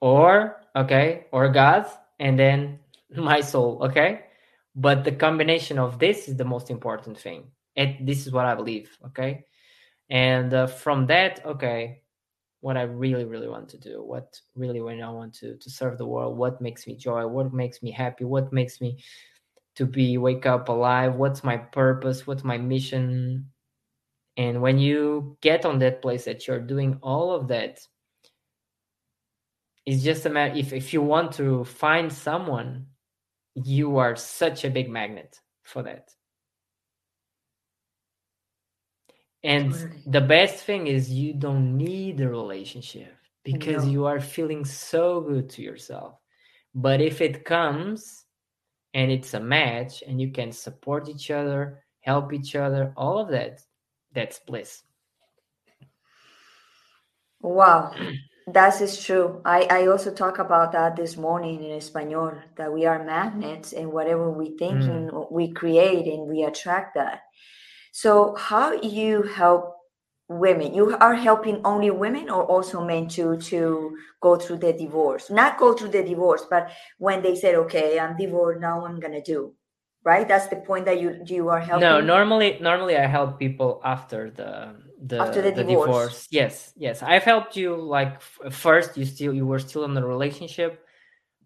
or 0.00 0.56
okay 0.74 1.26
or 1.32 1.48
god 1.48 1.86
and 2.18 2.38
then 2.38 2.78
my 3.16 3.40
soul 3.40 3.78
okay? 3.82 4.22
But 4.74 5.04
the 5.04 5.12
combination 5.12 5.78
of 5.78 5.98
this 5.98 6.28
is 6.28 6.36
the 6.36 6.44
most 6.44 6.68
important 6.70 7.18
thing. 7.18 7.50
And 7.76 8.06
this 8.06 8.26
is 8.26 8.32
what 8.32 8.46
i 8.46 8.54
believe 8.54 8.96
okay? 9.06 9.44
And 10.08 10.52
uh, 10.52 10.66
from 10.66 11.06
that 11.06 11.44
okay 11.44 12.02
what 12.60 12.76
I 12.76 12.82
really, 12.82 13.24
really 13.24 13.46
want 13.46 13.68
to 13.68 13.78
do, 13.78 14.02
what 14.02 14.40
really 14.56 14.80
when 14.80 15.00
I 15.00 15.08
want 15.10 15.34
to 15.34 15.56
to 15.56 15.70
serve 15.70 15.98
the 15.98 16.06
world, 16.06 16.36
what 16.36 16.60
makes 16.60 16.86
me 16.86 16.96
joy, 16.96 17.24
what 17.26 17.52
makes 17.52 17.80
me 17.80 17.92
happy, 17.92 18.24
what 18.24 18.52
makes 18.52 18.80
me 18.80 18.98
to 19.76 19.86
be 19.86 20.18
wake 20.18 20.46
up 20.46 20.68
alive, 20.68 21.14
what's 21.14 21.44
my 21.44 21.56
purpose, 21.56 22.26
what's 22.26 22.42
my 22.42 22.58
mission. 22.58 23.46
And 24.36 24.60
when 24.62 24.78
you 24.78 25.36
get 25.42 25.64
on 25.64 25.78
that 25.78 26.02
place 26.02 26.24
that 26.24 26.48
you're 26.48 26.60
doing 26.60 26.98
all 27.02 27.30
of 27.30 27.46
that, 27.48 27.86
it's 29.86 30.02
just 30.02 30.26
a 30.26 30.30
matter 30.30 30.54
if, 30.56 30.72
if 30.72 30.92
you 30.92 31.00
want 31.00 31.32
to 31.34 31.64
find 31.64 32.12
someone, 32.12 32.86
you 33.54 33.96
are 33.98 34.16
such 34.16 34.64
a 34.64 34.70
big 34.70 34.90
magnet 34.90 35.40
for 35.62 35.84
that. 35.84 36.10
And 39.44 39.72
the 40.06 40.20
best 40.20 40.64
thing 40.64 40.88
is 40.88 41.08
you 41.08 41.32
don't 41.32 41.76
need 41.76 42.20
a 42.20 42.28
relationship 42.28 43.14
because 43.44 43.84
no. 43.84 43.92
you 43.92 44.06
are 44.06 44.20
feeling 44.20 44.64
so 44.64 45.20
good 45.20 45.48
to 45.50 45.62
yourself. 45.62 46.18
But 46.74 47.00
if 47.00 47.20
it 47.20 47.44
comes 47.44 48.24
and 48.92 49.10
it's 49.12 49.34
a 49.34 49.40
match 49.40 50.02
and 50.06 50.20
you 50.20 50.32
can 50.32 50.50
support 50.50 51.08
each 51.08 51.30
other, 51.30 51.84
help 52.00 52.32
each 52.32 52.56
other, 52.56 52.92
all 52.96 53.20
of 53.20 53.28
that, 53.28 53.60
that's 54.12 54.40
bliss. 54.40 54.82
Wow. 57.40 57.94
That 58.52 58.80
is 58.80 59.02
true. 59.02 59.40
I, 59.44 59.66
I 59.70 59.86
also 59.88 60.12
talk 60.12 60.38
about 60.38 60.70
that 60.72 60.94
this 60.94 61.16
morning 61.16 61.64
in 61.64 61.72
Espanol 61.72 62.32
that 62.56 62.72
we 62.72 62.86
are 62.86 63.04
magnets 63.04 63.72
and 63.72 63.92
whatever 63.92 64.30
we 64.30 64.56
think 64.56 64.82
mm. 64.82 65.32
we 65.32 65.52
create 65.52 66.06
and 66.06 66.28
we 66.28 66.44
attract 66.44 66.94
that. 66.94 67.22
So, 67.90 68.36
how 68.36 68.72
you 68.72 69.22
help 69.22 69.74
women? 70.28 70.74
You 70.74 70.96
are 70.98 71.14
helping 71.14 71.60
only 71.64 71.90
women, 71.90 72.30
or 72.30 72.44
also 72.44 72.84
men 72.84 73.08
to 73.08 73.36
to 73.36 73.96
go 74.20 74.36
through 74.36 74.58
the 74.58 74.72
divorce? 74.72 75.28
Not 75.28 75.58
go 75.58 75.72
through 75.74 75.88
the 75.88 76.04
divorce, 76.04 76.46
but 76.48 76.70
when 76.98 77.22
they 77.22 77.34
said, 77.34 77.56
"Okay, 77.56 77.98
I'm 77.98 78.16
divorced 78.16 78.60
now, 78.60 78.86
I'm 78.86 79.00
gonna 79.00 79.22
do." 79.22 79.54
Right. 80.04 80.28
That's 80.28 80.46
the 80.46 80.56
point 80.56 80.84
that 80.84 81.00
you 81.00 81.18
you 81.26 81.48
are 81.48 81.58
helping. 81.58 81.88
No, 81.88 82.00
normally 82.00 82.58
normally 82.60 82.96
I 82.96 83.06
help 83.06 83.40
people 83.40 83.80
after 83.82 84.30
the 84.30 84.76
the, 85.04 85.20
after 85.20 85.42
the, 85.42 85.50
the 85.50 85.64
divorce. 85.64 85.86
divorce. 85.86 86.28
Yes, 86.30 86.72
yes. 86.76 87.02
I've 87.02 87.24
helped 87.24 87.56
you 87.56 87.76
like 87.76 88.22
first. 88.50 88.96
You 88.96 89.04
still 89.04 89.34
you 89.34 89.46
were 89.46 89.58
still 89.58 89.84
in 89.84 89.94
the 89.94 90.04
relationship 90.04 90.86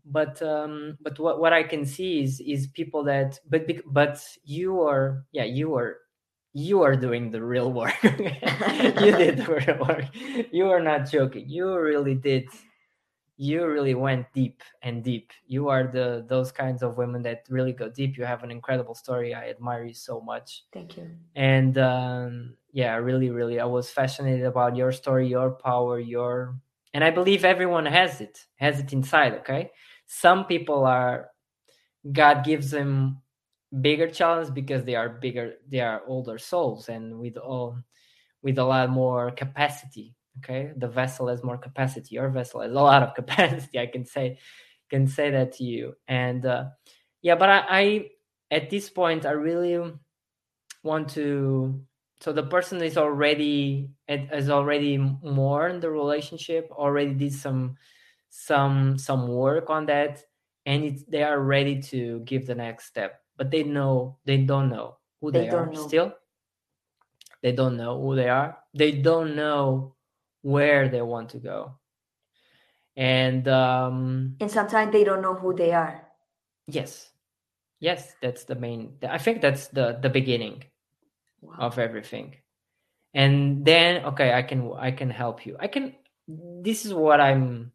but 0.05 0.41
um 0.43 0.97
but 1.01 1.19
what 1.19 1.41
what 1.41 1.53
i 1.53 1.63
can 1.63 1.85
see 1.85 2.23
is 2.23 2.41
is 2.41 2.67
people 2.69 3.05
that 3.05 3.39
but 3.49 3.67
but 3.87 4.21
you 4.45 4.81
are 4.81 5.25
yeah 5.33 5.45
you 5.45 5.75
are 5.75 5.99
you 6.53 6.83
are 6.83 6.97
doing 6.97 7.31
the 7.31 7.43
real 7.43 7.73
work 7.73 7.95
you 8.03 9.13
did 9.13 9.39
the 9.39 9.63
real 9.67 9.79
work 9.87 10.05
you 10.51 10.69
are 10.69 10.81
not 10.81 11.11
joking 11.11 11.49
you 11.49 11.79
really 11.79 12.15
did 12.15 12.45
you 13.37 13.67
really 13.67 13.95
went 13.95 14.27
deep 14.35 14.63
and 14.83 15.05
deep 15.05 15.31
you 15.47 15.69
are 15.69 15.85
the 15.85 16.25
those 16.29 16.51
kinds 16.51 16.83
of 16.83 16.97
women 16.97 17.23
that 17.23 17.45
really 17.49 17.73
go 17.73 17.89
deep 17.89 18.17
you 18.17 18.25
have 18.25 18.43
an 18.43 18.51
incredible 18.51 18.95
story 18.95 19.33
i 19.33 19.49
admire 19.49 19.85
you 19.85 19.95
so 19.95 20.21
much 20.21 20.65
thank 20.73 20.97
you 20.97 21.09
and 21.37 21.79
um 21.79 22.55
yeah 22.73 22.95
really 22.97 23.31
really. 23.31 23.61
I 23.61 23.64
was 23.64 23.91
fascinated 23.91 24.47
about 24.47 24.77
your 24.77 24.93
story 24.93 25.29
your 25.29 25.51
power 25.51 25.99
your 25.99 26.57
and 26.95 27.05
i 27.05 27.11
believe 27.11 27.45
everyone 27.45 27.87
has 27.87 28.21
it 28.21 28.47
has 28.57 28.81
it 28.81 28.93
inside 28.93 29.35
okay? 29.35 29.71
Some 30.07 30.45
people 30.47 30.85
are 30.87 31.31
god 32.12 32.45
gives 32.45 32.71
them 32.71 33.21
bigger 33.81 34.09
challenge 34.09 34.53
because 34.55 34.85
they 34.85 34.97
are 34.97 35.09
bigger 35.09 35.55
they 35.68 35.81
are 35.81 36.03
older 36.07 36.39
souls 36.39 36.89
and 36.89 37.18
with 37.18 37.37
all 37.37 37.79
with 38.43 38.59
a 38.59 38.64
lot 38.64 38.91
more 38.91 39.31
capacity 39.31 40.14
okay? 40.39 40.73
The 40.77 40.89
vessel 40.89 41.29
has 41.29 41.43
more 41.45 41.59
capacity. 41.59 42.14
Your 42.14 42.31
vessel 42.31 42.62
has 42.62 42.71
a 42.71 42.75
lot 42.75 43.03
of 43.03 43.14
capacity 43.21 43.79
i 43.79 43.87
can 43.87 44.05
say 44.05 44.39
can 44.91 45.07
say 45.07 45.31
that 45.31 45.53
to 45.53 45.64
you. 45.64 45.95
And 46.09 46.45
uh, 46.47 46.64
yeah 47.23 47.35
but 47.37 47.49
I, 47.49 47.64
I 47.68 48.07
at 48.51 48.71
this 48.71 48.91
point 48.91 49.27
i 49.27 49.31
really 49.31 49.79
want 50.83 51.09
to 51.11 51.81
so 52.21 52.33
the 52.33 52.43
person 52.43 52.83
is 52.83 52.97
already 52.97 53.91
is 54.09 54.51
already 54.51 54.99
more 54.99 55.68
in 55.68 55.81
the 55.81 55.91
relationship 55.91 56.71
already 56.71 57.14
did 57.14 57.33
some 57.33 57.77
some 58.29 58.99
some 58.99 59.29
work 59.29 59.71
on 59.71 59.87
that 59.87 60.23
and 60.66 60.85
it's, 60.85 61.05
they 61.05 61.23
are 61.23 61.41
ready 61.41 61.81
to 61.83 62.21
give 62.21 62.47
the 62.47 62.55
next 62.55 62.87
step. 62.87 63.21
But 63.37 63.51
they 63.51 63.62
know 63.62 64.18
they 64.25 64.37
don't 64.37 64.68
know 64.68 64.99
who 65.21 65.33
they, 65.33 65.41
they 65.41 65.49
are 65.49 65.66
know. 65.66 65.87
still. 65.87 66.12
They 67.43 67.53
don't 67.53 67.77
know 67.79 68.01
who 68.01 68.14
they 68.14 68.29
are. 68.29 68.59
They 68.75 68.93
don't 68.93 69.35
know 69.35 69.95
where 70.43 70.89
they 70.89 71.01
want 71.01 71.31
to 71.31 71.39
go. 71.39 71.77
And 72.97 73.49
um 73.49 74.37
and 74.41 74.51
sometimes 74.51 74.93
they 74.93 75.05
don't 75.05 75.23
know 75.23 75.35
who 75.35 75.55
they 75.55 75.73
are. 75.73 76.07
Yes. 76.66 77.09
Yes 77.81 78.14
that's 78.21 78.45
the 78.45 78.55
main 78.55 78.99
i 79.09 79.16
think 79.16 79.41
that's 79.41 79.68
the 79.68 79.99
the 80.03 80.11
beginning 80.11 80.62
wow. 81.41 81.55
of 81.59 81.78
everything. 81.78 82.36
And 83.12 83.64
then 83.64 84.05
okay 84.05 84.32
i 84.32 84.43
can 84.43 84.70
i 84.78 84.91
can 84.91 85.11
help 85.11 85.45
you. 85.47 85.57
I 85.59 85.66
can 85.66 85.95
this 86.28 86.84
is 86.86 86.95
what 86.95 87.20
i'm 87.20 87.72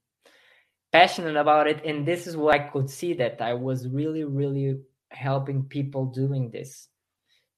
passionate 0.93 1.35
about 1.35 1.67
it 1.67 1.83
and 1.83 2.07
this 2.07 2.25
is 2.25 2.37
what 2.37 2.55
i 2.55 2.59
could 2.59 2.89
see 2.89 3.13
that 3.15 3.41
i 3.41 3.53
was 3.53 3.85
really 3.85 4.23
really 4.23 4.79
helping 5.11 5.63
people 5.63 6.05
doing 6.05 6.49
this 6.51 6.87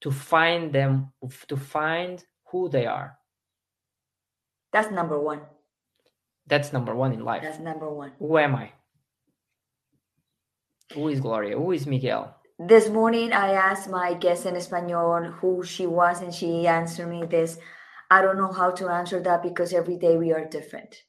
to 0.02 0.12
find 0.12 0.74
them 0.74 1.12
to 1.48 1.58
find 1.58 2.24
who 2.52 2.70
they 2.70 2.86
are. 2.86 3.18
That's 4.72 4.92
number 4.92 5.20
one. 5.20 5.42
That's 6.46 6.72
number 6.72 6.96
one 6.96 7.14
in 7.14 7.24
life. 7.24 7.44
That's 7.44 7.60
number 7.60 7.90
one. 7.90 8.14
Who 8.20 8.38
am 8.38 8.56
i? 8.56 8.72
Who 10.94 11.10
is 11.10 11.20
gloria? 11.20 11.58
Who 11.58 11.72
is 11.72 11.86
miguel 11.86 12.36
this 12.60 12.90
morning 12.90 13.32
i 13.34 13.52
asked 13.54 13.88
my 13.88 14.16
guest 14.16 14.46
in 14.48 14.56
espanol 14.56 15.24
who 15.24 15.64
she 15.64 15.86
was 15.86 16.22
and 16.22 16.34
she 16.34 16.66
answered 16.68 17.08
me 17.08 17.24
this. 17.26 17.60
I 18.10 18.22
don't 18.22 18.38
know 18.38 18.52
how 18.52 18.72
to 18.72 18.88
answer 18.88 19.22
that 19.22 19.44
because 19.44 19.74
every 19.74 19.98
day 19.98 20.18
we 20.18 20.32
are 20.32 20.46
different. 20.46 21.04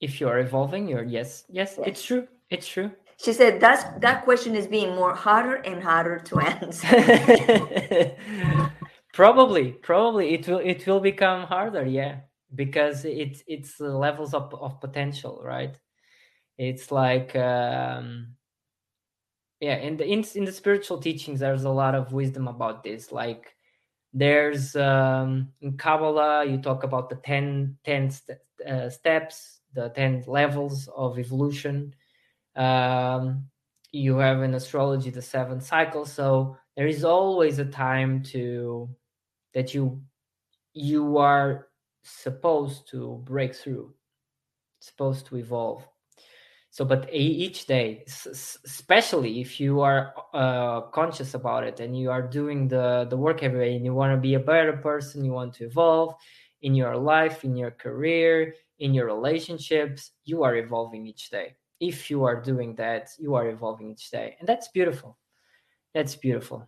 If 0.00 0.20
you're 0.20 0.38
evolving 0.38 0.88
you're 0.88 1.04
yes, 1.04 1.44
yes 1.48 1.74
yes. 1.78 1.86
it's 1.88 2.02
true 2.02 2.28
it's 2.48 2.66
true. 2.66 2.90
She 3.18 3.32
said 3.32 3.60
that's 3.60 3.84
that 4.00 4.24
question 4.24 4.54
is 4.54 4.66
being 4.66 4.94
more 4.94 5.14
harder 5.14 5.56
and 5.56 5.82
harder 5.82 6.18
to 6.20 6.38
answer. 6.38 6.86
Probably 9.12 9.72
probably 9.72 10.34
it 10.34 10.48
will 10.48 10.58
it 10.58 10.86
will 10.86 11.00
become 11.00 11.46
harder 11.46 11.84
yeah 11.84 12.20
because 12.54 13.04
it's 13.04 13.44
it's 13.46 13.78
levels 13.78 14.34
of, 14.34 14.54
of 14.54 14.80
potential 14.80 15.40
right? 15.44 15.76
It's 16.58 16.90
like 16.90 17.36
um 17.36 18.34
yeah 19.64 19.76
in 19.76 19.96
the 19.96 20.04
in, 20.04 20.24
in 20.34 20.44
the 20.44 20.52
spiritual 20.52 20.98
teachings 20.98 21.40
there's 21.40 21.64
a 21.64 21.70
lot 21.82 21.94
of 21.94 22.12
wisdom 22.12 22.48
about 22.48 22.82
this 22.82 23.12
like 23.12 23.56
there's 24.12 24.76
um 24.76 25.48
in 25.60 25.76
kabbalah 25.76 26.44
you 26.44 26.58
talk 26.58 26.84
about 26.84 27.08
the 27.08 27.16
10 27.16 27.76
10 27.84 28.10
st- 28.10 28.38
uh, 28.68 28.88
steps 28.88 29.60
the 29.74 29.88
10 29.90 30.24
levels 30.26 30.88
of 30.96 31.18
evolution. 31.18 31.94
Um, 32.56 33.46
you 33.92 34.16
have 34.18 34.42
in 34.42 34.54
astrology 34.54 35.10
the 35.10 35.22
seven 35.22 35.60
cycles. 35.60 36.12
So 36.12 36.56
there 36.76 36.86
is 36.86 37.04
always 37.04 37.58
a 37.58 37.64
time 37.64 38.22
to 38.34 38.88
that 39.52 39.74
you 39.74 40.02
you 40.72 41.18
are 41.18 41.68
supposed 42.02 42.88
to 42.90 43.22
break 43.24 43.54
through, 43.54 43.94
supposed 44.80 45.26
to 45.26 45.36
evolve. 45.36 45.86
So, 46.74 46.84
but 46.84 47.08
each 47.12 47.66
day, 47.66 48.02
especially 48.04 49.40
if 49.40 49.60
you 49.60 49.80
are 49.82 50.12
uh, 50.32 50.80
conscious 50.90 51.34
about 51.34 51.62
it 51.62 51.78
and 51.78 51.96
you 51.96 52.10
are 52.10 52.20
doing 52.20 52.66
the 52.66 53.06
the 53.08 53.16
work 53.16 53.44
every 53.44 53.60
day, 53.66 53.76
and 53.76 53.84
you 53.84 53.94
want 53.94 54.12
to 54.12 54.20
be 54.20 54.34
a 54.34 54.40
better 54.40 54.72
person, 54.72 55.24
you 55.24 55.30
want 55.30 55.54
to 55.54 55.66
evolve 55.66 56.16
in 56.62 56.74
your 56.74 56.96
life, 56.96 57.44
in 57.44 57.54
your 57.54 57.70
career, 57.70 58.56
in 58.80 58.92
your 58.92 59.06
relationships 59.06 60.10
you 60.24 60.42
are 60.42 60.56
evolving 60.56 61.06
each 61.06 61.30
day. 61.30 61.54
If 61.78 62.10
you 62.10 62.24
are 62.24 62.42
doing 62.42 62.74
that 62.74 63.10
you 63.20 63.36
are 63.36 63.46
evolving 63.48 63.92
each 63.92 64.10
day. 64.10 64.34
And 64.40 64.48
that's 64.48 64.66
beautiful. 64.66 65.16
That's 65.94 66.16
beautiful. 66.16 66.66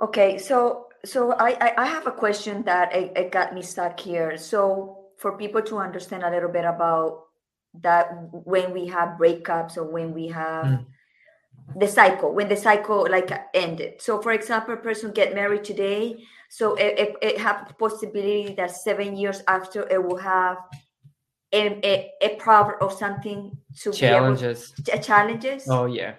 Okay 0.00 0.38
so 0.38 0.86
so 1.04 1.32
i 1.32 1.74
i 1.76 1.84
have 1.84 2.06
a 2.06 2.14
question 2.14 2.62
that 2.62 2.94
it, 2.94 3.10
it 3.16 3.32
got 3.32 3.54
me 3.54 3.62
stuck 3.62 3.98
here. 3.98 4.38
So 4.38 5.10
for 5.18 5.36
people 5.36 5.62
to 5.62 5.78
understand 5.78 6.22
a 6.22 6.30
little 6.30 6.52
bit 6.58 6.64
about 6.64 7.31
that 7.80 8.10
when 8.32 8.72
we 8.72 8.86
have 8.86 9.18
breakups 9.18 9.76
or 9.76 9.84
when 9.84 10.12
we 10.12 10.28
have 10.28 10.66
mm. 10.66 10.84
the 11.76 11.88
cycle 11.88 12.34
when 12.34 12.48
the 12.48 12.56
cycle 12.56 13.06
like 13.10 13.32
ended 13.54 13.94
so 14.00 14.20
for 14.20 14.32
example 14.32 14.74
a 14.74 14.76
person 14.76 15.10
get 15.10 15.34
married 15.34 15.64
today 15.64 16.22
so 16.50 16.74
it, 16.74 16.98
it, 16.98 17.16
it 17.22 17.38
have 17.38 17.72
possibility 17.78 18.54
that 18.54 18.70
seven 18.70 19.16
years 19.16 19.42
after 19.48 19.88
it 19.88 20.04
will 20.04 20.18
have 20.18 20.58
a, 21.52 21.80
a, 21.84 22.12
a 22.20 22.36
problem 22.36 22.76
or 22.80 22.90
something 22.90 23.56
to 23.80 23.92
challenges. 23.92 24.72
Able, 24.88 25.02
challenges. 25.02 25.66
Oh 25.68 25.86
yeah. 25.86 26.14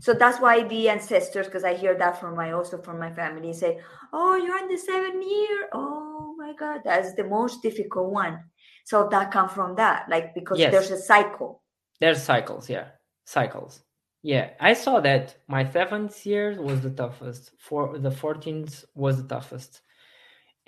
So 0.00 0.12
that's 0.12 0.40
why 0.40 0.62
the 0.62 0.88
ancestors, 0.88 1.46
because 1.46 1.64
I 1.64 1.74
hear 1.74 1.94
that 1.96 2.20
from 2.20 2.36
my 2.36 2.52
also 2.52 2.78
from 2.78 2.98
my 2.98 3.12
family, 3.12 3.52
say, 3.52 3.80
"Oh, 4.12 4.36
you're 4.36 4.58
in 4.58 4.68
the 4.68 4.78
seventh 4.78 5.24
year. 5.24 5.68
Oh 5.72 6.34
my 6.36 6.52
God, 6.52 6.82
that's 6.84 7.14
the 7.14 7.24
most 7.24 7.62
difficult 7.62 8.10
one." 8.10 8.40
So 8.86 9.08
that 9.10 9.32
come 9.32 9.48
from 9.48 9.74
that, 9.74 10.08
like 10.08 10.32
because 10.32 10.60
yes. 10.60 10.70
there's 10.70 10.92
a 10.92 11.02
cycle. 11.02 11.60
There's 11.98 12.22
cycles, 12.22 12.70
yeah, 12.70 12.90
cycles. 13.24 13.82
Yeah, 14.22 14.50
I 14.60 14.74
saw 14.74 15.00
that 15.00 15.36
my 15.48 15.68
seventh 15.68 16.24
year 16.24 16.62
was 16.62 16.82
the 16.82 16.90
toughest. 16.90 17.50
For 17.58 17.98
the 17.98 18.10
14th 18.10 18.84
was 18.94 19.16
the 19.20 19.28
toughest, 19.28 19.80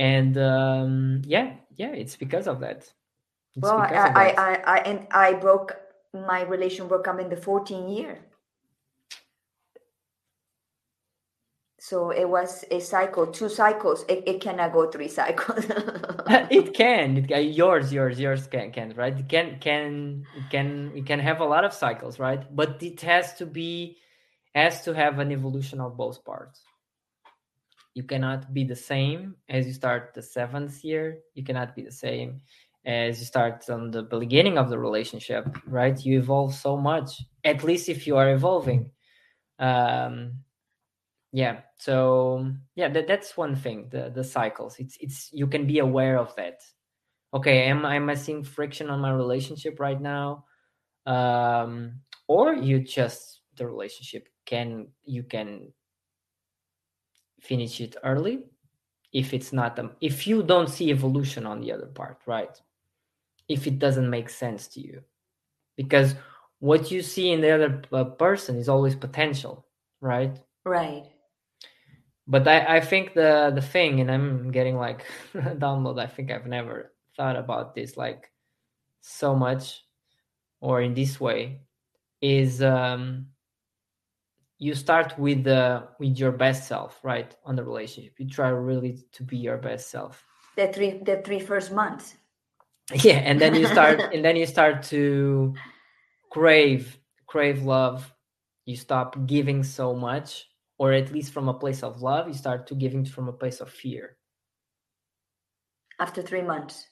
and 0.01 0.37
um, 0.37 1.23
yeah, 1.27 1.55
yeah, 1.77 1.93
it's 1.93 2.17
because 2.17 2.49
of 2.49 2.59
that. 2.59 2.79
It's 3.55 3.63
well, 3.63 3.79
I, 3.79 3.87
I, 3.87 4.29
I, 4.31 4.63
I, 4.67 4.79
and 4.79 5.07
I 5.13 5.35
broke 5.35 5.77
my 6.13 6.43
relation 6.43 6.89
broke 6.89 7.07
up 7.07 7.21
in 7.21 7.29
the 7.29 7.37
14 7.37 7.89
year. 7.89 8.19
So 11.79 12.11
it 12.11 12.29
was 12.29 12.65
a 12.71 12.81
cycle 12.81 13.27
two 13.29 13.49
cycles. 13.49 14.05
It, 14.09 14.25
it 14.27 14.41
cannot 14.41 14.73
go 14.73 14.91
three 14.91 15.09
cycles. 15.09 15.65
It 16.51 16.75
can. 16.75 17.17
It, 17.17 17.33
uh, 17.33 17.37
yours 17.39 17.93
yours 17.93 18.21
yours 18.21 18.47
can 18.47 18.73
can 18.73 18.93
right? 18.97 19.19
It 19.19 19.29
can 19.29 19.59
can 19.61 20.27
it 20.37 20.51
can 20.51 20.93
it 20.95 21.07
can 21.07 21.21
have 21.21 21.41
a 21.41 21.45
lot 21.45 21.65
of 21.65 21.73
cycles 21.73 22.19
right? 22.19 22.45
But 22.55 22.83
it 22.83 23.01
has 23.03 23.35
to 23.35 23.47
be 23.47 23.97
has 24.55 24.83
to 24.85 24.93
have 24.93 25.19
an 25.21 25.33
evolution 25.33 25.81
of 25.81 25.97
both 25.97 26.25
parts. 26.25 26.63
You 27.95 28.03
cannot 28.03 28.53
be 28.53 28.65
the 28.65 28.77
same 28.77 29.37
as 29.49 29.67
you 29.67 29.73
start 29.73 30.13
the 30.15 30.23
seventh 30.23 30.85
year. 30.85 31.19
You 31.35 31.45
cannot 31.45 31.75
be 31.75 31.83
the 31.83 31.93
same 31.93 32.41
as 32.85 33.21
you 33.21 33.27
start 33.27 33.69
on 33.71 33.91
the 33.91 34.03
beginning 34.03 34.59
of 34.59 34.69
the 34.69 34.79
relationship 34.79 35.47
right? 35.67 35.99
You 36.05 36.19
evolve 36.19 36.55
so 36.55 36.77
much 36.77 37.23
at 37.45 37.63
least 37.63 37.89
if 37.89 38.07
you 38.07 38.17
are 38.17 38.31
evolving. 38.33 38.91
Um 39.59 40.45
yeah 41.33 41.61
so 41.77 42.51
yeah 42.75 42.89
that, 42.89 43.07
that's 43.07 43.37
one 43.37 43.55
thing 43.55 43.89
the 43.91 44.11
the 44.15 44.25
cycles. 44.25 44.77
It's 44.79 44.97
it's 45.01 45.31
you 45.33 45.47
can 45.47 45.67
be 45.67 45.79
aware 45.79 46.19
of 46.19 46.35
that. 46.37 46.61
Okay 47.35 47.65
am 47.65 47.85
i 47.85 47.99
missing 47.99 48.43
friction 48.43 48.89
on 48.89 49.01
my 49.01 49.13
relationship 49.13 49.79
right 49.79 50.01
now? 50.01 50.45
Um 51.07 52.01
or 52.27 52.55
you 52.55 52.81
just 52.81 53.43
the 53.57 53.67
relationship 53.67 54.29
can 54.47 54.89
you 55.05 55.23
can 55.23 55.73
finish 57.41 57.81
it 57.81 57.97
early 58.03 58.45
if 59.13 59.33
it's 59.33 59.53
not 59.53 59.79
um, 59.79 59.93
if 60.01 60.27
you 60.27 60.43
don't 60.43 60.69
see 60.69 60.91
evolution 60.91 61.47
on 61.47 61.61
the 61.61 61.73
other 61.73 61.87
part 61.87 62.19
right? 62.27 62.61
If 63.49 63.67
it 63.67 63.79
doesn't 63.79 64.11
make 64.11 64.29
sense 64.29 64.69
to 64.69 64.81
you. 64.81 65.03
Because 65.77 66.15
what 66.59 66.91
you 66.91 67.03
see 67.03 67.31
in 67.31 67.41
the 67.41 67.51
other 67.51 67.83
uh, 67.93 68.05
person 68.05 68.57
is 68.57 68.69
always 68.71 68.95
potential 68.95 69.67
right? 70.01 70.39
Right 70.65 71.05
but 72.29 72.47
I, 72.47 72.77
I 72.77 72.81
think 72.81 73.15
the 73.15 73.51
the 73.55 73.63
thing 73.63 74.01
and 74.01 74.11
i'm 74.11 74.53
getting 74.53 74.77
like 74.77 75.05
download 75.35 75.99
i 75.99 76.07
think 76.07 76.31
i've 76.31 76.47
never 76.47 76.93
thought 77.17 77.37
about 77.37 77.75
this 77.75 77.97
like 77.97 78.31
so 79.01 79.35
much 79.35 79.83
or 80.61 80.83
in 80.83 80.95
this 80.95 81.19
way 81.19 81.61
is 82.21 82.63
um 82.63 83.27
you 84.59 84.75
start 84.75 85.17
with 85.19 85.45
the 85.45 85.85
with 85.99 86.19
your 86.19 86.33
best 86.33 86.67
self 86.67 86.99
right 87.03 87.35
on 87.45 87.55
the 87.57 87.63
relationship. 87.63 88.15
You 88.19 88.29
try 88.29 88.49
really 88.49 89.05
to 89.13 89.23
be 89.23 89.37
your 89.37 89.57
best 89.57 89.91
self. 89.91 90.25
The 90.57 90.73
three 90.73 91.01
the 91.05 91.23
three 91.25 91.41
first 91.41 91.73
months. 91.73 92.15
Yeah 93.05 93.19
and 93.19 93.39
then 93.39 93.55
you 93.55 93.67
start 93.67 94.01
and 94.15 94.25
then 94.25 94.35
you 94.35 94.47
start 94.47 94.83
to 94.85 95.55
crave 96.31 96.99
crave 97.27 97.63
love. 97.63 98.13
You 98.65 98.77
stop 98.77 99.27
giving 99.27 99.63
so 99.63 99.95
much 99.95 100.48
or 100.79 100.93
at 100.93 101.13
least 101.13 101.33
from 101.33 101.49
a 101.49 101.55
place 101.55 101.83
of 101.83 102.01
love 102.01 102.29
you 102.29 102.35
start 102.35 102.67
to 102.69 102.75
giving 102.75 103.05
from 103.05 103.29
a 103.29 103.33
place 103.33 103.61
of 103.61 103.69
fear. 103.69 104.17
After 106.01 106.23
three 106.23 106.43
months. 106.43 106.87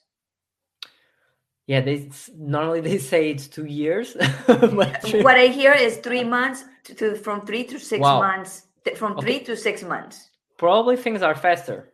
Yeah 1.65 1.81
they 1.81 2.09
normally 2.37 2.81
they 2.81 2.97
say 2.97 3.31
it's 3.31 3.47
two 3.47 3.65
years 3.65 4.15
what 4.47 5.37
i 5.37 5.47
hear 5.47 5.73
is 5.73 5.97
three 5.97 6.23
months 6.23 6.63
to, 6.85 7.15
from 7.15 7.45
three 7.45 7.65
to 7.65 7.77
six 7.79 8.01
wow. 8.01 8.19
months 8.19 8.67
from 8.95 9.17
three 9.17 9.37
okay. 9.37 9.43
to 9.43 9.57
six 9.57 9.83
months. 9.83 10.29
Probably 10.57 10.95
things 10.95 11.21
are 11.21 11.35
faster. 11.35 11.91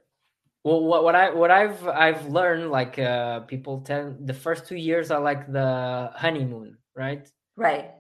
Well 0.64 0.84
what, 0.84 1.04
what 1.04 1.16
i 1.16 1.30
what 1.32 1.52
i've 1.52 1.88
i've 1.88 2.28
learned 2.28 2.72
like 2.72 2.98
uh 3.00 3.42
people 3.42 3.82
tell 3.82 4.16
the 4.20 4.34
first 4.34 4.68
two 4.68 4.78
years 4.78 5.12
are 5.12 5.20
like 5.20 5.52
the 5.52 6.12
honeymoon 6.16 6.78
right? 6.96 7.28
Right 7.58 7.92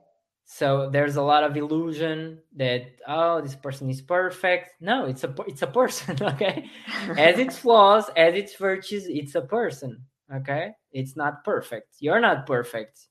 so 0.55 0.87
there's 0.87 1.15
a 1.15 1.21
lot 1.21 1.43
of 1.43 1.57
illusion 1.57 2.37
that 2.55 2.83
oh 3.07 3.41
this 3.41 3.55
person 3.55 3.89
is 3.89 4.03
perfect. 4.03 4.75
No 4.79 5.05
it's 5.05 5.23
a 5.23 5.33
it's 5.47 5.63
a 5.63 5.67
person 5.67 6.15
okay? 6.21 6.69
As 7.17 7.39
its 7.39 7.57
flaws 7.63 8.11
as 8.15 8.35
its 8.35 8.55
virtues 8.55 9.07
it's 9.07 9.33
a 9.33 9.41
person 9.41 10.05
okay? 10.31 10.73
It's 10.91 11.15
not 11.15 11.43
perfect. 11.43 11.95
You're 11.99 12.19
not 12.19 12.45
perfect. 12.45 13.07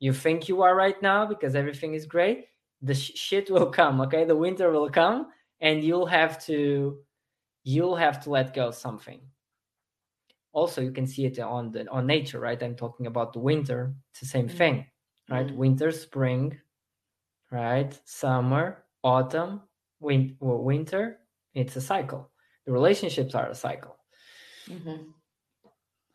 You 0.00 0.12
think 0.12 0.48
you 0.48 0.62
are 0.62 0.74
right 0.74 1.00
now 1.00 1.26
because 1.26 1.54
everything 1.54 1.94
is 1.94 2.06
great. 2.06 2.46
The 2.82 2.94
sh- 2.94 3.12
shit 3.14 3.50
will 3.50 3.70
come 3.70 4.00
okay? 4.00 4.24
The 4.24 4.34
winter 4.34 4.72
will 4.72 4.90
come 4.90 5.28
and 5.60 5.84
you'll 5.84 6.06
have 6.06 6.44
to 6.46 6.98
you'll 7.62 7.94
have 7.94 8.20
to 8.24 8.30
let 8.30 8.52
go 8.52 8.72
something. 8.72 9.20
Also 10.52 10.80
you 10.80 10.90
can 10.90 11.06
see 11.06 11.24
it 11.24 11.38
on 11.38 11.70
the 11.70 11.88
on 11.88 12.08
nature 12.08 12.40
right? 12.40 12.60
I'm 12.60 12.74
talking 12.74 13.06
about 13.06 13.32
the 13.32 13.38
winter. 13.38 13.94
It's 14.10 14.18
the 14.18 14.26
same 14.26 14.48
mm-hmm. 14.48 14.58
thing 14.58 14.86
right? 15.28 15.46
Mm-hmm. 15.46 15.56
winter 15.56 15.92
spring 15.92 16.58
right 17.50 17.98
summer 18.04 18.84
autumn 19.02 19.60
win- 20.00 20.36
winter 20.40 21.18
it's 21.54 21.76
a 21.76 21.80
cycle 21.80 22.30
the 22.66 22.72
relationships 22.72 23.34
are 23.34 23.48
a 23.48 23.54
cycle 23.54 23.96
mm-hmm. 24.68 25.10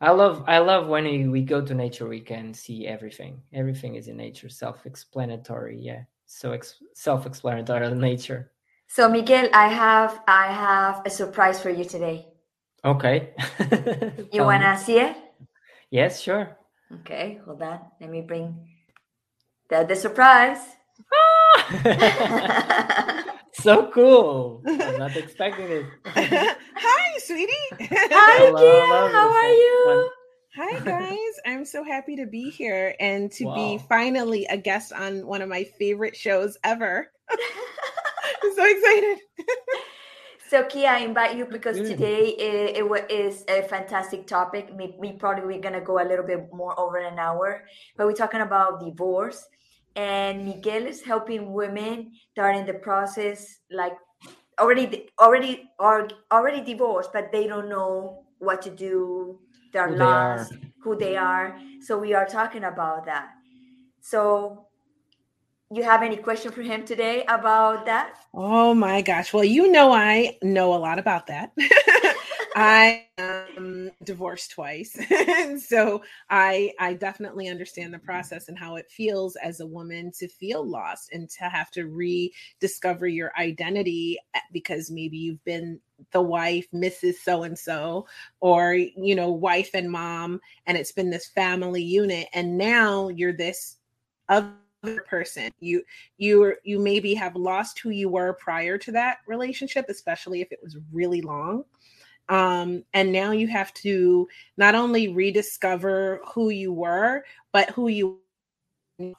I 0.00 0.10
love 0.10 0.44
I 0.46 0.58
love 0.58 0.88
when 0.88 1.30
we, 1.30 1.40
go 1.42 1.62
to 1.62 1.74
nature 1.74 2.06
we 2.06 2.20
can 2.20 2.52
see 2.52 2.86
everything. 2.86 3.40
Everything 3.54 3.94
is 3.94 4.08
in 4.08 4.16
nature, 4.18 4.50
self-explanatory. 4.50 5.78
Yeah, 5.80 6.02
so 6.26 6.52
ex- 6.52 6.82
self-explanatory 6.94 7.94
nature. 7.94 8.52
So 8.88 9.08
Miguel, 9.08 9.48
I 9.54 9.68
have 9.68 10.20
I 10.28 10.52
have 10.52 11.02
a 11.06 11.10
surprise 11.10 11.60
for 11.60 11.70
you 11.70 11.84
today. 11.84 12.26
Okay. 12.84 13.32
you 14.32 14.42
wanna 14.42 14.78
see 14.78 14.98
it? 14.98 15.16
Yes, 15.90 16.20
sure. 16.20 16.58
Okay, 17.00 17.40
hold 17.44 17.62
on. 17.62 17.80
Let 17.98 18.10
me 18.10 18.20
bring 18.20 18.68
the 19.70 19.86
the 19.88 19.96
surprise. 19.96 20.60
so 23.52 23.90
cool. 23.92 24.62
I'm 24.66 24.98
not 24.98 25.16
expecting 25.16 25.66
it. 25.68 25.86
Hi, 26.06 27.18
sweetie. 27.18 27.52
Hi, 27.80 28.46
hello, 28.46 28.60
hello, 28.60 29.08
How 29.12 29.28
are 29.28 29.50
you? 29.50 30.10
Hi, 30.56 30.80
guys. 30.80 31.40
I'm 31.46 31.64
so 31.64 31.82
happy 31.84 32.16
to 32.16 32.26
be 32.26 32.50
here 32.50 32.94
and 33.00 33.30
to 33.32 33.44
wow. 33.44 33.54
be 33.54 33.78
finally 33.88 34.46
a 34.46 34.56
guest 34.56 34.92
on 34.92 35.26
one 35.26 35.42
of 35.42 35.48
my 35.48 35.64
favorite 35.78 36.16
shows 36.16 36.56
ever. 36.64 37.10
I'm 37.30 38.54
so 38.54 38.64
excited. 38.64 39.18
So 40.48 40.64
Kia, 40.64 40.88
I 40.88 40.98
invite 40.98 41.36
you 41.36 41.44
because 41.44 41.76
today 41.76 42.28
it, 42.28 42.76
it, 42.76 43.10
is 43.10 43.44
a 43.48 43.62
fantastic 43.62 44.28
topic. 44.28 44.68
We, 44.72 44.94
we 44.96 45.12
probably 45.12 45.44
we're 45.44 45.60
gonna 45.60 45.80
go 45.80 46.00
a 46.00 46.06
little 46.06 46.24
bit 46.24 46.46
more 46.52 46.78
over 46.78 46.98
an 46.98 47.18
hour, 47.18 47.64
but 47.96 48.06
we're 48.06 48.12
talking 48.12 48.42
about 48.42 48.78
divorce 48.80 49.44
and 49.96 50.44
Miguel 50.44 50.86
is 50.86 51.02
helping 51.02 51.52
women 51.52 52.12
that 52.36 52.42
are 52.42 52.52
in 52.52 52.66
the 52.66 52.74
process, 52.74 53.58
like 53.70 53.96
already 54.60 55.08
already 55.20 55.70
are 55.78 56.08
already 56.30 56.60
divorced, 56.62 57.12
but 57.12 57.32
they 57.32 57.46
don't 57.46 57.68
know 57.68 58.24
what 58.38 58.62
to 58.62 58.70
do. 58.70 59.40
They're 59.72 59.88
who 59.88 59.96
lost, 59.96 60.50
they 60.50 60.58
who 60.82 60.96
they 60.96 61.16
are. 61.16 61.58
So 61.80 61.98
we 61.98 62.14
are 62.14 62.26
talking 62.26 62.64
about 62.64 63.06
that. 63.06 63.30
So 64.00 64.66
you 65.72 65.82
have 65.82 66.02
any 66.02 66.16
question 66.16 66.52
for 66.52 66.62
him 66.62 66.84
today 66.84 67.24
about 67.28 67.86
that? 67.86 68.14
Oh 68.32 68.72
my 68.74 69.02
gosh. 69.02 69.32
Well, 69.32 69.44
you 69.44 69.72
know 69.72 69.92
I 69.92 70.36
know 70.42 70.74
a 70.74 70.78
lot 70.78 70.98
about 70.98 71.26
that. 71.26 71.52
I 72.58 73.04
am 73.18 73.90
divorced 74.02 74.52
twice. 74.52 74.98
so 75.66 76.02
I 76.30 76.72
I 76.80 76.94
definitely 76.94 77.48
understand 77.48 77.92
the 77.92 77.98
process 77.98 78.48
and 78.48 78.58
how 78.58 78.76
it 78.76 78.90
feels 78.90 79.36
as 79.36 79.60
a 79.60 79.66
woman 79.66 80.10
to 80.18 80.26
feel 80.26 80.66
lost 80.66 81.10
and 81.12 81.28
to 81.30 81.44
have 81.44 81.70
to 81.72 81.84
rediscover 81.84 83.06
your 83.06 83.30
identity 83.38 84.18
eh, 84.34 84.40
because 84.54 84.90
maybe 84.90 85.18
you've 85.18 85.44
been 85.44 85.80
the 86.12 86.22
wife, 86.22 86.66
Mrs. 86.74 87.16
So 87.16 87.42
and 87.42 87.58
so, 87.58 88.06
or 88.40 88.72
you 88.74 89.14
know, 89.14 89.30
wife 89.30 89.70
and 89.74 89.90
mom, 89.90 90.40
and 90.66 90.78
it's 90.78 90.92
been 90.92 91.10
this 91.10 91.28
family 91.28 91.82
unit, 91.82 92.28
and 92.32 92.56
now 92.56 93.08
you're 93.10 93.34
this 93.34 93.76
other 94.30 94.54
person 95.06 95.50
you 95.60 95.82
you 96.18 96.54
you 96.64 96.78
maybe 96.78 97.14
have 97.14 97.34
lost 97.36 97.78
who 97.80 97.90
you 97.90 98.08
were 98.08 98.34
prior 98.34 98.78
to 98.78 98.92
that 98.92 99.18
relationship 99.26 99.86
especially 99.88 100.40
if 100.42 100.52
it 100.52 100.60
was 100.62 100.76
really 100.92 101.20
long 101.22 101.64
um, 102.28 102.84
and 102.92 103.12
now 103.12 103.30
you 103.32 103.46
have 103.48 103.72
to 103.74 104.28
not 104.56 104.74
only 104.74 105.08
rediscover 105.08 106.20
who 106.32 106.50
you 106.50 106.72
were, 106.72 107.24
but 107.52 107.70
who 107.70 107.88
you 107.88 108.20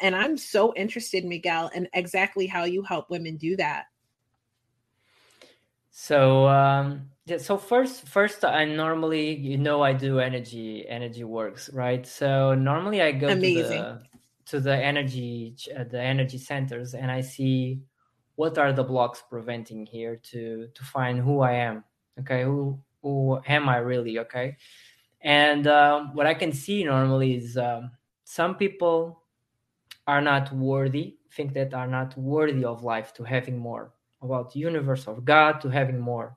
and 0.01 0.15
I'm 0.15 0.37
so 0.37 0.73
interested, 0.75 1.23
Miguel, 1.23 1.69
in 1.75 1.87
exactly 1.93 2.47
how 2.47 2.63
you 2.63 2.81
help 2.81 3.09
women 3.09 3.37
do 3.37 3.55
that. 3.57 3.85
So 5.91 6.47
um 6.47 7.09
yeah, 7.25 7.37
so 7.37 7.57
first 7.57 8.07
first 8.07 8.45
I 8.45 8.65
normally 8.65 9.35
you 9.35 9.57
know 9.57 9.81
I 9.81 9.93
do 9.93 10.19
energy 10.19 10.87
energy 10.87 11.23
works, 11.23 11.69
right? 11.73 12.05
So 12.05 12.53
normally 12.53 13.01
I 13.01 13.11
go 13.11 13.29
Amazing. 13.29 13.61
to 13.61 13.63
the 13.63 14.01
to 14.45 14.59
the 14.59 14.75
energy 14.75 15.55
uh, 15.75 15.85
the 15.85 16.01
energy 16.01 16.37
centers 16.37 16.93
and 16.93 17.11
I 17.11 17.21
see 17.21 17.81
what 18.35 18.57
are 18.59 18.71
the 18.71 18.83
blocks 18.83 19.23
preventing 19.27 19.85
here 19.85 20.15
to 20.31 20.67
to 20.73 20.83
find 20.83 21.19
who 21.19 21.41
I 21.41 21.53
am. 21.53 21.83
Okay, 22.19 22.43
who 22.43 22.79
who 23.01 23.39
am 23.47 23.69
I 23.69 23.77
really? 23.77 24.19
Okay. 24.19 24.57
And 25.21 25.67
um, 25.67 26.13
what 26.13 26.27
I 26.27 26.33
can 26.33 26.51
see 26.51 26.83
normally 26.83 27.35
is 27.35 27.57
um, 27.57 27.91
some 28.23 28.55
people 28.55 29.23
are 30.05 30.21
not 30.21 30.51
worthy, 30.53 31.17
think 31.31 31.53
that 31.53 31.73
are 31.73 31.87
not 31.87 32.17
worthy 32.17 32.63
of 32.63 32.83
life 32.83 33.13
to 33.15 33.23
having 33.23 33.57
more, 33.57 33.91
about 34.21 34.55
universe 34.55 35.07
of 35.07 35.25
God 35.25 35.59
to 35.61 35.69
having 35.69 35.99
more. 35.99 36.35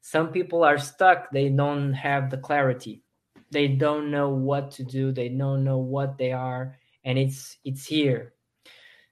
Some 0.00 0.28
people 0.28 0.64
are 0.64 0.78
stuck, 0.78 1.30
they 1.30 1.48
don't 1.48 1.92
have 1.92 2.30
the 2.30 2.38
clarity. 2.38 3.02
They 3.50 3.68
don't 3.68 4.10
know 4.10 4.28
what 4.28 4.70
to 4.72 4.84
do, 4.84 5.10
they 5.10 5.28
don't 5.28 5.64
know 5.64 5.78
what 5.78 6.18
they 6.18 6.32
are, 6.32 6.76
and 7.04 7.18
it's 7.18 7.56
it's 7.64 7.86
here. 7.86 8.34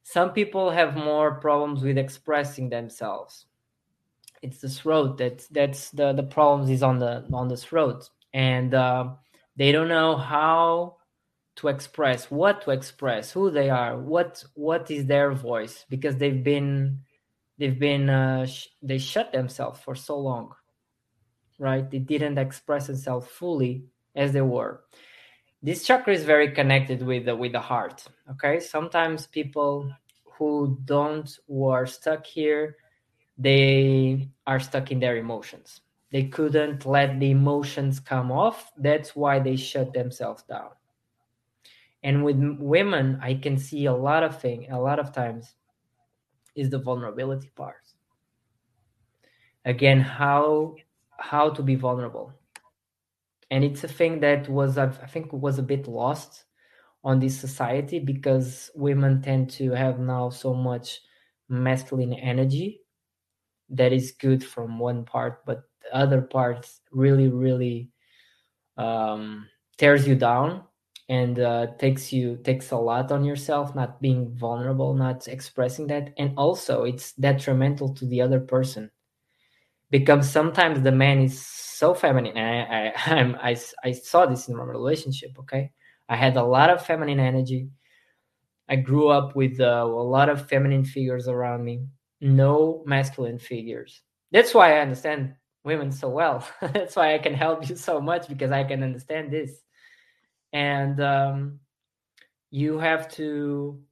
Some 0.03 0.33
people 0.33 0.71
have 0.71 0.95
more 0.95 1.41
problems 1.41 1.83
with 1.83 1.97
expressing 1.97 2.69
themselves 2.69 3.47
it's 4.47 4.59
the 4.59 4.69
throat 4.69 5.19
that's 5.19 5.49
that's 5.49 5.91
the 5.91 6.13
the 6.13 6.23
problems 6.23 6.71
is 6.71 6.83
on 6.83 6.99
the 6.99 7.25
on 7.33 7.49
the 7.49 7.57
throat 7.57 8.09
and 8.35 8.75
uh, 8.75 9.09
they 9.57 9.73
don't 9.73 9.89
know 9.89 10.17
how 10.17 10.97
to 11.57 11.69
express 11.69 12.31
what 12.31 12.63
to 12.63 12.71
express 12.71 13.33
who 13.33 13.51
they 13.51 13.71
are 13.71 13.99
what 13.99 14.45
what 14.55 14.91
is 14.91 15.07
their 15.07 15.33
voice 15.33 15.85
because 15.89 16.17
they've 16.17 16.45
been 16.45 17.01
they've 17.59 17.79
been 17.79 18.11
uh, 18.11 18.47
sh- 18.47 18.69
they 18.83 18.99
shut 18.99 19.33
themselves 19.33 19.81
for 19.81 19.95
so 19.95 20.19
long 20.19 20.53
right? 21.59 21.91
They 21.91 21.99
didn't 21.99 22.39
express 22.39 22.87
themselves 22.87 23.27
fully 23.29 23.85
as 24.15 24.33
they 24.33 24.43
were. 24.43 24.83
This 25.63 25.85
chakra 25.85 26.13
is 26.15 26.25
very 26.25 26.53
connected 26.53 27.03
with 27.03 27.25
the 27.25 27.35
with 27.37 27.53
the 27.53 27.61
heart 27.61 28.05
okay? 28.31 28.61
Sometimes 28.61 29.27
people 29.27 29.91
who 30.25 30.79
don't 30.85 31.39
who 31.49 31.69
are 31.69 31.87
stuck 31.87 32.27
here 32.27 32.77
they 33.39 34.29
are 34.47 34.61
stuck 34.61 34.91
in 34.91 35.01
their 35.01 35.17
emotions. 35.17 35.81
They 36.13 36.25
couldn't 36.25 36.87
let 36.87 37.19
the 37.21 37.31
emotions 37.31 38.01
come 38.01 38.31
off. 38.33 38.73
That's 38.79 39.17
why 39.17 39.39
they 39.41 39.57
shut 39.57 39.93
themselves 39.93 40.43
down. 40.45 40.71
and 42.03 42.25
with 42.25 42.37
women 42.61 43.19
i 43.23 43.35
can 43.35 43.59
see 43.59 43.87
a 43.87 43.93
lot 43.93 44.23
of 44.23 44.41
thing 44.41 44.71
a 44.71 44.81
lot 44.81 44.99
of 44.99 45.13
times 45.13 45.55
is 46.55 46.71
the 46.71 46.79
vulnerability 46.79 47.51
part 47.57 47.83
again 49.65 50.01
how 50.01 50.75
how 51.19 51.51
to 51.51 51.63
be 51.63 51.75
vulnerable 51.75 52.33
and 53.51 53.65
it's 53.65 53.85
a 53.85 53.89
thing 53.89 54.21
that 54.21 54.49
was 54.49 54.79
i 54.79 54.89
think 54.89 55.33
was 55.33 55.59
a 55.59 55.63
bit 55.63 55.89
lost 55.89 56.45
on 57.05 57.21
this 57.21 57.39
society 57.39 57.99
because 57.99 58.71
women 58.75 59.23
tend 59.23 59.49
to 59.51 59.71
have 59.71 59.99
now 59.99 60.29
so 60.29 60.53
much 60.55 61.01
masculine 61.49 62.13
energy 62.15 62.81
that 63.69 63.93
is 63.93 64.13
good 64.13 64.45
from 64.45 64.79
one 64.79 65.05
part 65.05 65.45
but 65.45 65.63
the 65.83 65.97
other 65.97 66.21
part 66.23 66.69
really 66.93 67.29
really 67.29 67.91
um, 68.77 69.49
tears 69.79 70.07
you 70.07 70.15
down 70.15 70.63
and 71.09 71.39
uh, 71.39 71.69
takes 71.79 72.13
you 72.13 72.37
takes 72.43 72.71
a 72.73 72.77
lot 72.77 73.13
on 73.13 73.25
yourself 73.25 73.75
not 73.75 74.01
being 74.01 74.35
vulnerable 74.35 74.95
not 74.95 75.29
expressing 75.29 75.87
that. 75.87 76.13
And 76.19 76.33
also 76.37 76.85
it's 76.85 77.13
detrimental 77.13 77.95
to 77.95 78.07
the 78.07 78.21
other 78.21 78.41
person. 78.41 78.91
Because 79.91 80.29
sometimes 80.29 80.83
the 80.83 80.91
man 80.91 81.21
is 81.21 81.47
so 81.47 81.95
feminine 81.95 82.37
I, 82.37 82.91
I 82.91 83.23
I, 83.51 83.57
I 83.85 83.93
saw 83.93 84.27
this 84.27 84.49
in 84.49 84.57
my 84.57 84.65
relationship 84.65 85.31
okay? 85.41 85.71
I 86.09 86.17
had 86.17 86.37
a 86.37 86.43
lot 86.43 86.71
of 86.71 86.85
feminine 86.85 87.21
energy. 87.21 87.69
I 88.69 88.77
grew 88.77 89.09
up 89.09 89.37
with 89.37 89.61
uh, 89.61 89.85
a 89.85 89.87
lot 89.87 90.29
of 90.29 90.49
feminine 90.49 90.85
figures 90.85 91.29
around 91.29 91.65
me 91.65 91.87
no 92.21 92.83
masculine 92.87 93.39
figures. 93.39 94.03
That's 94.33 94.55
why 94.55 94.77
i 94.77 94.81
understand 94.81 95.35
women 95.65 95.91
so 95.93 96.09
well. 96.09 96.47
That's 96.61 96.97
why 96.97 97.15
i 97.15 97.19
can 97.19 97.35
help 97.35 97.69
you 97.69 97.77
so 97.77 98.01
much 98.01 98.29
because 98.29 98.51
i 98.51 98.65
can 98.65 98.83
understand 98.83 99.33
this. 99.33 99.63
And 100.53 101.01
um, 101.01 101.61
you 102.51 102.79
have 102.79 103.09
to 103.15 103.83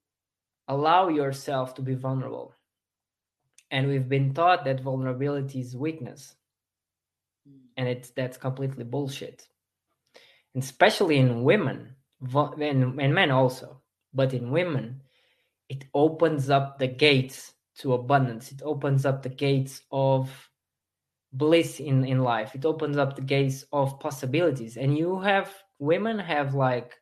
allow 0.68 1.08
yourself 1.08 1.74
to 1.74 1.82
be 1.82 1.94
vulnerable. 1.94 2.54
And 3.70 3.88
we've 3.88 4.08
been 4.08 4.32
taught 4.32 4.64
that 4.64 4.80
vulnerability 4.80 5.60
is 5.60 5.76
weakness. 5.76 6.34
And 7.76 7.88
it's 7.88 8.10
that's 8.10 8.36
completely 8.36 8.84
bullshit. 8.84 9.46
And 10.54 10.62
especially 10.62 11.18
in 11.18 11.42
women 11.42 11.96
and, 12.32 13.00
and 13.00 13.14
men 13.14 13.30
also. 13.30 13.80
But 14.14 14.32
in 14.32 14.50
women 14.50 15.02
it 15.68 15.84
opens 15.94 16.50
up 16.50 16.78
the 16.78 16.86
gates 16.86 17.53
to 17.78 17.94
abundance. 17.94 18.52
It 18.52 18.62
opens 18.62 19.04
up 19.04 19.22
the 19.22 19.28
gates 19.28 19.82
of 19.90 20.30
bliss 21.32 21.80
in 21.80 22.04
in 22.04 22.20
life. 22.20 22.54
It 22.54 22.64
opens 22.64 22.96
up 22.96 23.16
the 23.16 23.22
gates 23.22 23.64
of 23.72 23.98
possibilities. 24.00 24.76
And 24.76 24.96
you 24.96 25.20
have 25.20 25.52
women 25.78 26.18
have 26.18 26.54
like 26.54 26.94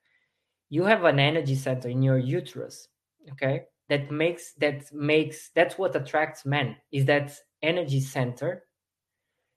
you 0.70 0.84
have 0.84 1.04
an 1.04 1.18
energy 1.18 1.54
center 1.54 1.88
in 1.88 2.02
your 2.02 2.18
uterus 2.18 2.88
okay? 3.30 3.64
That 3.88 4.10
makes 4.10 4.54
that 4.54 4.92
makes 4.92 5.50
that's 5.54 5.76
what 5.76 5.94
attracts 5.94 6.46
men 6.46 6.76
is 6.92 7.04
that 7.06 7.32
energy 7.62 8.00
center 8.00 8.64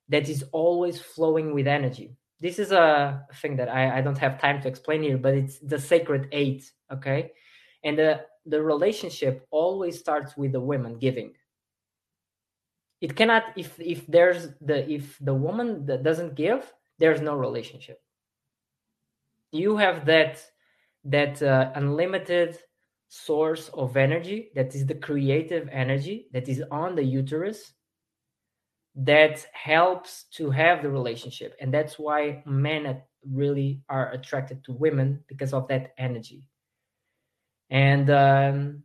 that 0.10 0.30
is 0.30 0.44
always 0.52 1.00
flowing 1.00 1.54
with 1.54 1.68
energy. 1.68 2.16
This 2.42 2.60
is 2.60 2.72
a 2.72 3.26
thing 3.36 3.56
that 3.56 3.70
I, 3.70 4.00
I 4.00 4.02
don't 4.02 4.18
have 4.18 4.40
time 4.40 4.62
to 4.62 4.68
explain 4.68 5.04
here 5.04 5.18
but 5.18 5.36
it's 5.36 5.60
the 5.60 5.80
sacred 5.80 6.28
eight 6.32 6.70
okay 6.92 7.32
and 7.86 7.98
the 7.98 8.26
the 8.48 8.62
relationship 8.62 9.48
always 9.52 9.98
starts 9.98 10.36
with 10.36 10.52
the 10.52 10.60
women 10.60 10.98
giving. 10.98 11.34
It 13.00 13.16
cannot 13.16 13.44
if 13.56 13.80
if 13.80 14.06
there's 14.08 14.50
the 14.60 14.90
if 14.92 15.18
the 15.22 15.34
woman 15.34 15.86
that 15.86 16.04
doesn't 16.04 16.36
give 16.36 16.74
there's 17.00 17.22
no 17.22 17.36
relationship. 17.36 18.02
You 19.52 19.78
have 19.78 20.06
that 20.08 20.44
that 21.06 21.42
uh, 21.42 21.72
unlimited 21.76 22.58
source 23.08 23.70
of 23.74 23.96
energy 23.96 24.50
that 24.56 24.74
is 24.74 24.86
the 24.86 24.96
creative 24.96 25.70
energy 25.72 26.28
that 26.34 26.50
is 26.50 26.64
on 26.72 26.96
the 26.96 27.04
uterus 27.04 27.74
that 28.96 29.46
helps 29.54 30.24
to 30.32 30.50
have 30.50 30.82
the 30.82 30.90
relationship. 30.90 31.56
And 31.62 31.72
that's 31.72 32.00
why 32.00 32.42
men 32.46 33.02
really 33.30 33.82
are 33.90 34.12
attracted 34.12 34.64
to 34.64 34.72
women 34.72 35.24
because 35.28 35.54
of 35.54 35.68
that 35.68 35.94
energy 35.98 36.48
and 37.70 38.10
um, 38.10 38.84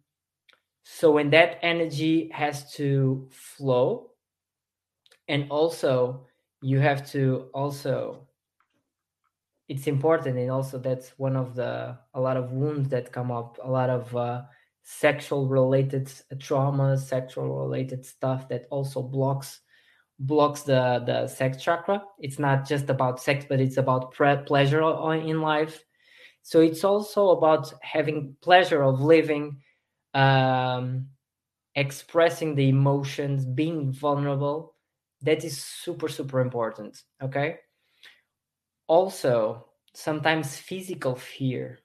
so 0.83 1.11
when 1.13 1.31
that 1.31 1.59
energy 1.63 2.31
has 2.33 2.73
to 2.73 3.29
flow 3.31 4.11
and 5.29 5.51
also 5.51 6.27
you 6.63 6.79
have 6.79 7.09
to 7.11 7.49
also 7.55 8.27
it's 9.69 9.87
important 9.87 10.37
and 10.37 10.51
also 10.51 10.79
that's 10.79 11.11
one 11.17 11.37
of 11.37 11.55
the 11.55 11.97
a 12.15 12.21
lot 12.21 12.37
of 12.37 12.51
wounds 12.51 12.89
that 12.89 13.13
come 13.13 13.31
up 13.31 13.59
a 13.63 13.71
lot 13.71 13.89
of 13.89 14.15
uh, 14.17 14.43
sexual 14.83 15.47
related 15.47 16.11
trauma 16.41 16.99
sexual 16.99 17.57
related 17.57 18.05
stuff 18.05 18.49
that 18.49 18.67
also 18.71 19.01
blocks 19.03 19.61
blocks 20.19 20.63
the 20.63 21.03
the 21.07 21.27
sex 21.29 21.63
chakra. 21.63 22.03
It's 22.19 22.39
not 22.39 22.67
just 22.69 22.91
about 22.91 23.21
sex 23.21 23.47
but 23.49 23.61
it's 23.61 23.77
about 23.79 24.13
pre- 24.13 24.43
pleasure 24.45 24.83
in 25.15 25.41
life 25.41 25.85
so 26.43 26.61
it's 26.61 26.85
also 26.85 27.31
about 27.31 27.73
having 27.83 28.37
pleasure 28.43 28.83
of 28.83 29.01
living 29.01 29.61
um 30.15 31.07
expressing 31.77 32.55
the 32.55 32.69
emotions 32.69 33.45
being 33.47 33.93
vulnerable. 33.93 34.75
That 35.23 35.45
is 35.45 35.63
super 35.63 36.09
super 36.09 36.41
important 36.41 37.03
okay? 37.23 37.59
Also 38.89 39.67
sometimes 39.95 40.57
physical 40.57 41.15
fear. 41.17 41.81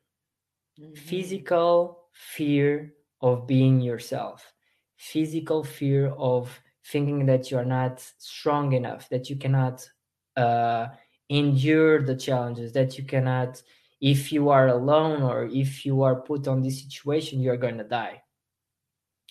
Mm-hmm. 0.80 0.94
physical 0.96 2.10
fear 2.12 2.94
of 3.22 3.48
being 3.48 3.80
yourself. 3.80 4.52
Physical 4.98 5.64
fear 5.64 6.10
of 6.18 6.50
thinking 6.92 7.26
that 7.28 7.50
you're 7.50 7.64
not 7.64 8.02
strong 8.18 8.74
enough 8.74 9.08
that 9.08 9.30
you 9.30 9.38
cannot 9.38 9.90
uh, 10.36 10.88
endure 11.30 12.02
the 12.02 12.16
challenges 12.16 12.74
that 12.74 12.98
you 12.98 13.06
cannot 13.06 13.62
if 14.06 14.32
you 14.32 14.50
are 14.50 14.68
alone 14.68 15.24
or 15.24 15.46
if 15.46 15.84
you 15.84 16.04
are 16.04 16.22
put 16.22 16.48
on 16.48 16.62
this 16.62 16.80
situation 16.84 17.42
you're 17.42 17.58
going 17.58 17.80
to 17.80 17.84
die. 17.84 18.22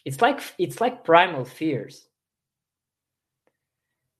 It's 0.04 0.20
like 0.20 0.40
it's 0.58 0.80
like 0.80 1.04
primal 1.04 1.44
fears 1.44 2.08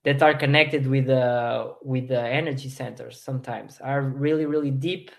that 0.05 0.23
are 0.23 0.33
connected 0.33 0.87
with 0.87 1.07
the 1.07 1.75
with 1.81 2.07
the 2.07 2.21
energy 2.21 2.69
centers 2.69 3.21
sometimes. 3.21 3.81
Are 3.81 4.01
really 4.01 4.45
really 4.45 4.71
deep 4.71 5.11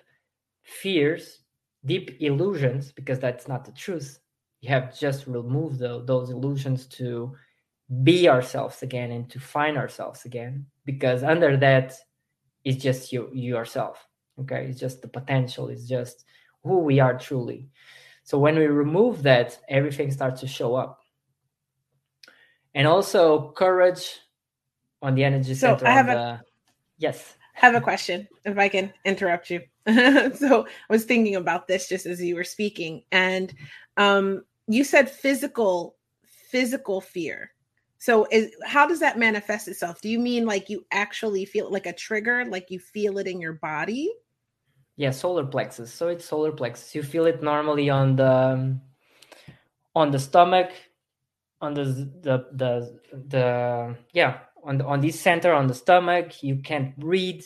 fears 0.62 1.40
deep 1.84 2.16
illusions 2.20 2.92
because 2.92 3.20
that's 3.20 3.46
not 3.46 3.66
the 3.66 3.72
truth. 3.72 4.18
You 4.62 4.70
have 4.70 4.98
just 4.98 5.26
removed 5.26 5.78
the, 5.80 6.02
those 6.04 6.30
illusions 6.30 6.86
to 6.98 7.36
be 8.02 8.26
ourselves 8.26 8.82
again 8.82 9.12
and 9.12 9.28
to 9.30 9.38
find 9.38 9.76
ourselves 9.76 10.24
again 10.24 10.64
because 10.86 11.22
under 11.22 11.58
that 11.58 11.94
is 12.64 12.78
just 12.78 13.12
you 13.12 13.30
yourself 13.34 14.05
okay 14.40 14.66
it's 14.66 14.80
just 14.80 15.02
the 15.02 15.08
potential 15.08 15.68
it's 15.68 15.86
just 15.86 16.24
who 16.62 16.78
we 16.78 17.00
are 17.00 17.18
truly 17.18 17.68
so 18.24 18.38
when 18.38 18.58
we 18.58 18.66
remove 18.66 19.22
that 19.22 19.58
everything 19.68 20.10
starts 20.10 20.40
to 20.40 20.48
show 20.48 20.74
up 20.74 21.00
and 22.76 22.86
also 22.86 23.52
courage 23.52 24.20
on 25.02 25.14
the 25.14 25.24
energy 25.24 25.54
so 25.54 25.68
center. 25.68 25.86
I 25.86 25.90
have 25.90 26.06
the... 26.06 26.16
a 26.16 26.42
yes. 26.98 27.34
Have 27.54 27.74
a 27.74 27.80
question, 27.80 28.28
if 28.44 28.58
I 28.58 28.68
can 28.68 28.92
interrupt 29.06 29.48
you. 29.48 29.62
so 29.86 30.66
I 30.66 30.92
was 30.92 31.04
thinking 31.04 31.36
about 31.36 31.66
this 31.66 31.88
just 31.88 32.04
as 32.04 32.20
you 32.20 32.34
were 32.34 32.44
speaking, 32.44 33.02
and 33.12 33.54
um, 33.96 34.44
you 34.68 34.84
said 34.84 35.08
physical, 35.08 35.96
physical 36.50 37.00
fear. 37.00 37.52
So 37.98 38.26
is 38.30 38.50
how 38.66 38.86
does 38.86 39.00
that 39.00 39.18
manifest 39.18 39.68
itself? 39.68 40.02
Do 40.02 40.10
you 40.10 40.18
mean 40.18 40.44
like 40.44 40.68
you 40.68 40.84
actually 40.92 41.46
feel 41.46 41.72
like 41.72 41.86
a 41.86 41.94
trigger, 41.94 42.44
like 42.44 42.70
you 42.70 42.78
feel 42.78 43.16
it 43.16 43.26
in 43.26 43.40
your 43.40 43.54
body? 43.54 44.12
Yeah, 44.96 45.10
solar 45.10 45.44
plexus. 45.44 45.92
So 45.92 46.08
it's 46.08 46.24
solar 46.24 46.52
plexus. 46.52 46.94
You 46.94 47.02
feel 47.02 47.26
it 47.26 47.42
normally 47.42 47.90
on 47.90 48.16
the 48.16 48.78
on 49.94 50.10
the 50.10 50.18
stomach, 50.18 50.72
on 51.60 51.74
the 51.74 51.84
the 52.22 52.46
the 52.52 53.00
the 53.28 53.96
yeah 54.12 54.38
on 54.62 54.78
the, 54.78 54.84
on 54.84 55.00
this 55.00 55.18
center 55.18 55.52
on 55.52 55.66
the 55.66 55.74
stomach 55.74 56.42
you 56.42 56.56
can't 56.56 56.96
breathe 56.98 57.44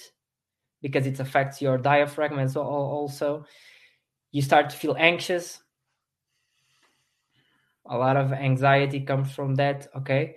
because 0.83 1.07
it 1.07 1.21
affects 1.21 1.61
your 1.63 1.79
diaphragm 1.79 2.39
as 2.39 2.57
well 2.57 2.67
also 2.67 3.45
you 4.33 4.43
start 4.43 4.71
to 4.71 4.77
feel 4.77 4.97
anxious 4.99 5.63
a 7.87 7.97
lot 7.97 8.17
of 8.17 8.33
anxiety 8.33 9.01
comes 9.01 9.33
from 9.33 9.55
that 9.55 9.89
okay 9.95 10.37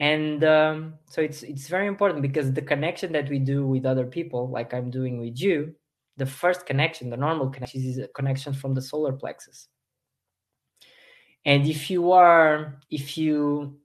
and 0.00 0.42
um, 0.42 0.94
so 1.06 1.20
it's 1.20 1.42
it's 1.42 1.68
very 1.68 1.86
important 1.86 2.22
because 2.22 2.52
the 2.52 2.62
connection 2.62 3.12
that 3.12 3.28
we 3.28 3.38
do 3.38 3.66
with 3.66 3.86
other 3.86 4.06
people 4.06 4.50
like 4.50 4.74
i'm 4.74 4.90
doing 4.90 5.20
with 5.20 5.40
you 5.40 5.74
the 6.16 6.26
first 6.26 6.66
connection 6.66 7.10
the 7.10 7.16
normal 7.16 7.48
connection 7.50 7.82
is 7.82 7.98
a 7.98 8.08
connection 8.08 8.52
from 8.52 8.74
the 8.74 8.82
solar 8.82 9.12
plexus. 9.12 9.68
And 11.44 11.66
if 11.66 11.90
you 11.90 12.12
are 12.12 12.80
if 12.90 13.18
you 13.18 13.78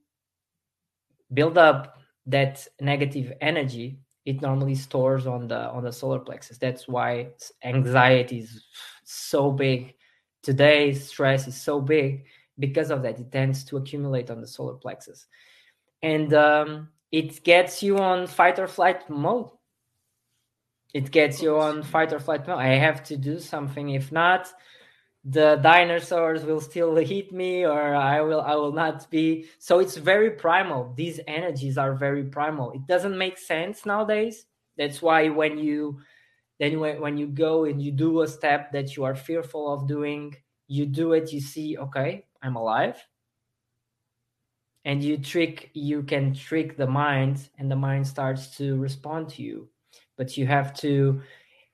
build 1.34 1.57
up 1.57 1.97
that 2.25 2.67
negative 2.80 3.34
energy 3.41 3.99
it 4.28 4.41
normally 4.41 4.75
stores 4.75 5.25
on 5.25 5.47
the 5.47 5.69
on 5.71 5.84
the 5.84 5.91
solar 5.91 6.19
plexus. 6.19 6.57
That's 6.57 6.86
why 6.86 7.30
anxiety 7.63 8.39
is 8.39 8.65
so 9.05 9.51
big. 9.51 9.95
Today 10.43 10.93
stress 10.93 11.47
is 11.47 11.55
so 11.59 11.80
big. 11.80 12.25
Because 12.59 12.89
of 12.91 13.03
that 13.03 13.19
it 13.19 13.32
tends 13.32 13.63
to 13.65 13.78
accumulate 13.78 14.30
on 14.30 14.41
the 14.41 14.47
solar 14.47 14.73
plexus. 14.73 15.28
And 16.01 16.34
um, 16.34 16.89
it 17.11 17.41
gets 17.43 17.82
you 17.82 17.99
on 17.99 18.28
fight 18.28 18.59
or 18.59 18.67
flight 18.67 19.09
mode 19.09 19.49
it 20.94 21.12
gets 21.12 21.42
you 21.42 21.58
on 21.58 21.84
fight 21.84 22.14
or 22.14 22.20
flight 22.20 22.48
mode. 22.48 22.60
I 22.60 22.76
have 22.76 23.04
to 23.06 23.18
do 23.18 23.40
something. 23.40 23.90
If 23.90 24.12
not 24.12 24.52
the 25.30 25.60
dinosaurs 25.62 26.46
will 26.46 26.62
still 26.62 26.96
hit 27.14 27.34
me 27.34 27.66
or 27.66 27.94
i 27.96 28.22
will 28.22 28.42
i 28.42 28.56
will 28.56 28.72
not 28.72 29.10
be. 29.12 29.46
So 29.60 29.80
it's 29.80 29.98
very 29.98 30.32
primal. 30.32 30.94
These 30.96 31.20
energies 31.28 31.78
are 31.78 31.94
very 31.94 32.24
primal. 32.24 32.72
It 32.72 32.88
doesn't 32.88 33.18
make 33.18 33.38
sense 33.38 33.86
nowadays. 33.86 34.46
That's 34.78 35.02
why 35.02 35.30
when 35.30 35.58
you 35.58 36.00
then 36.60 36.80
when, 36.80 37.02
when 37.02 37.18
you 37.18 37.28
go 37.28 37.66
and 37.66 37.82
you 37.82 37.92
do 37.92 38.22
a 38.22 38.28
step 38.28 38.72
that 38.72 38.96
you 38.96 39.04
are 39.04 39.16
fearful 39.16 39.72
of 39.72 39.88
doing 39.88 40.36
you 40.68 40.86
do 40.86 41.14
it 41.14 41.32
you 41.32 41.42
see 41.42 41.78
okay 41.78 42.26
i'm 42.42 42.56
alive. 42.56 42.98
And 44.86 45.04
you 45.04 45.18
trick 45.18 45.72
you 45.74 46.04
can 46.04 46.34
trick 46.34 46.78
the 46.78 46.88
mind 46.88 47.50
and 47.58 47.70
the 47.70 47.76
mind 47.76 48.08
starts 48.08 48.56
to 48.58 48.78
respond 48.78 49.30
to 49.30 49.44
you 49.44 49.68
but 50.18 50.38
you 50.38 50.47
have 50.47 50.74
to 50.74 51.22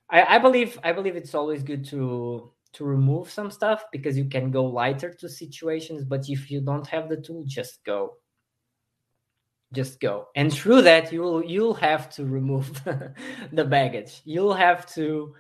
I, 0.10 0.36
I 0.36 0.38
believe 0.38 0.80
i 0.84 0.92
believe 0.92 1.16
it's 1.16 1.34
always 1.34 1.64
good 1.64 1.86
to 1.86 2.52
to 2.74 2.84
remove 2.84 3.30
some 3.30 3.52
stuff 3.52 3.86
because 3.92 4.18
you 4.18 4.26
can 4.26 4.52
go 4.52 4.66
lighter 4.66 5.14
to 5.14 5.30
situations 5.30 6.04
but 6.04 6.28
if 6.28 6.50
you 6.52 6.60
don't 6.60 6.88
have 6.88 7.08
the 7.08 7.18
tool 7.18 7.44
just 7.46 7.84
go. 7.84 8.18
Just 9.74 10.00
go. 10.00 10.28
And 10.36 10.54
through 10.54 10.84
that 10.84 11.12
you'll 11.12 11.44
you'll 11.44 11.74
have 11.74 12.10
to 12.16 12.26
remove 12.26 12.84
the 13.52 13.66
baggage. 13.66 14.22
You'll 14.24 14.54
have 14.54 14.86
to 14.94 15.34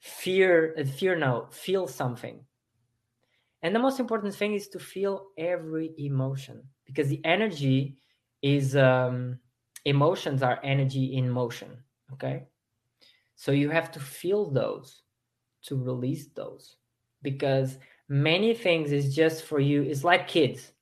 fear 0.00 0.74
uh, 0.78 0.84
fear 0.84 1.16
no 1.16 1.48
feel 1.50 1.86
something. 1.86 2.44
And 3.62 3.74
the 3.74 3.78
most 3.78 4.00
important 4.00 4.34
thing 4.34 4.54
is 4.54 4.68
to 4.68 4.78
feel 4.78 5.28
every 5.38 5.92
emotion 5.98 6.62
because 6.86 7.08
the 7.08 7.20
energy 7.24 7.98
is 8.42 8.74
um, 8.74 9.38
emotions 9.84 10.42
are 10.42 10.60
energy 10.62 11.16
in 11.16 11.28
motion 11.28 11.78
okay? 12.12 12.44
So 13.36 13.52
you 13.52 13.70
have 13.70 13.90
to 13.92 14.00
feel 14.00 14.50
those 14.50 15.02
to 15.62 15.76
release 15.76 16.26
those 16.34 16.76
because 17.22 17.78
many 18.08 18.54
things 18.54 18.92
is 18.92 19.14
just 19.14 19.44
for 19.44 19.60
you 19.60 19.82
it's 19.82 20.04
like 20.04 20.26
kids 20.28 20.72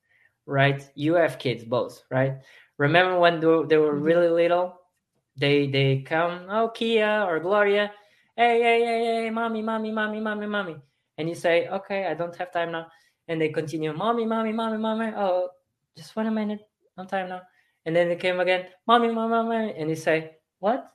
right? 0.49 0.83
You 0.95 1.15
have 1.15 1.39
kids 1.39 1.63
both 1.63 2.03
right? 2.11 2.41
Remember 2.79 3.19
when 3.19 3.39
they 3.39 3.47
were 3.47 3.67
mm-hmm. 3.67 4.03
really 4.03 4.29
little? 4.29 4.81
They 5.37 5.69
they 5.69 6.03
come 6.03 6.47
oh 6.49 6.69
kia 6.69 7.25
or 7.29 7.39
gloria 7.39 7.93
hey 8.35 8.61
hey 8.63 8.81
hey 8.81 9.05
hey 9.05 9.31
mommy 9.31 9.63
mommy 9.63 9.93
mommy 9.93 10.21
mommy 10.21 10.47
mommy. 10.47 10.77
And 11.19 11.29
you 11.29 11.35
say 11.35 11.69
okay 11.69 12.07
i 12.07 12.15
don't 12.15 12.35
have 12.37 12.51
time 12.51 12.73
now. 12.73 12.87
And 13.29 13.41
they 13.41 13.51
continue 13.51 13.93
mommy 13.93 14.27
mommy 14.27 14.53
mommy 14.53 14.79
mommy 14.79 15.13
oh 15.15 15.51
just 15.97 16.17
one 16.17 16.33
minute 16.35 16.67
on 16.97 17.07
time 17.07 17.29
now. 17.29 17.43
And 17.85 17.95
then 17.95 18.09
they 18.09 18.17
came 18.17 18.41
again 18.41 18.67
mommy 18.87 19.13
mommy 19.13 19.31
mommy 19.31 19.75
and 19.77 19.91
you 19.91 19.97
say 19.97 20.39
what 20.59 20.91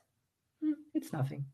it's 0.93 1.13
nothing. 1.13 1.45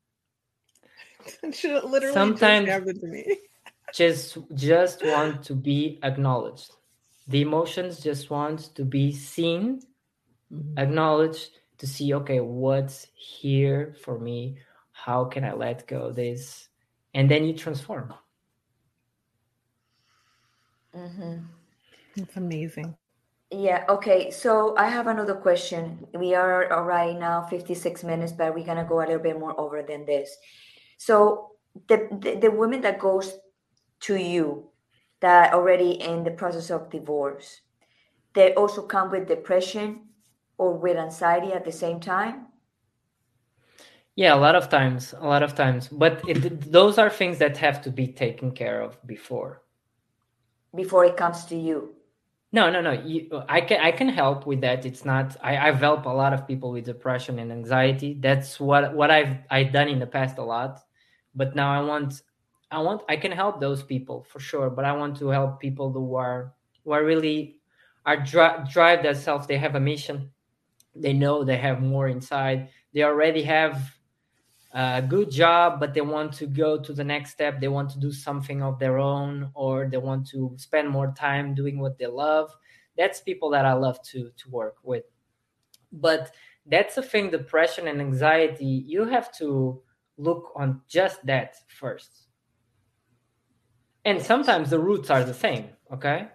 Literally 1.43 2.13
sometimes 2.13 2.65
just 2.65 2.79
happened 2.79 2.99
to 3.01 3.07
me? 3.07 3.37
just 3.93 4.37
just 4.53 5.05
want 5.05 5.43
to 5.43 5.53
be 5.53 5.99
acknowledged. 6.03 6.71
The 7.27 7.41
emotions 7.41 7.99
just 7.99 8.29
want 8.29 8.75
to 8.75 8.83
be 8.83 9.11
seen 9.11 9.81
mm-hmm. 10.51 10.77
acknowledged 10.77 11.51
to 11.77 11.87
see 11.87 12.13
okay 12.15 12.39
what's 12.39 13.07
here 13.15 13.95
for 14.01 14.19
me? 14.19 14.57
How 14.91 15.25
can 15.25 15.43
i 15.45 15.53
let 15.53 15.87
go 15.87 16.11
this? 16.11 16.67
And 17.13 17.29
then 17.29 17.45
you 17.45 17.53
transform. 17.53 18.13
Mm-hmm. 20.95 21.45
it's 22.15 22.35
amazing 22.35 22.95
yeah 23.51 23.83
okay 23.89 24.29
so 24.29 24.75
i 24.77 24.87
have 24.87 25.07
another 25.07 25.33
question. 25.33 26.05
We 26.13 26.35
are 26.35 26.67
right 26.83 27.17
now 27.17 27.41
56 27.43 28.03
minutes 28.03 28.31
but 28.31 28.53
we're 28.53 28.65
gonna 28.65 28.85
go 28.85 28.99
a 28.99 29.07
little 29.07 29.19
bit 29.19 29.39
more 29.39 29.59
over 29.59 29.81
than 29.81 30.05
this. 30.05 30.35
So 30.97 31.51
the, 31.87 32.07
the, 32.11 32.35
the 32.35 32.51
women 32.51 32.81
that 32.81 32.99
goes 32.99 33.37
to 34.01 34.15
you 34.15 34.69
that 35.21 35.53
already 35.53 35.91
in 35.91 36.23
the 36.23 36.31
process 36.31 36.69
of 36.69 36.89
divorce 36.89 37.61
they 38.33 38.53
also 38.53 38.83
come 38.83 39.09
with 39.09 39.27
depression 39.27 40.09
or 40.57 40.73
with 40.73 40.97
anxiety 40.97 41.51
at 41.51 41.65
the 41.65 41.71
same 41.71 41.99
time? 41.99 42.47
Yeah 44.15 44.35
a 44.35 44.39
lot 44.39 44.55
of 44.55 44.69
times 44.69 45.13
a 45.17 45.27
lot 45.27 45.41
of 45.41 45.55
times. 45.55 45.87
But 45.87 46.21
it, 46.27 46.71
those 46.71 46.97
are 46.97 47.09
things 47.09 47.39
that 47.39 47.57
have 47.57 47.81
to 47.83 47.89
be 47.89 48.07
taken 48.07 48.51
care 48.51 48.81
of 48.81 48.97
before. 49.07 49.63
Before 50.75 51.05
it 51.05 51.17
comes 51.17 51.45
to 51.45 51.55
you 51.55 51.95
no 52.51 52.69
no 52.69 52.81
no 52.81 52.91
you, 52.91 53.29
i 53.47 53.61
can 53.61 53.79
i 53.81 53.91
can 53.91 54.09
help 54.09 54.45
with 54.45 54.61
that 54.61 54.85
it's 54.85 55.05
not 55.05 55.35
I, 55.41 55.57
i've 55.57 55.79
helped 55.79 56.05
a 56.05 56.13
lot 56.13 56.33
of 56.33 56.47
people 56.47 56.71
with 56.71 56.85
depression 56.85 57.39
and 57.39 57.51
anxiety 57.51 58.17
that's 58.19 58.59
what 58.59 58.95
what 58.95 59.11
i've 59.11 59.37
i've 59.49 59.71
done 59.71 59.87
in 59.87 59.99
the 59.99 60.07
past 60.07 60.37
a 60.37 60.43
lot 60.43 60.79
but 61.35 61.55
now 61.55 61.71
i 61.71 61.83
want 61.83 62.21
I 62.71 62.79
want 62.81 63.01
I 63.09 63.17
can 63.17 63.31
help 63.31 63.59
those 63.59 63.81
people 63.81 64.25
for 64.29 64.39
sure, 64.39 64.69
but 64.69 64.85
I 64.85 64.93
want 64.93 65.17
to 65.17 65.29
help 65.29 65.59
people 65.59 65.91
who 65.91 66.15
are 66.15 66.53
who 66.83 66.91
are 66.91 67.03
really 67.03 67.57
are 68.05 68.17
dri- 68.17 68.63
drive 68.71 69.01
themselves. 69.01 69.47
They 69.47 69.57
have 69.57 69.75
a 69.75 69.79
mission. 69.79 70.29
They 70.95 71.13
know 71.13 71.43
they 71.43 71.57
have 71.57 71.81
more 71.81 72.07
inside. 72.07 72.69
They 72.93 73.03
already 73.03 73.43
have 73.43 73.95
a 74.71 75.01
good 75.01 75.31
job, 75.31 75.79
but 75.79 75.93
they 75.93 76.01
want 76.01 76.33
to 76.33 76.45
go 76.47 76.79
to 76.79 76.93
the 76.93 77.03
next 77.03 77.31
step. 77.31 77.59
They 77.59 77.67
want 77.67 77.89
to 77.91 77.99
do 77.99 78.11
something 78.11 78.61
of 78.61 78.79
their 78.79 78.99
own, 78.99 79.51
or 79.53 79.87
they 79.89 79.97
want 79.97 80.27
to 80.29 80.53
spend 80.57 80.89
more 80.89 81.11
time 81.17 81.55
doing 81.55 81.79
what 81.79 81.97
they 81.97 82.07
love. 82.07 82.51
That's 82.97 83.21
people 83.21 83.49
that 83.51 83.65
I 83.65 83.73
love 83.73 84.01
to 84.11 84.31
to 84.35 84.49
work 84.49 84.77
with. 84.83 85.05
But 85.91 86.31
that's 86.65 86.95
the 86.95 87.03
thing. 87.03 87.31
Depression 87.31 87.87
and 87.87 88.01
anxiety. 88.01 88.83
You 88.87 89.05
have 89.05 89.31
to 89.37 89.81
look 90.17 90.51
on 90.55 90.81
just 90.87 91.25
that 91.27 91.57
first 91.67 92.27
and 94.05 94.21
sometimes 94.21 94.69
the 94.69 94.79
roots 94.79 95.09
are 95.09 95.23
the 95.23 95.33
same 95.33 95.69
okay 95.91 96.27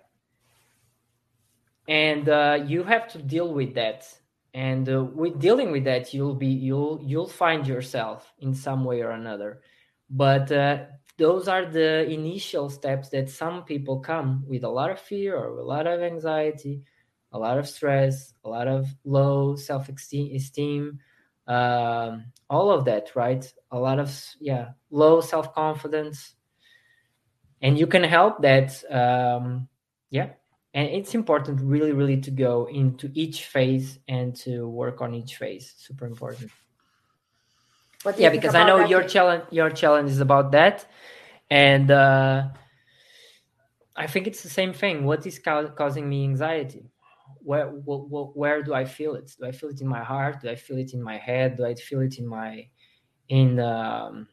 and 1.88 2.28
uh, 2.28 2.58
you 2.66 2.82
have 2.84 3.08
to 3.08 3.18
deal 3.22 3.52
with 3.52 3.74
that 3.74 4.06
and 4.54 4.88
uh, 4.88 5.04
with 5.04 5.38
dealing 5.38 5.72
with 5.72 5.84
that 5.84 6.14
you'll 6.14 6.34
be 6.34 6.46
you'll 6.46 7.00
you'll 7.04 7.28
find 7.28 7.66
yourself 7.66 8.32
in 8.38 8.54
some 8.54 8.84
way 8.84 9.02
or 9.02 9.10
another. 9.10 9.60
But 10.08 10.50
uh, 10.52 10.84
those 11.18 11.48
are 11.48 11.66
the 11.66 12.08
initial 12.08 12.70
steps 12.70 13.08
that 13.10 13.28
some 13.28 13.64
people 13.64 14.00
come 14.00 14.44
with 14.46 14.64
a 14.64 14.68
lot 14.68 14.90
of 14.90 15.00
fear 15.00 15.36
or 15.36 15.58
a 15.58 15.64
lot 15.64 15.86
of 15.86 16.00
anxiety 16.00 16.82
a 17.32 17.38
lot 17.38 17.58
of 17.58 17.68
stress 17.68 18.32
a 18.44 18.48
lot 18.48 18.68
of 18.68 18.86
low 19.04 19.56
self-esteem 19.56 20.98
um, 21.46 22.26
all 22.48 22.70
of 22.70 22.84
that 22.86 23.14
right? 23.14 23.44
A 23.70 23.78
lot 23.78 23.98
of 23.98 24.10
yeah 24.40 24.70
low 24.90 25.20
self-confidence. 25.20 26.34
And 27.60 27.78
you 27.78 27.86
can 27.86 28.04
help 28.04 28.42
that 28.42 28.82
um, 28.90 29.68
yeah 30.10 30.30
and 30.74 30.88
it's 30.88 31.14
important 31.14 31.60
really 31.60 31.92
really 31.92 32.20
to 32.20 32.30
go 32.30 32.66
into 32.66 33.10
each 33.14 33.44
phase 33.44 34.00
and 34.08 34.34
to 34.36 34.68
work 34.68 35.00
on 35.00 35.14
each 35.14 35.36
phase. 35.36 35.74
Super 35.78 36.06
important. 36.06 36.50
But 38.02 38.18
yeah 38.18 38.28
because 38.28 38.54
i 38.54 38.66
know 38.66 38.84
your 38.84 39.02
challenge 39.04 39.44
your 39.50 39.70
challenge 39.70 40.10
is 40.10 40.20
about 40.20 40.52
that. 40.52 40.86
And 41.50 41.90
uh, 41.90 42.48
i 43.96 44.06
think 44.06 44.26
it's 44.26 44.42
the 44.42 44.50
same 44.50 44.72
thing. 44.72 45.04
What 45.04 45.26
is 45.26 45.38
ca- 45.38 45.68
causing 45.68 46.08
me 46.08 46.24
anxiety? 46.24 46.90
Where, 47.40 47.68
where 47.68 48.24
where 48.24 48.62
do 48.62 48.74
i 48.74 48.84
feel 48.84 49.14
it? 49.14 49.32
Do 49.38 49.46
i 49.46 49.52
feel 49.52 49.70
it 49.70 49.80
in 49.80 49.86
my 49.86 50.02
heart? 50.02 50.40
Do 50.42 50.50
i 50.50 50.56
feel 50.56 50.78
it 50.78 50.92
in 50.92 51.02
my 51.02 51.16
head? 51.16 51.56
Do 51.56 51.64
i 51.64 51.74
feel 51.74 52.00
it 52.00 52.18
in 52.18 52.26
my 52.26 52.66
in 53.28 53.58
um, 53.60 54.28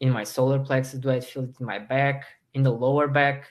in 0.00 0.10
my 0.10 0.24
solar 0.24 0.58
plexus? 0.58 0.98
Do 1.00 1.10
i 1.10 1.20
feel 1.20 1.44
it 1.44 1.54
in 1.60 1.66
my 1.66 1.78
back 1.78 2.24
in 2.54 2.62
the 2.62 2.72
lower 2.72 3.08
back, 3.08 3.48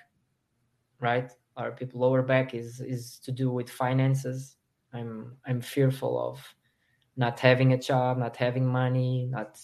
right? 1.00 1.32
Our 1.58 1.72
people 1.72 2.02
lower 2.02 2.22
back 2.22 2.54
is 2.54 2.80
is 2.82 3.20
to 3.20 3.32
do 3.32 3.52
with 3.52 3.70
finances. 3.70 4.58
I'm 4.94 5.38
I'm 5.46 5.62
fearful 5.62 6.20
of 6.20 6.56
not 7.18 7.40
having 7.40 7.74
a 7.74 7.78
job, 7.78 8.18
not 8.18 8.38
having 8.38 8.66
money, 8.66 9.28
not 9.30 9.60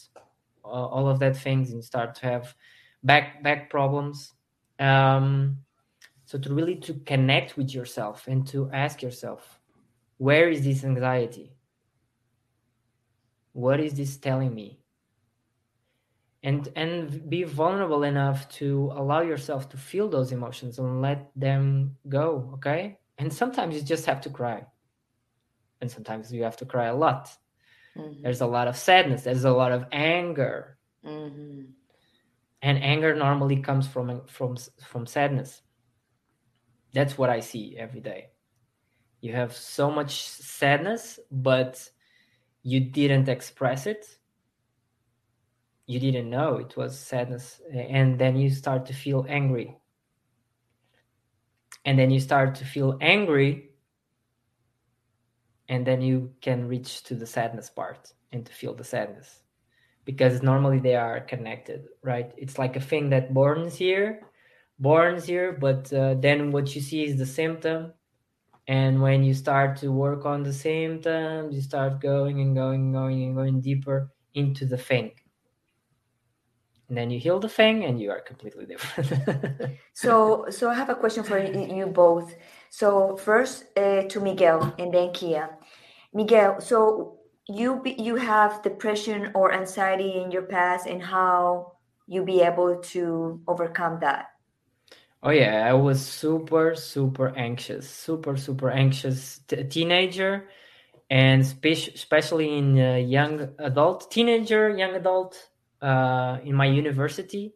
all 0.63 1.07
of 1.07 1.19
that 1.19 1.37
things, 1.37 1.71
and 1.71 1.83
start 1.83 2.15
to 2.15 2.25
have 2.25 2.55
back 3.03 3.41
back 3.43 3.69
problems. 3.69 4.33
Um, 4.79 5.59
so 6.25 6.37
to 6.37 6.53
really 6.53 6.75
to 6.75 6.93
connect 7.05 7.55
with 7.57 7.73
yourself 7.73 8.27
and 8.27 8.45
to 8.47 8.69
ask 8.71 9.01
yourself, 9.01 9.59
where 10.17 10.49
is 10.49 10.63
this 10.63 10.83
anxiety? 10.83 11.55
What 13.53 13.79
is 13.79 13.93
this 13.93 14.17
telling 14.17 14.53
me? 14.53 14.81
And 16.47 16.69
and 16.77 17.29
be 17.29 17.43
vulnerable 17.43 18.03
enough 18.03 18.47
to 18.47 18.89
allow 18.95 19.19
yourself 19.19 19.67
to 19.67 19.77
feel 19.77 20.07
those 20.07 20.31
emotions 20.31 20.79
and 20.79 21.01
let 21.01 21.29
them 21.35 21.97
go 22.07 22.51
okay? 22.53 22.97
And 23.17 23.33
sometimes 23.33 23.75
you 23.75 23.81
just 23.81 24.05
have 24.05 24.21
to 24.21 24.29
cry. 24.29 24.65
And 25.81 25.91
sometimes 25.91 26.31
you 26.31 26.43
have 26.43 26.55
to 26.57 26.65
cry 26.65 26.85
a 26.85 26.95
lot. 26.95 27.29
Mm-hmm. 27.97 28.21
there's 28.23 28.41
a 28.41 28.45
lot 28.45 28.67
of 28.67 28.77
sadness. 28.77 29.23
There's 29.23 29.43
a 29.43 29.51
lot 29.51 29.71
of 29.71 29.85
anger. 29.91 30.77
Mm-hmm. 31.05 31.61
and 32.61 32.83
anger 32.83 33.15
normally 33.15 33.57
comes 33.57 33.85
from 33.87 34.21
from 34.27 34.55
from 34.91 35.05
sadness. 35.05 35.61
That's 36.93 37.17
what 37.17 37.29
i 37.29 37.41
see 37.41 37.75
every 37.77 37.99
day. 37.99 38.29
You 39.21 39.33
have 39.33 39.53
so 39.53 39.91
much 39.91 40.13
sadness 40.29 41.19
but 41.29 41.73
you 42.63 42.79
didn't 42.79 43.27
express 43.29 43.85
it 43.85 44.16
you 45.87 46.01
didn't 46.01 46.29
know 46.29 46.57
it 46.57 46.75
was 46.75 46.99
sadness 46.99 47.61
and 47.73 48.19
then 48.19 48.35
you 48.35 48.49
start 48.49 48.85
to 48.85 48.93
feel 48.93 49.25
angry. 49.27 49.77
And 51.85 51.97
then 51.97 52.11
you 52.11 52.19
start 52.19 52.55
to 52.55 52.65
feel 52.65 52.97
angry 52.99 53.69
and 55.69 55.87
then 55.87 56.01
you 56.01 56.33
can 56.41 56.67
reach 56.67 57.03
to 57.03 57.15
the 57.15 57.25
sadness 57.25 57.69
part 57.69 58.11
and 58.33 58.45
to 58.45 58.51
feel 58.51 58.73
the 58.73 58.83
sadness. 58.83 59.39
Because 60.03 60.43
normally 60.43 60.79
they 60.79 60.95
are 60.95 61.21
connected 61.21 61.85
right? 62.03 62.33
It's 62.37 62.59
like 62.59 62.75
a 62.75 62.81
thing 62.81 63.09
that 63.09 63.33
burns 63.33 63.75
here 63.75 64.21
burns 64.79 65.25
here 65.25 65.53
but 65.53 65.91
uh, 65.91 66.13
then 66.15 66.51
what 66.51 66.75
you 66.75 66.81
see 66.81 67.05
is 67.05 67.17
the 67.17 67.25
symptom. 67.25 67.93
And 68.67 69.01
when 69.01 69.23
you 69.23 69.33
start 69.33 69.77
to 69.77 69.93
work 69.93 70.25
on 70.25 70.43
the 70.43 70.51
symptoms 70.51 71.55
you 71.55 71.61
start 71.61 72.01
going 72.01 72.41
and 72.41 72.53
going 72.53 72.81
and 72.81 72.93
going 72.93 73.23
and 73.23 73.35
going 73.35 73.61
deeper 73.61 74.11
into 74.33 74.65
the 74.65 74.77
thing 74.77 75.11
and 76.89 76.97
then 76.97 77.09
you 77.09 77.19
heal 77.19 77.39
the 77.39 77.49
thing 77.49 77.83
and 77.83 77.99
you 77.99 78.11
are 78.11 78.21
completely 78.21 78.65
different. 78.65 79.79
So 79.93 80.45
so 80.51 80.69
i 80.69 80.75
have 80.75 80.89
a 80.89 80.95
question 80.95 81.23
for 81.23 81.39
you 81.39 81.87
both. 81.87 82.35
So 82.69 83.17
first 83.17 83.65
uh, 83.75 84.03
to 84.03 84.19
miguel 84.19 84.73
and 84.77 84.93
then 84.93 85.11
kia. 85.11 85.57
Miguel 86.13 86.61
so 86.61 87.17
you 87.47 87.81
be, 87.81 87.95
you 87.97 88.15
have 88.15 88.61
depression 88.61 89.31
or 89.33 89.53
anxiety 89.53 90.21
in 90.21 90.29
your 90.31 90.43
past 90.43 90.85
and 90.85 91.01
how 91.01 91.73
you 92.05 92.23
be 92.23 92.41
able 92.41 92.77
to 92.93 93.41
overcome 93.47 93.99
that? 94.01 94.27
Oh 95.23 95.31
yeah 95.31 95.65
i 95.65 95.73
was 95.73 95.99
super 96.05 96.75
super 96.75 97.35
anxious 97.35 97.89
super 97.89 98.37
super 98.37 98.69
anxious 98.69 99.39
t- 99.47 99.63
teenager 99.63 100.47
and 101.09 101.45
spe- 101.45 101.89
especially 101.95 102.57
in 102.57 102.79
uh, 102.79 102.95
young 102.95 103.49
adult 103.57 104.11
teenager 104.11 104.69
young 104.69 104.93
adult 104.95 105.49
uh, 105.81 106.37
in 106.43 106.55
my 106.55 106.65
university 106.65 107.53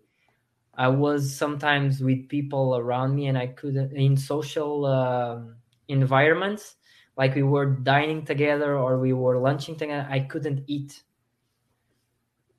i 0.75 0.87
was 0.87 1.35
sometimes 1.35 2.01
with 2.01 2.29
people 2.29 2.77
around 2.77 3.15
me 3.15 3.27
and 3.27 3.37
i 3.37 3.47
couldn't 3.47 3.91
in 3.93 4.15
social 4.15 4.85
um, 4.85 5.55
environments 5.87 6.75
like 7.17 7.35
we 7.35 7.43
were 7.43 7.65
dining 7.65 8.23
together 8.23 8.77
or 8.77 8.99
we 8.99 9.13
were 9.13 9.37
lunching 9.37 9.75
together 9.75 10.07
i 10.09 10.19
couldn't 10.19 10.63
eat. 10.67 11.03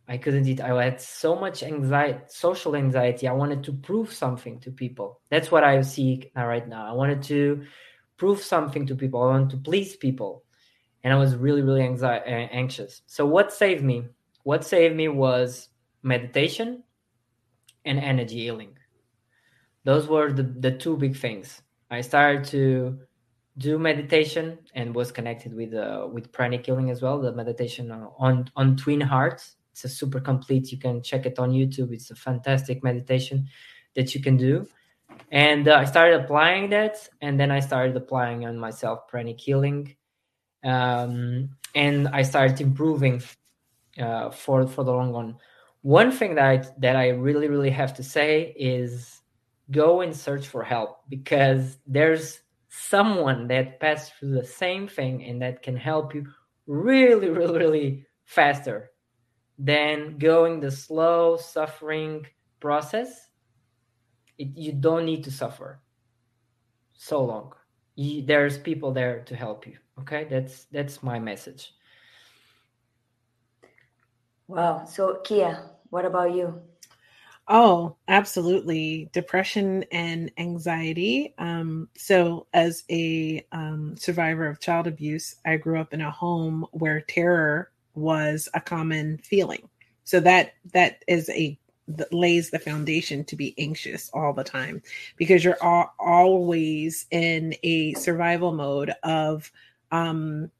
I 0.08 0.16
couldn't 0.16 0.46
eat. 0.46 0.60
I 0.60 0.82
had 0.82 1.00
so 1.00 1.36
much 1.36 1.62
anxiety 1.62 2.20
social 2.28 2.74
anxiety. 2.76 3.28
I 3.28 3.32
wanted 3.32 3.62
to 3.64 3.72
prove 3.72 4.12
something 4.12 4.58
to 4.60 4.70
people. 4.70 5.20
That's 5.30 5.50
what 5.50 5.64
i 5.64 5.80
see 5.80 6.30
right 6.36 6.66
now. 6.68 6.86
I 6.86 6.92
wanted 6.92 7.22
to 7.24 7.64
prove 8.16 8.42
something 8.42 8.86
to 8.88 8.94
people. 8.94 9.22
I 9.22 9.26
wanted 9.26 9.50
to 9.50 9.56
please 9.58 9.96
people. 9.96 10.44
And 11.04 11.12
i 11.12 11.16
was 11.16 11.34
really 11.36 11.62
really 11.62 11.82
anxiety, 11.82 12.30
anxious. 12.30 13.02
So 13.06 13.24
what 13.26 13.52
saved 13.52 13.84
me 13.84 14.04
what 14.43 14.64
saved 14.64 14.97
me 14.97 15.09
was 15.09 15.68
meditation 16.03 16.82
and 17.84 17.99
energy 17.99 18.40
healing. 18.40 18.76
Those 19.84 20.07
were 20.07 20.32
the, 20.32 20.43
the 20.43 20.70
two 20.70 20.97
big 20.97 21.16
things. 21.16 21.62
I 21.90 22.01
started 22.01 22.45
to 22.47 22.99
do 23.59 23.78
meditation 23.78 24.59
and 24.74 24.95
was 24.95 25.12
connected 25.12 25.55
with 25.55 25.74
uh, 25.74 26.09
with 26.11 26.32
pranic 26.32 26.64
healing 26.64 26.90
as 26.90 27.03
well 27.03 27.20
the 27.20 27.32
meditation 27.32 27.90
on 27.90 28.51
on 28.57 28.76
twin 28.76 29.01
hearts. 29.01 29.57
It's 29.72 29.84
a 29.84 29.88
super 29.88 30.20
complete 30.20 30.72
you 30.72 30.78
can 30.78 31.03
check 31.03 31.26
it 31.26 31.38
on 31.38 31.51
youtube. 31.51 31.93
It's 31.93 32.11
a 32.11 32.14
fantastic 32.14 32.82
meditation 32.82 33.49
that 33.95 34.14
you 34.14 34.22
can 34.22 34.36
do. 34.36 34.66
And 35.30 35.68
uh, 35.68 35.76
i 35.76 35.84
started 35.84 36.22
applying 36.22 36.70
that 36.70 37.09
and 37.20 37.38
then 37.38 37.51
i 37.51 37.61
started 37.61 37.95
applying 37.97 38.47
on 38.47 38.59
myself 38.59 39.07
pranic 39.09 39.40
healing. 39.40 39.97
Um, 40.64 41.51
and 41.74 42.09
i 42.09 42.22
started 42.22 42.61
improving 42.61 43.20
uh, 44.01 44.30
for 44.30 44.66
for 44.66 44.84
the 44.84 44.93
long 44.93 45.12
run 45.12 45.36
one 45.82 46.12
thing 46.12 46.34
that 46.36 46.45
I, 46.45 46.62
that 46.78 46.97
i 46.97 47.09
really 47.09 47.49
really 47.49 47.70
have 47.70 47.93
to 47.95 48.03
say 48.03 48.55
is 48.57 49.22
go 49.70 50.01
and 50.03 50.14
search 50.14 50.47
for 50.47 50.62
help 50.62 51.01
because 51.09 51.78
there's 51.86 52.40
someone 52.68 53.49
that 53.49 53.78
passed 53.80 54.14
through 54.14 54.34
the 54.34 54.45
same 54.45 54.88
thing 54.88 55.24
and 55.24 55.43
that 55.43 55.62
can 55.62 55.76
help 55.76 56.14
you 56.14 56.26
really, 56.66 57.28
really, 57.38 57.59
really 57.59 58.07
faster 58.24 58.90
than 59.59 60.18
going 60.18 60.61
the 60.61 60.70
slow 60.70 61.36
suffering 61.36 62.26
process. 62.61 63.28
It, 64.38 64.57
you 64.57 64.72
don't 64.72 65.05
need 65.05 65.24
to 65.24 65.30
suffer 65.30 65.80
so 66.95 67.24
long. 67.24 67.53
You, 67.95 68.24
there's 68.24 68.57
people 68.57 68.93
there 68.93 69.20
to 69.24 69.36
help 69.36 69.66
you. 69.66 69.76
Okay, 70.01 70.24
that's 70.24 70.64
that's 70.72 71.03
my 71.03 71.18
message. 71.18 71.74
Wow. 74.53 74.84
So 74.84 75.14
Kia, 75.24 75.62
what 75.88 76.05
about 76.05 76.34
you? 76.34 76.61
Oh, 77.48 77.96
absolutely. 78.07 79.09
Depression 79.12 79.84
and 79.90 80.30
anxiety. 80.36 81.34
Um, 81.38 81.88
so, 81.96 82.46
as 82.53 82.84
a 82.90 83.44
um, 83.50 83.96
survivor 83.96 84.46
of 84.46 84.61
child 84.61 84.86
abuse, 84.86 85.36
I 85.46 85.57
grew 85.57 85.80
up 85.80 85.94
in 85.94 86.03
a 86.03 86.11
home 86.11 86.66
where 86.72 87.00
terror 87.00 87.72
was 87.94 88.46
a 88.53 88.61
common 88.61 89.18
feeling. 89.18 89.68
So 90.05 90.20
that 90.20 90.53
that 90.74 91.03
is 91.09 91.30
a 91.30 91.59
that 91.88 92.12
lays 92.12 92.50
the 92.50 92.59
foundation 92.59 93.24
to 93.24 93.36
be 93.36 93.55
anxious 93.59 94.11
all 94.12 94.34
the 94.34 94.44
time 94.44 94.82
because 95.16 95.42
you're 95.42 95.62
all, 95.62 95.94
always 95.98 97.07
in 97.11 97.55
a 97.62 97.94
survival 97.94 98.53
mode 98.53 98.92
of 99.03 99.50
um 99.90 100.50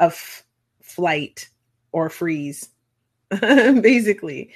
of 0.00 0.42
flight 0.82 1.48
or 1.92 2.10
freeze 2.10 2.70
basically 3.40 4.50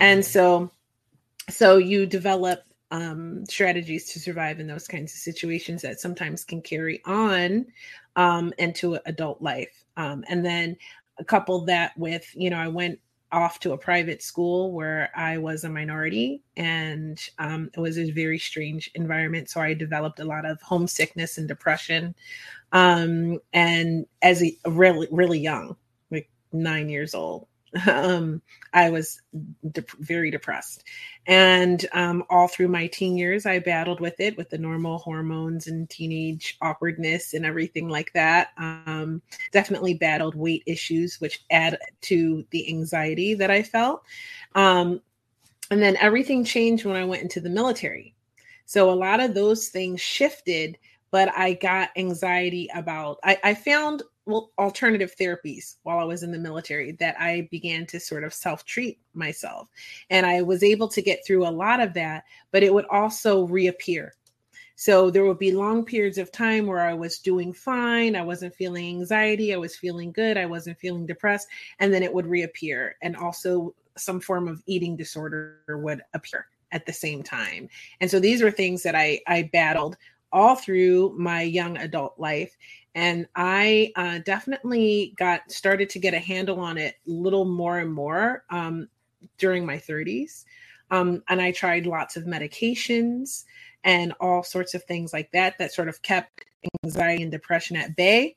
and 0.00 0.24
so 0.24 0.70
so 1.50 1.76
you 1.76 2.06
develop 2.06 2.64
um, 2.92 3.44
strategies 3.46 4.12
to 4.12 4.20
survive 4.20 4.60
in 4.60 4.66
those 4.66 4.86
kinds 4.86 5.12
of 5.12 5.18
situations 5.18 5.82
that 5.82 5.98
sometimes 5.98 6.44
can 6.44 6.60
carry 6.60 7.00
on 7.06 7.66
um, 8.16 8.52
into 8.58 8.98
adult 9.06 9.40
life. 9.40 9.84
Um, 9.96 10.24
and 10.28 10.44
then 10.44 10.76
couple 11.26 11.64
that 11.64 11.96
with, 11.96 12.30
you 12.34 12.50
know, 12.50 12.58
I 12.58 12.68
went 12.68 12.98
off 13.30 13.60
to 13.60 13.72
a 13.72 13.78
private 13.78 14.22
school 14.22 14.72
where 14.72 15.10
I 15.16 15.38
was 15.38 15.64
a 15.64 15.70
minority 15.70 16.42
and 16.56 17.18
um, 17.38 17.70
it 17.74 17.80
was 17.80 17.96
a 17.98 18.10
very 18.10 18.38
strange 18.38 18.90
environment. 18.94 19.48
So 19.48 19.60
I 19.60 19.72
developed 19.72 20.20
a 20.20 20.24
lot 20.24 20.44
of 20.44 20.60
homesickness 20.60 21.38
and 21.38 21.48
depression. 21.48 22.14
Um, 22.72 23.38
and 23.54 24.04
as 24.20 24.42
a 24.42 24.54
really, 24.66 25.08
really 25.10 25.38
young, 25.38 25.76
like 26.10 26.28
nine 26.52 26.90
years 26.90 27.14
old, 27.14 27.46
um, 27.90 28.42
I 28.72 28.90
was 28.90 29.20
de- 29.70 29.84
very 30.00 30.30
depressed. 30.30 30.84
And 31.26 31.86
um, 31.92 32.24
all 32.30 32.48
through 32.48 32.68
my 32.68 32.86
teen 32.88 33.16
years, 33.16 33.46
I 33.46 33.58
battled 33.60 34.00
with 34.00 34.18
it 34.20 34.36
with 34.36 34.50
the 34.50 34.58
normal 34.58 34.98
hormones 34.98 35.68
and 35.68 35.88
teenage 35.88 36.56
awkwardness 36.60 37.34
and 37.34 37.46
everything 37.46 37.88
like 37.88 38.12
that. 38.12 38.48
Um, 38.56 39.22
definitely 39.52 39.94
battled 39.94 40.34
weight 40.34 40.64
issues, 40.66 41.20
which 41.20 41.44
add 41.50 41.78
to 42.02 42.44
the 42.50 42.68
anxiety 42.68 43.34
that 43.34 43.50
I 43.50 43.62
felt. 43.62 44.02
Um, 44.54 45.00
and 45.70 45.80
then 45.82 45.96
everything 45.96 46.44
changed 46.44 46.84
when 46.84 46.96
I 46.96 47.04
went 47.04 47.22
into 47.22 47.40
the 47.40 47.48
military. 47.50 48.14
So 48.66 48.90
a 48.90 48.92
lot 48.92 49.20
of 49.20 49.34
those 49.34 49.68
things 49.68 50.00
shifted, 50.00 50.76
but 51.10 51.30
I 51.36 51.54
got 51.54 51.90
anxiety 51.96 52.68
about, 52.74 53.18
I, 53.22 53.38
I 53.44 53.54
found 53.54 54.02
well 54.26 54.50
alternative 54.58 55.14
therapies 55.18 55.76
while 55.82 55.98
I 55.98 56.04
was 56.04 56.22
in 56.22 56.32
the 56.32 56.38
military 56.38 56.92
that 56.92 57.16
I 57.20 57.48
began 57.50 57.86
to 57.86 58.00
sort 58.00 58.24
of 58.24 58.32
self-treat 58.32 58.98
myself. 59.14 59.68
And 60.10 60.24
I 60.26 60.42
was 60.42 60.62
able 60.62 60.88
to 60.88 61.02
get 61.02 61.26
through 61.26 61.46
a 61.46 61.50
lot 61.50 61.80
of 61.80 61.94
that, 61.94 62.24
but 62.50 62.62
it 62.62 62.72
would 62.72 62.86
also 62.86 63.46
reappear. 63.46 64.14
So 64.76 65.10
there 65.10 65.24
would 65.24 65.38
be 65.38 65.52
long 65.52 65.84
periods 65.84 66.18
of 66.18 66.32
time 66.32 66.66
where 66.66 66.80
I 66.80 66.94
was 66.94 67.18
doing 67.18 67.52
fine, 67.52 68.16
I 68.16 68.22
wasn't 68.22 68.54
feeling 68.54 68.88
anxiety, 68.88 69.52
I 69.52 69.58
was 69.58 69.76
feeling 69.76 70.12
good, 70.12 70.36
I 70.36 70.46
wasn't 70.46 70.78
feeling 70.78 71.06
depressed, 71.06 71.46
and 71.78 71.92
then 71.92 72.02
it 72.02 72.12
would 72.12 72.26
reappear 72.26 72.96
and 73.02 73.16
also 73.16 73.74
some 73.96 74.20
form 74.20 74.48
of 74.48 74.62
eating 74.66 74.96
disorder 74.96 75.60
would 75.68 76.02
appear 76.14 76.46
at 76.72 76.86
the 76.86 76.92
same 76.92 77.22
time. 77.22 77.68
And 78.00 78.10
so 78.10 78.18
these 78.18 78.42
were 78.42 78.50
things 78.50 78.82
that 78.82 78.94
I 78.94 79.20
I 79.26 79.50
battled 79.52 79.96
all 80.32 80.54
through 80.54 81.14
my 81.18 81.42
young 81.42 81.76
adult 81.76 82.18
life 82.18 82.56
and 82.94 83.26
i 83.34 83.90
uh, 83.96 84.18
definitely 84.24 85.14
got 85.16 85.50
started 85.50 85.88
to 85.88 85.98
get 85.98 86.14
a 86.14 86.18
handle 86.18 86.60
on 86.60 86.76
it 86.78 86.96
a 87.06 87.10
little 87.10 87.44
more 87.44 87.78
and 87.78 87.92
more 87.92 88.44
um, 88.50 88.88
during 89.38 89.64
my 89.64 89.76
30s 89.76 90.44
um, 90.90 91.22
and 91.28 91.40
i 91.40 91.50
tried 91.50 91.86
lots 91.86 92.16
of 92.16 92.24
medications 92.24 93.44
and 93.84 94.12
all 94.20 94.42
sorts 94.42 94.74
of 94.74 94.84
things 94.84 95.12
like 95.12 95.30
that 95.32 95.58
that 95.58 95.72
sort 95.72 95.88
of 95.88 96.00
kept 96.02 96.44
anxiety 96.84 97.22
and 97.22 97.32
depression 97.32 97.76
at 97.76 97.96
bay. 97.96 98.36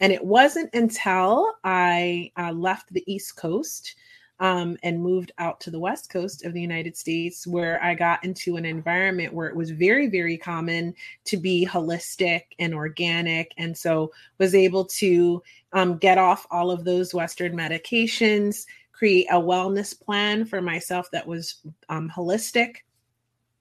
And 0.00 0.12
it 0.12 0.24
wasn't 0.24 0.74
until 0.74 1.54
i 1.64 2.30
uh, 2.36 2.52
left 2.52 2.92
the 2.92 3.04
east 3.06 3.36
coast 3.36 3.96
um, 4.40 4.76
and 4.82 5.00
moved 5.00 5.32
out 5.38 5.60
to 5.60 5.70
the 5.70 5.78
west 5.78 6.10
coast 6.10 6.44
of 6.44 6.52
the 6.52 6.60
United 6.60 6.96
States, 6.96 7.46
where 7.46 7.82
I 7.82 7.94
got 7.94 8.24
into 8.24 8.56
an 8.56 8.64
environment 8.64 9.32
where 9.32 9.48
it 9.48 9.56
was 9.56 9.70
very, 9.70 10.08
very 10.08 10.36
common 10.36 10.94
to 11.24 11.36
be 11.36 11.66
holistic 11.66 12.42
and 12.58 12.74
organic, 12.74 13.52
and 13.56 13.76
so 13.76 14.12
was 14.38 14.54
able 14.54 14.84
to 14.84 15.42
um, 15.72 15.98
get 15.98 16.18
off 16.18 16.46
all 16.50 16.70
of 16.70 16.84
those 16.84 17.14
Western 17.14 17.56
medications, 17.56 18.66
create 18.92 19.26
a 19.30 19.40
wellness 19.40 19.98
plan 19.98 20.44
for 20.44 20.62
myself 20.62 21.10
that 21.12 21.26
was 21.26 21.56
um, 21.88 22.10
holistic 22.14 22.76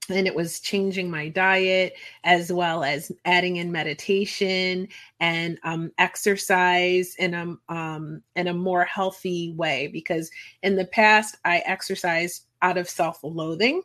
and 0.10 0.28
it 0.28 0.36
was 0.36 0.60
changing 0.60 1.10
my 1.10 1.30
diet 1.30 1.94
as 2.24 2.52
well 2.52 2.84
as 2.84 3.12
adding 3.26 3.58
in 3.58 3.72
meditation 3.72 4.88
and 5.20 5.58
um, 5.64 5.92
exercise 5.98 7.16
in 7.16 7.34
a 7.34 7.74
um, 7.74 8.22
in 8.36 8.48
a 8.48 8.54
more 8.54 8.86
healthy 8.86 9.54
way 9.56 9.88
because 9.88 10.30
in 10.64 10.76
the 10.76 10.86
past 10.86 11.38
I 11.46 11.60
exercised 11.66 12.46
out 12.62 12.78
of 12.78 12.90
self-loathing 12.90 13.82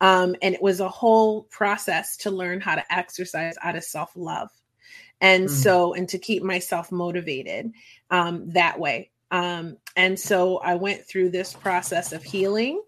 um, 0.00 0.36
and 0.42 0.54
it 0.54 0.62
was 0.62 0.80
a 0.80 0.88
whole 0.88 1.44
process 1.44 2.16
to 2.18 2.30
learn 2.30 2.60
how 2.60 2.74
to 2.74 2.92
exercise 2.92 3.54
out 3.62 3.76
of 3.76 3.84
self-love 3.84 4.50
and 5.20 5.46
mm. 5.46 5.50
so 5.50 5.94
and 5.94 6.08
to 6.08 6.18
keep 6.18 6.42
myself 6.42 6.92
motivated 6.92 7.72
um, 8.10 8.48
that 8.50 8.78
way 8.78 9.10
um, 9.30 9.76
and 9.96 10.18
so 10.18 10.58
I 10.58 10.74
went 10.74 11.04
through 11.04 11.30
this 11.30 11.52
process 11.52 12.12
of 12.12 12.22
healing 12.22 12.80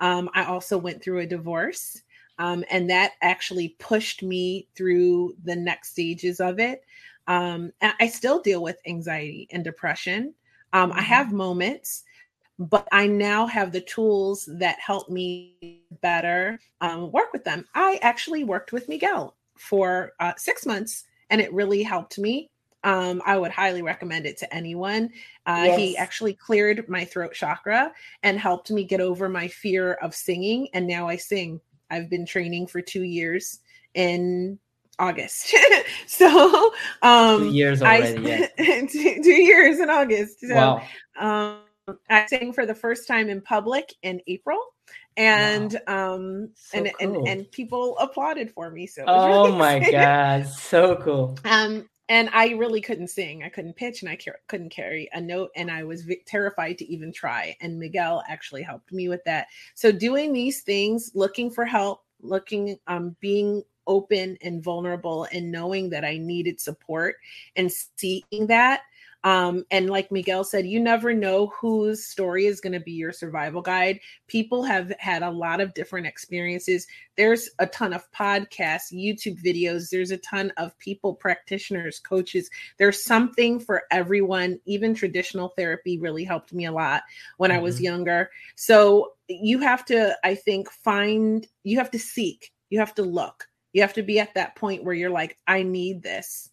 um, 0.00 0.30
I 0.34 0.44
also 0.44 0.78
went 0.78 1.02
through 1.02 1.20
a 1.20 1.26
divorce, 1.26 2.02
um, 2.38 2.64
and 2.70 2.88
that 2.90 3.12
actually 3.22 3.76
pushed 3.78 4.22
me 4.22 4.68
through 4.76 5.34
the 5.44 5.56
next 5.56 5.90
stages 5.90 6.40
of 6.40 6.58
it. 6.58 6.84
Um, 7.28 7.72
I 7.82 8.08
still 8.08 8.40
deal 8.40 8.62
with 8.62 8.78
anxiety 8.86 9.48
and 9.50 9.64
depression. 9.64 10.34
Um, 10.72 10.92
I 10.92 10.96
mm-hmm. 10.96 11.04
have 11.04 11.32
moments, 11.32 12.04
but 12.58 12.86
I 12.92 13.06
now 13.06 13.46
have 13.46 13.72
the 13.72 13.80
tools 13.80 14.48
that 14.58 14.78
help 14.78 15.08
me 15.08 15.80
better 16.02 16.58
um, 16.80 17.10
work 17.10 17.32
with 17.32 17.44
them. 17.44 17.64
I 17.74 17.98
actually 18.02 18.44
worked 18.44 18.72
with 18.72 18.88
Miguel 18.88 19.36
for 19.58 20.12
uh, 20.20 20.34
six 20.36 20.66
months, 20.66 21.04
and 21.30 21.40
it 21.40 21.52
really 21.52 21.82
helped 21.82 22.18
me. 22.18 22.50
Um, 22.86 23.20
I 23.26 23.36
would 23.36 23.50
highly 23.50 23.82
recommend 23.82 24.26
it 24.26 24.38
to 24.38 24.54
anyone. 24.54 25.10
Uh, 25.44 25.64
yes. 25.66 25.78
He 25.78 25.96
actually 25.96 26.34
cleared 26.34 26.88
my 26.88 27.04
throat 27.04 27.34
chakra 27.34 27.92
and 28.22 28.38
helped 28.38 28.70
me 28.70 28.84
get 28.84 29.00
over 29.00 29.28
my 29.28 29.48
fear 29.48 29.94
of 29.94 30.14
singing. 30.14 30.68
And 30.72 30.86
now 30.86 31.08
I 31.08 31.16
sing. 31.16 31.60
I've 31.90 32.08
been 32.08 32.24
training 32.24 32.68
for 32.68 32.80
two 32.80 33.02
years 33.02 33.58
in 33.94 34.60
August. 35.00 35.52
so 36.06 36.72
um 37.02 37.40
two 37.40 37.50
years 37.50 37.82
already. 37.82 38.32
I, 38.32 38.50
yeah. 38.56 38.80
two, 38.86 39.20
two, 39.20 39.30
years 39.30 39.80
in 39.80 39.90
August. 39.90 40.40
So 40.40 40.54
wow. 40.54 40.82
um 41.18 41.96
I 42.08 42.26
sang 42.26 42.52
for 42.52 42.66
the 42.66 42.74
first 42.74 43.08
time 43.08 43.28
in 43.28 43.40
public 43.40 43.92
in 44.02 44.20
April. 44.28 44.60
And 45.16 45.76
wow. 45.88 46.14
um 46.14 46.50
so 46.54 46.78
and, 46.78 46.92
cool. 47.00 47.18
and 47.18 47.28
and 47.28 47.50
people 47.50 47.98
applauded 47.98 48.52
for 48.52 48.70
me. 48.70 48.86
So 48.86 49.02
oh 49.08 49.44
really 49.44 49.58
my 49.58 49.90
god, 49.90 50.46
so 50.46 50.94
cool. 50.96 51.36
Um 51.44 51.88
and 52.08 52.30
I 52.32 52.50
really 52.50 52.80
couldn't 52.80 53.08
sing. 53.08 53.42
I 53.42 53.48
couldn't 53.48 53.76
pitch, 53.76 54.02
and 54.02 54.10
I 54.10 54.16
car- 54.16 54.40
couldn't 54.46 54.70
carry 54.70 55.08
a 55.12 55.20
note, 55.20 55.50
and 55.56 55.70
I 55.70 55.84
was 55.84 56.02
v- 56.02 56.22
terrified 56.26 56.78
to 56.78 56.92
even 56.92 57.12
try. 57.12 57.56
And 57.60 57.78
Miguel 57.78 58.22
actually 58.28 58.62
helped 58.62 58.92
me 58.92 59.08
with 59.08 59.24
that. 59.24 59.48
So 59.74 59.90
doing 59.90 60.32
these 60.32 60.62
things, 60.62 61.10
looking 61.14 61.50
for 61.50 61.64
help, 61.64 62.04
looking, 62.20 62.78
um, 62.86 63.16
being 63.20 63.62
open 63.88 64.36
and 64.42 64.62
vulnerable, 64.62 65.26
and 65.32 65.50
knowing 65.50 65.90
that 65.90 66.04
I 66.04 66.18
needed 66.18 66.60
support, 66.60 67.16
and 67.56 67.70
seeing 67.72 68.46
that 68.48 68.82
um, 69.26 69.64
and 69.72 69.90
like 69.90 70.12
Miguel 70.12 70.44
said, 70.44 70.68
you 70.68 70.78
never 70.78 71.12
know 71.12 71.48
whose 71.48 72.06
story 72.06 72.46
is 72.46 72.60
going 72.60 72.74
to 72.74 72.78
be 72.78 72.92
your 72.92 73.10
survival 73.10 73.60
guide. 73.60 73.98
People 74.28 74.62
have 74.62 74.92
had 75.00 75.24
a 75.24 75.30
lot 75.32 75.60
of 75.60 75.74
different 75.74 76.06
experiences. 76.06 76.86
There's 77.16 77.50
a 77.58 77.66
ton 77.66 77.92
of 77.92 78.08
podcasts, 78.12 78.92
YouTube 78.92 79.42
videos, 79.42 79.90
there's 79.90 80.12
a 80.12 80.16
ton 80.18 80.52
of 80.58 80.78
people, 80.78 81.12
practitioners, 81.12 81.98
coaches. 81.98 82.48
There's 82.78 83.02
something 83.02 83.58
for 83.58 83.82
everyone. 83.90 84.60
Even 84.64 84.94
traditional 84.94 85.48
therapy 85.56 85.98
really 85.98 86.22
helped 86.22 86.52
me 86.52 86.66
a 86.66 86.72
lot 86.72 87.02
when 87.36 87.50
mm-hmm. 87.50 87.58
I 87.58 87.62
was 87.62 87.76
mm-hmm. 87.76 87.84
younger. 87.86 88.30
So 88.54 89.14
you 89.26 89.58
have 89.58 89.84
to, 89.86 90.16
I 90.22 90.36
think, 90.36 90.70
find, 90.70 91.44
you 91.64 91.78
have 91.78 91.90
to 91.90 91.98
seek, 91.98 92.52
you 92.70 92.78
have 92.78 92.94
to 92.94 93.02
look. 93.02 93.48
You 93.72 93.82
have 93.82 93.94
to 93.94 94.04
be 94.04 94.20
at 94.20 94.34
that 94.34 94.54
point 94.54 94.84
where 94.84 94.94
you're 94.94 95.10
like, 95.10 95.36
I 95.48 95.64
need 95.64 96.04
this 96.04 96.50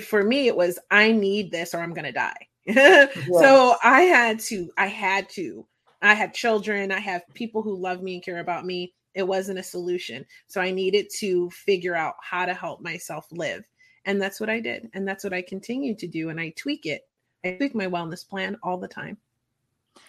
for 0.00 0.22
me, 0.22 0.46
it 0.46 0.56
was 0.56 0.78
I 0.90 1.12
need 1.12 1.50
this 1.50 1.74
or 1.74 1.80
I'm 1.80 1.94
gonna 1.94 2.12
die. 2.12 2.48
yes. 2.66 3.16
So 3.28 3.76
I 3.82 4.02
had 4.02 4.38
to, 4.40 4.70
I 4.76 4.86
had 4.86 5.28
to. 5.30 5.66
I 6.00 6.14
have 6.14 6.32
children, 6.32 6.90
I 6.90 6.98
have 6.98 7.22
people 7.34 7.62
who 7.62 7.76
love 7.76 8.02
me 8.02 8.14
and 8.14 8.24
care 8.24 8.40
about 8.40 8.66
me. 8.66 8.92
It 9.14 9.22
wasn't 9.22 9.58
a 9.58 9.62
solution. 9.62 10.24
So 10.48 10.60
I 10.60 10.70
needed 10.70 11.06
to 11.18 11.48
figure 11.50 11.94
out 11.94 12.14
how 12.20 12.44
to 12.44 12.54
help 12.54 12.80
myself 12.80 13.26
live. 13.30 13.64
And 14.04 14.20
that's 14.20 14.40
what 14.40 14.50
I 14.50 14.58
did. 14.58 14.88
And 14.94 15.06
that's 15.06 15.22
what 15.22 15.32
I 15.32 15.42
continue 15.42 15.94
to 15.96 16.08
do. 16.08 16.30
And 16.30 16.40
I 16.40 16.52
tweak 16.56 16.86
it. 16.86 17.02
I 17.44 17.52
tweak 17.52 17.74
my 17.74 17.86
wellness 17.86 18.28
plan 18.28 18.56
all 18.62 18.78
the 18.78 18.88
time. 18.88 19.16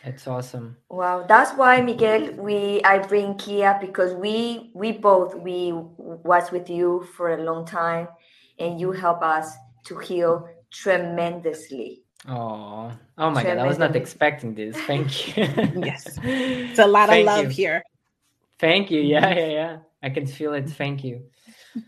It's 0.03 0.27
awesome. 0.27 0.77
Wow, 0.89 1.25
that's 1.27 1.51
why 1.57 1.81
Miguel, 1.81 2.31
we 2.33 2.81
I 2.83 2.99
bring 2.99 3.35
Kia 3.35 3.77
because 3.79 4.13
we 4.13 4.71
we 4.73 4.93
both 4.93 5.35
we 5.35 5.71
was 5.73 6.51
with 6.51 6.69
you 6.69 7.07
for 7.15 7.33
a 7.33 7.43
long 7.43 7.65
time, 7.65 8.07
and 8.59 8.79
you 8.79 8.91
help 8.91 9.21
us 9.21 9.53
to 9.85 9.97
heal 9.97 10.47
tremendously. 10.71 12.03
Oh, 12.27 12.91
oh 13.17 13.29
my 13.29 13.43
God! 13.43 13.57
I 13.57 13.67
was 13.67 13.77
not 13.77 13.95
expecting 13.95 14.55
this. 14.55 14.77
Thank 14.77 15.35
you. 15.35 15.43
yes, 15.83 16.17
it's 16.23 16.79
a 16.79 16.87
lot 16.87 17.11
of 17.11 17.25
love 17.25 17.45
you. 17.45 17.49
here. 17.49 17.83
Thank 18.59 18.89
you. 18.89 19.01
Yeah, 19.01 19.33
yeah, 19.33 19.47
yeah. 19.47 19.77
I 20.01 20.09
can 20.09 20.25
feel 20.25 20.53
it. 20.53 20.69
Thank 20.69 21.03
you. 21.03 21.23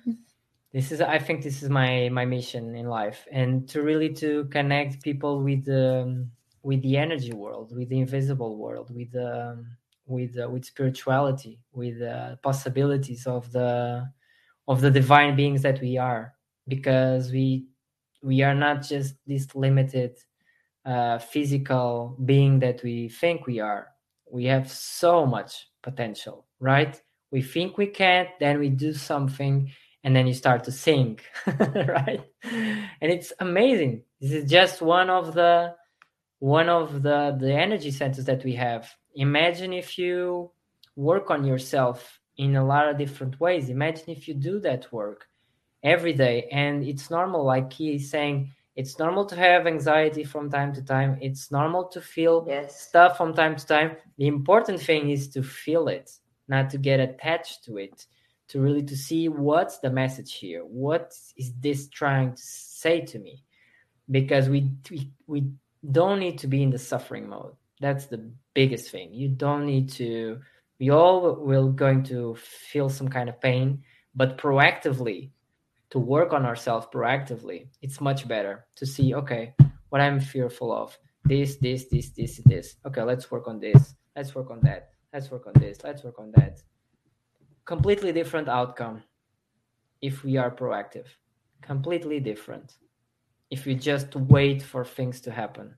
this 0.74 0.92
is, 0.92 1.00
I 1.00 1.20
think, 1.20 1.42
this 1.42 1.64
is 1.64 1.70
my 1.70 2.10
my 2.10 2.26
mission 2.26 2.76
in 2.76 2.88
life, 2.88 3.26
and 3.32 3.68
to 3.70 3.82
really 3.82 4.14
to 4.16 4.46
connect 4.46 5.04
people 5.04 5.42
with 5.42 5.64
the 5.64 6.02
um, 6.04 6.32
with 6.64 6.82
the 6.82 6.98
energy 6.98 7.32
world, 7.32 7.74
with 7.74 7.88
the 7.88 8.00
invisible 8.00 8.58
world, 8.58 8.94
with 8.94 9.12
the 9.14 9.52
um, 9.52 9.68
with 10.06 10.38
uh, 10.38 10.50
with 10.50 10.66
spirituality, 10.66 11.60
with 11.72 12.00
the 12.00 12.38
possibilities 12.44 13.26
of 13.26 13.50
the 13.54 14.06
of 14.68 14.82
the 14.82 14.92
divine 14.92 15.38
beings 15.38 15.62
that 15.62 15.80
we 15.80 15.98
are, 15.98 16.35
because 16.68 17.32
we 17.32 17.68
we 18.24 18.42
are 18.42 18.56
not 18.56 18.82
just 18.82 19.16
this 19.28 19.54
limited 19.56 20.18
uh, 20.86 21.20
physical 21.20 22.18
being 22.26 22.60
that 22.60 22.82
we 22.84 23.10
think 23.10 23.46
we 23.46 23.60
are. 23.60 23.88
We 24.32 24.46
have 24.46 24.72
so 24.72 25.26
much 25.26 25.70
potential, 25.84 26.46
right? 26.60 27.00
We 27.32 27.42
think 27.42 27.78
we 27.78 27.88
can't, 27.88 28.30
then 28.40 28.60
we 28.60 28.70
do 28.70 28.94
something, 28.94 29.72
and 30.04 30.16
then 30.16 30.28
you 30.28 30.34
start 30.34 30.64
to 30.64 30.72
sink, 30.72 31.24
right? 31.48 32.22
And 32.44 33.12
it's 33.12 33.34
amazing. 33.40 34.04
This 34.20 34.32
is 34.32 34.50
just 34.50 34.82
one 34.82 35.10
of 35.10 35.34
the 35.34 35.76
one 36.40 36.70
of 36.70 37.02
the 37.02 37.36
the 37.40 37.54
energy 37.54 37.92
centers 37.92 38.26
that 38.26 38.44
we 38.44 38.54
have. 38.54 38.92
Imagine 39.16 39.74
if 39.74 39.98
you 39.98 40.52
work 40.96 41.30
on 41.30 41.44
yourself 41.44 42.20
in 42.38 42.56
a 42.56 42.66
lot 42.66 42.90
of 42.90 42.98
different 42.98 43.40
ways. 43.40 43.70
Imagine 43.70 44.10
if 44.10 44.28
you 44.28 44.34
do 44.34 44.60
that 44.60 44.92
work 44.92 45.28
every 45.86 46.14
day. 46.14 46.50
And 46.52 46.84
it's 46.84 47.10
normal 47.10 47.46
like 47.46 47.72
he 47.72 47.96
is 47.96 48.10
saying 48.10 48.52
it's 48.76 49.00
normal 49.00 49.26
to 49.28 49.36
have 49.38 49.68
anxiety 49.68 50.26
from 50.26 50.50
time 50.50 50.74
to 50.74 50.82
time. 50.82 51.18
It's 51.22 51.50
normal 51.52 51.86
to 51.86 52.02
feel 52.02 52.46
yes. 52.46 52.82
stuff 52.82 53.16
from 53.16 53.34
time 53.34 53.56
to 53.56 53.66
time. 53.66 53.96
The 54.18 54.28
important 54.28 54.82
thing 54.82 55.12
is 55.12 55.30
to 55.30 55.44
feel 55.44 55.88
it 55.88 56.12
not 56.48 56.70
to 56.72 56.78
get 56.78 57.00
attached 57.00 57.64
to 57.66 57.78
it 57.78 58.06
to 58.48 58.60
really 58.60 58.84
to 58.84 58.96
see 58.96 59.30
what's 59.30 59.80
the 59.80 59.90
message 59.90 60.36
here. 60.36 60.62
What 60.62 61.14
is 61.38 61.54
this 61.60 61.88
trying 61.88 62.36
to 62.36 62.42
say 62.42 63.02
to 63.02 63.20
me? 63.20 63.44
Because 64.12 64.50
we 64.50 64.72
we, 64.92 65.12
we 65.26 65.52
don't 65.90 66.20
need 66.20 66.40
to 66.40 66.48
be 66.48 66.62
in 66.62 66.70
the 66.70 66.78
suffering 66.78 67.30
mode. 67.30 67.54
That's 67.80 68.08
the 68.08 68.30
biggest 68.54 68.92
thing. 68.92 69.14
You 69.14 69.30
don't 69.30 69.66
need 69.66 69.90
to 69.94 70.42
we 70.80 70.90
all 70.90 71.36
will 71.36 71.72
going 71.72 72.04
to 72.04 72.36
feel 72.36 72.90
some 72.90 73.08
kind 73.08 73.30
of 73.30 73.40
pain 73.40 73.84
but 74.14 74.38
proactively 74.38 75.32
to 75.96 76.00
work 76.00 76.34
on 76.34 76.46
ourselves 76.46 76.86
proactively, 76.94 77.70
it's 77.82 78.02
much 78.02 78.28
better 78.28 78.66
to 78.76 78.86
see, 78.86 79.16
okay, 79.16 79.54
what 79.88 80.02
I'm 80.02 80.20
fearful 80.20 80.74
of, 80.74 81.00
this, 81.24 81.56
this, 81.56 81.86
this, 81.86 82.10
this, 82.10 82.42
this. 82.46 82.76
Okay, 82.86 83.02
let's 83.02 83.32
work 83.32 83.48
on 83.48 83.62
this. 83.62 83.96
Let's 84.14 84.36
work 84.36 84.52
on 84.52 84.60
that. 84.64 84.90
Let's 85.14 85.32
work 85.32 85.48
on 85.48 85.54
this. 85.54 85.78
Let's 85.86 86.04
work 86.04 86.20
on 86.20 86.34
that. 86.36 86.62
Completely 87.64 88.12
different 88.12 88.50
outcome 88.50 89.04
if 90.02 90.22
we 90.26 90.36
are 90.36 90.52
proactive. 90.52 91.06
Completely 91.62 92.20
different 92.20 92.74
if 93.50 93.66
we 93.66 93.74
just 93.74 94.14
wait 94.18 94.62
for 94.62 94.84
things 94.84 95.22
to 95.22 95.32
happen. 95.32 95.76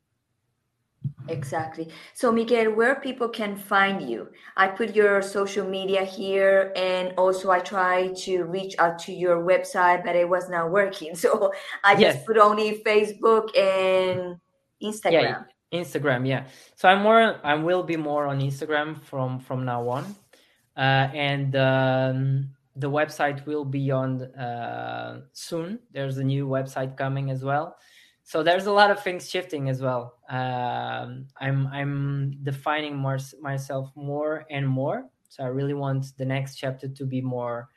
Exactly. 1.29 1.89
So, 2.13 2.31
Miguel, 2.31 2.71
where 2.71 2.95
people 2.95 3.29
can 3.29 3.55
find 3.55 4.09
you? 4.09 4.29
I 4.55 4.67
put 4.67 4.95
your 4.95 5.21
social 5.21 5.67
media 5.67 6.03
here, 6.03 6.71
and 6.75 7.13
also 7.17 7.51
I 7.51 7.59
try 7.59 8.13
to 8.25 8.43
reach 8.43 8.75
out 8.79 8.99
to 8.99 9.11
your 9.11 9.43
website, 9.43 10.03
but 10.05 10.15
it 10.15 10.27
was 10.27 10.49
not 10.49 10.71
working. 10.71 11.15
So 11.27 11.51
I 11.83 11.93
yes. 11.93 12.15
just 12.15 12.25
put 12.25 12.37
only 12.37 12.81
Facebook 12.85 13.55
and 13.57 14.37
Instagram. 14.81 15.11
Yeah, 15.11 15.43
Instagram, 15.73 16.27
yeah. 16.27 16.45
So 16.75 16.87
I'm 16.87 17.01
more. 17.01 17.39
I 17.43 17.55
will 17.55 17.83
be 17.83 17.97
more 17.97 18.27
on 18.27 18.39
Instagram 18.39 19.01
from 19.03 19.39
from 19.39 19.65
now 19.65 19.89
on, 19.89 20.15
uh, 20.77 21.09
and 21.13 21.55
um, 21.55 22.49
the 22.75 22.89
website 22.89 23.45
will 23.45 23.65
be 23.65 23.91
on 23.91 24.21
uh, 24.35 25.21
soon. 25.33 25.79
There's 25.91 26.17
a 26.17 26.23
new 26.23 26.47
website 26.47 26.95
coming 26.95 27.31
as 27.31 27.43
well. 27.43 27.75
So 28.27 28.43
there's 28.43 28.65
a 28.65 28.73
lot 28.73 28.91
of 28.91 29.01
things 29.01 29.29
shifting 29.29 29.69
as 29.69 29.81
well. 29.81 30.17
Um, 30.29 31.27
I'm 31.39 31.65
I'm 31.67 32.33
defining 32.43 32.97
more, 32.97 33.19
myself 33.39 33.89
more 33.95 34.43
and 34.51 34.67
more. 34.67 35.05
So 35.29 35.45
I 35.45 35.47
really 35.47 35.73
want 35.73 36.07
the 36.17 36.25
next 36.25 36.57
chapter 36.57 36.89
to 36.89 37.05
be 37.05 37.21
more 37.21 37.69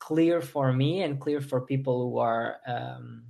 clear 0.00 0.42
for 0.42 0.74
me 0.74 1.04
and 1.04 1.18
clear 1.18 1.40
for 1.40 1.62
people 1.62 2.10
who 2.10 2.18
are 2.18 2.56
um, 2.66 3.22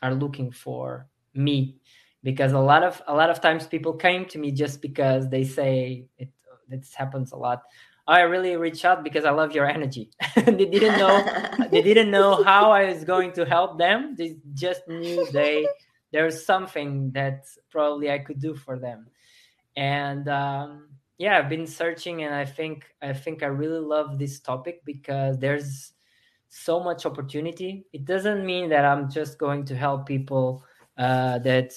are 0.00 0.14
looking 0.14 0.52
for 0.52 1.08
me 1.34 1.74
because 2.22 2.52
a 2.52 2.60
lot 2.60 2.84
of 2.84 3.02
a 3.08 3.12
lot 3.12 3.28
of 3.28 3.40
times 3.40 3.66
people 3.66 3.92
came 3.92 4.24
to 4.26 4.38
me 4.38 4.52
just 4.52 4.80
because 4.80 5.28
they 5.28 5.42
say 5.42 6.06
it 6.16 6.30
this 6.68 6.94
happens 6.94 7.32
a 7.32 7.36
lot 7.36 7.62
I 8.06 8.20
really 8.20 8.56
reach 8.56 8.86
out 8.86 9.04
because 9.04 9.26
I 9.26 9.30
love 9.32 9.52
your 9.52 9.68
energy. 9.68 10.10
they 10.34 10.64
didn't 10.64 10.98
know 10.98 11.22
they 11.70 11.82
didn't 11.82 12.10
know 12.10 12.42
how 12.42 12.70
I 12.70 12.86
was 12.86 13.04
going 13.04 13.32
to 13.32 13.44
help 13.44 13.78
them. 13.78 14.14
They 14.16 14.38
just 14.54 14.88
knew 14.88 15.30
they 15.30 15.66
there's 16.12 16.44
something 16.44 17.10
that 17.12 17.44
probably 17.70 18.10
I 18.10 18.18
could 18.18 18.40
do 18.40 18.54
for 18.54 18.78
them. 18.78 19.06
And 19.76 20.28
um, 20.28 20.88
yeah, 21.18 21.38
I've 21.38 21.48
been 21.48 21.66
searching, 21.66 22.22
and 22.22 22.34
I 22.34 22.44
think 22.44 22.86
I 23.02 23.12
think 23.12 23.42
I 23.42 23.46
really 23.46 23.80
love 23.80 24.18
this 24.18 24.40
topic 24.40 24.82
because 24.84 25.38
there's 25.38 25.92
so 26.48 26.80
much 26.80 27.06
opportunity. 27.06 27.86
It 27.92 28.04
doesn't 28.04 28.44
mean 28.44 28.70
that 28.70 28.84
I'm 28.84 29.10
just 29.10 29.38
going 29.38 29.64
to 29.66 29.76
help 29.76 30.06
people 30.06 30.64
uh, 30.96 31.38
that 31.40 31.72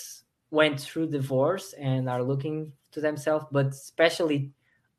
went 0.50 0.80
through 0.80 1.08
divorce 1.08 1.74
and 1.74 2.10
are 2.10 2.24
looking 2.24 2.72
to 2.92 3.02
themselves, 3.02 3.46
but 3.52 3.68
especially 3.68 4.52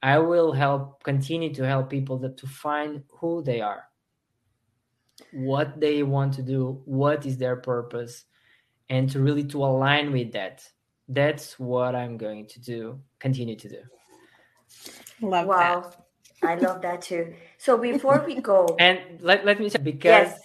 I 0.02 0.18
will 0.18 0.52
help 0.52 1.02
continue 1.04 1.54
to 1.54 1.66
help 1.66 1.90
people 1.90 2.18
that 2.18 2.36
to 2.38 2.46
find 2.46 3.04
who 3.08 3.42
they 3.42 3.60
are, 3.60 3.84
what 5.32 5.78
they 5.78 6.02
want 6.02 6.34
to 6.34 6.42
do, 6.42 6.82
what 6.84 7.24
is 7.26 7.38
their 7.38 7.56
purpose, 7.56 8.24
and 8.92 9.10
to 9.10 9.20
really 9.20 9.42
to 9.44 9.64
align 9.64 10.12
with 10.12 10.32
that. 10.32 10.68
That's 11.08 11.58
what 11.58 11.94
I'm 11.94 12.18
going 12.18 12.46
to 12.48 12.60
do, 12.60 13.00
continue 13.18 13.56
to 13.56 13.68
do. 13.68 13.82
Love 15.22 15.46
wow. 15.46 15.80
That. 16.42 16.50
I 16.50 16.54
love 16.56 16.82
that 16.82 17.02
too. 17.02 17.34
So 17.56 17.78
before 17.78 18.22
we 18.26 18.40
go, 18.40 18.68
and 18.78 19.00
let, 19.20 19.46
let 19.46 19.58
me 19.58 19.68
say 19.70 19.78
because 19.78 20.30
yes. 20.30 20.40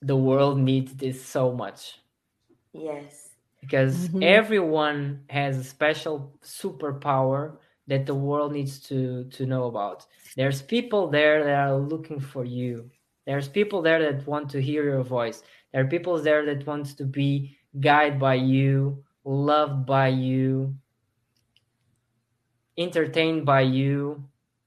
the 0.00 0.16
world 0.16 0.58
needs 0.58 0.94
this 0.94 1.24
so 1.24 1.52
much. 1.52 2.00
Yes. 2.72 3.30
Because 3.60 4.08
mm-hmm. 4.08 4.22
everyone 4.22 5.24
has 5.28 5.58
a 5.58 5.64
special 5.64 6.32
superpower 6.42 7.58
that 7.88 8.06
the 8.06 8.14
world 8.14 8.52
needs 8.52 8.80
to 8.80 9.24
to 9.24 9.46
know 9.46 9.64
about 9.64 10.06
there's 10.36 10.60
people 10.60 11.08
there 11.08 11.44
that 11.44 11.68
are 11.68 11.76
looking 11.76 12.18
for 12.18 12.44
you 12.44 12.90
there's 13.26 13.48
people 13.48 13.80
there 13.80 14.00
that 14.00 14.26
want 14.26 14.50
to 14.50 14.60
hear 14.60 14.82
your 14.82 15.04
voice 15.04 15.44
there 15.72 15.82
are 15.82 15.88
people 15.88 16.20
there 16.20 16.44
that 16.44 16.66
want 16.66 16.96
to 16.96 17.04
be 17.04 17.56
guided 17.80 18.18
by 18.18 18.34
you 18.34 19.04
loved 19.24 19.86
by 19.86 20.08
you 20.08 20.76
entertained 22.78 23.44
by 23.44 23.62
you 23.62 24.22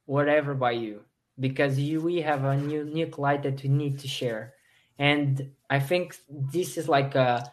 whatever 0.06 0.54
by 0.54 0.72
you. 0.72 1.02
Because 1.40 1.80
you 1.80 2.02
we 2.02 2.22
have 2.22 2.44
a 2.44 2.58
new 2.58 2.86
unique 2.86 3.18
light 3.18 3.44
that 3.44 3.64
we 3.64 3.70
need 3.70 4.00
to 4.00 4.08
share. 4.08 4.54
And 4.98 5.52
i 5.70 5.80
think 5.80 6.18
this 6.28 6.78
is 6.78 6.90
like 6.90 7.16
a 7.16 7.52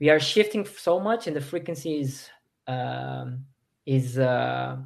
we 0.00 0.10
are 0.10 0.20
shifting 0.20 0.66
so 0.66 0.98
much 0.98 1.26
and 1.26 1.36
the 1.36 1.40
frequency 1.40 2.00
is 2.00 2.28
um, 2.66 3.44
is 3.86 4.18
uh, 4.18 4.76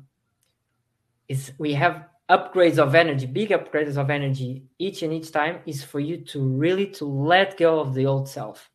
is 1.29 1.53
we 1.59 1.73
have 1.73 2.05
upgrades 2.29 2.79
of 2.79 2.95
energy 2.95 3.27
big 3.27 3.51
upgrades 3.51 3.97
of 3.97 4.11
energy 4.11 4.65
each 4.79 5.03
and 5.03 5.13
each 5.13 5.31
time 5.31 5.61
is 5.65 5.83
for 5.83 6.01
you 6.01 6.17
to 6.19 6.41
really 6.49 6.87
to 6.87 7.05
let 7.05 7.57
go 7.57 7.81
of 7.81 7.95
the 7.95 8.05
old 8.05 8.29
self 8.29 8.69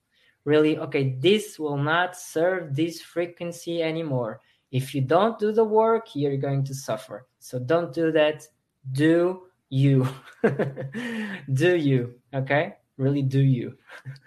really 0.45 0.77
okay 0.77 1.15
this 1.19 1.59
will 1.59 1.77
not 1.77 2.17
serve 2.17 2.75
this 2.75 3.01
frequency 3.01 3.81
anymore. 3.81 4.41
If 4.71 4.95
you 4.95 5.01
don't 5.01 5.37
do 5.37 5.51
the 5.51 5.63
work 5.63 6.15
you're 6.15 6.37
going 6.37 6.63
to 6.65 6.73
suffer. 6.73 7.27
So 7.39 7.59
don't 7.59 7.93
do 7.93 8.11
that. 8.11 8.47
Do 8.91 9.43
you. 9.69 10.07
Do 11.53 11.75
you 11.75 12.15
okay? 12.33 12.75
Really 12.97 13.23
do 13.23 13.39
you. 13.39 13.77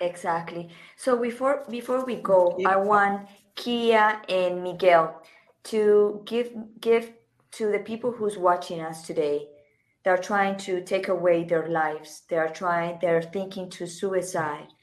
Exactly. 0.00 0.68
So 0.96 1.16
before 1.16 1.64
before 1.70 2.04
we 2.04 2.16
go 2.16 2.58
i 2.66 2.76
want 2.76 3.28
kia 3.54 4.20
and 4.28 4.64
miguel 4.64 5.22
to 5.64 6.22
give 6.24 6.50
give 6.80 7.12
to 7.52 7.70
the 7.70 7.78
people 7.78 8.10
who's 8.10 8.36
watching 8.36 8.80
us 8.80 9.06
today. 9.06 9.46
They're 10.02 10.18
trying 10.18 10.56
to 10.66 10.82
take 10.82 11.08
away 11.08 11.44
their 11.44 11.68
lives. 11.68 12.22
They're 12.28 12.48
trying 12.48 12.98
they're 13.00 13.22
thinking 13.22 13.70
to 13.70 13.86
suicide 13.86 14.73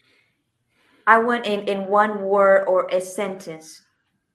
i 1.07 1.17
want 1.19 1.45
in, 1.45 1.61
in 1.67 1.87
one 1.87 2.21
word 2.21 2.65
or 2.65 2.87
a 2.91 3.01
sentence 3.01 3.81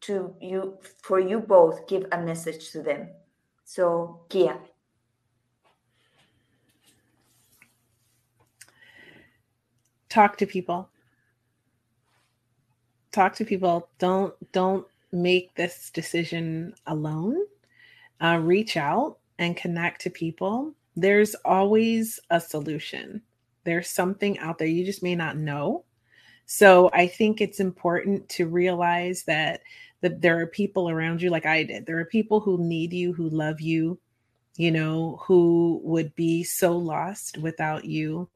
to 0.01 0.34
you 0.40 0.78
for 1.02 1.18
you 1.18 1.40
both 1.40 1.88
give 1.88 2.05
a 2.12 2.20
message 2.20 2.70
to 2.70 2.82
them. 2.82 3.09
So 3.64 4.20
kia 4.28 4.59
talk 10.16 10.38
to 10.38 10.47
people. 10.47 10.88
Talk 13.12 13.34
to 13.36 13.44
people. 13.44 13.88
Don't 13.98 14.34
don't 14.52 14.86
make 15.12 15.55
this 15.55 15.90
decision 15.90 16.74
alone. 16.86 17.36
Uh, 18.20 18.38
reach 18.43 18.76
out 18.76 19.18
and 19.38 19.56
connect 19.56 20.01
to 20.01 20.10
people, 20.10 20.72
there's 20.97 21.34
always 21.44 22.18
a 22.30 22.40
solution. 22.40 23.20
There's 23.64 23.88
something 23.90 24.38
out 24.38 24.56
there. 24.56 24.68
You 24.68 24.86
just 24.86 25.02
may 25.02 25.14
not 25.14 25.36
know. 25.36 25.84
So 26.47 26.90
I 26.93 27.09
think 27.09 27.40
it's 27.40 27.60
important 27.60 28.28
to 28.31 28.47
realize 28.47 29.24
that 29.24 29.62
that 30.01 30.20
there 30.20 30.39
are 30.39 30.47
people 30.47 30.89
around 30.89 31.20
you 31.20 31.31
like 31.31 31.47
I 31.47 31.64
did. 31.64 31.86
There 31.86 31.98
are 31.98 32.05
people 32.05 32.39
who 32.40 32.62
need 32.62 32.93
you, 32.93 33.12
who 33.12 33.28
love 33.28 33.60
you, 33.60 33.98
you 34.56 34.70
know, 34.70 35.18
who 35.23 35.81
would 35.82 36.14
be 36.14 36.44
so 36.44 36.77
lost 36.77 37.39
without 37.39 37.85
you, 37.85 38.28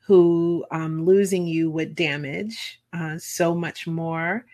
who 0.00 0.66
um, 0.70 1.04
losing 1.04 1.46
you 1.46 1.70
would 1.70 1.94
damage 1.94 2.80
uh, 2.92 3.16
so 3.18 3.54
much 3.54 3.86
more. 3.86 4.44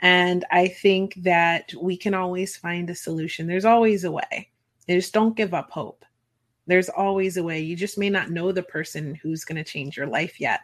And 0.00 0.44
I 0.50 0.68
think 0.68 1.14
that 1.16 1.72
we 1.80 1.96
can 1.96 2.14
always 2.14 2.56
find 2.56 2.88
a 2.88 2.94
solution. 2.94 3.46
There's 3.46 3.64
always 3.64 4.04
a 4.04 4.12
way. 4.12 4.50
just 4.88 5.12
don't 5.12 5.36
give 5.36 5.54
up 5.54 5.70
hope. 5.70 6.04
There's 6.66 6.88
always 6.88 7.36
a 7.36 7.42
way. 7.42 7.60
You 7.60 7.76
just 7.76 7.98
may 7.98 8.10
not 8.10 8.30
know 8.30 8.52
the 8.52 8.62
person 8.62 9.14
who's 9.16 9.44
going 9.44 9.62
to 9.62 9.70
change 9.70 9.96
your 9.96 10.06
life 10.06 10.38
yet. 10.38 10.60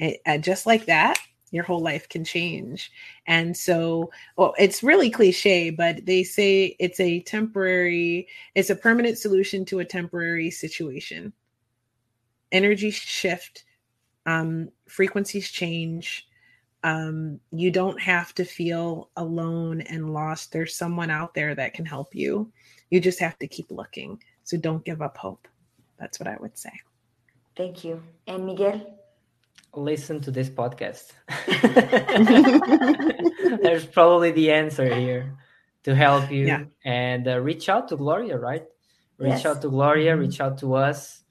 And 0.00 0.42
just 0.42 0.66
like 0.66 0.86
that, 0.86 1.18
your 1.50 1.64
whole 1.64 1.80
life 1.80 2.08
can 2.08 2.24
change. 2.24 2.90
And 3.26 3.56
so, 3.56 4.10
well, 4.36 4.54
it's 4.58 4.82
really 4.82 5.10
cliche, 5.10 5.70
but 5.70 6.06
they 6.06 6.24
say 6.24 6.76
it's 6.78 7.00
a 7.00 7.20
temporary, 7.20 8.28
it's 8.54 8.70
a 8.70 8.76
permanent 8.76 9.18
solution 9.18 9.64
to 9.66 9.80
a 9.80 9.84
temporary 9.84 10.50
situation. 10.50 11.32
Energy 12.52 12.90
shift, 12.90 13.64
um, 14.26 14.70
frequencies 14.88 15.50
change, 15.50 16.26
um, 16.82 17.40
you 17.52 17.70
don't 17.70 18.00
have 18.00 18.34
to 18.36 18.44
feel 18.44 19.10
alone 19.16 19.82
and 19.82 20.12
lost. 20.12 20.52
There's 20.52 20.74
someone 20.74 21.10
out 21.10 21.34
there 21.34 21.54
that 21.54 21.74
can 21.74 21.84
help 21.84 22.14
you. 22.14 22.50
You 22.90 23.00
just 23.00 23.20
have 23.20 23.38
to 23.40 23.46
keep 23.46 23.70
looking. 23.70 24.22
So 24.44 24.56
don't 24.56 24.84
give 24.84 25.02
up 25.02 25.16
hope. 25.16 25.46
That's 25.98 26.18
what 26.18 26.28
I 26.28 26.36
would 26.40 26.56
say. 26.56 26.72
Thank 27.56 27.84
you. 27.84 28.02
And 28.26 28.46
Miguel? 28.46 28.99
Listen 29.74 30.20
to 30.22 30.30
this 30.30 30.50
podcast. 30.50 31.12
There's 33.62 33.86
probably 33.86 34.32
the 34.32 34.50
answer 34.50 34.92
here 34.92 35.36
to 35.84 35.94
help 35.94 36.30
you 36.30 36.46
yeah. 36.46 36.64
and 36.84 37.26
uh, 37.28 37.38
reach 37.40 37.68
out 37.68 37.88
to 37.88 37.96
Gloria, 37.96 38.36
right? 38.36 38.64
Reach 39.18 39.30
yes. 39.30 39.46
out 39.46 39.62
to 39.62 39.68
Gloria, 39.68 40.12
mm-hmm. 40.12 40.22
reach 40.22 40.40
out 40.40 40.58
to 40.58 40.74
us. 40.74 41.22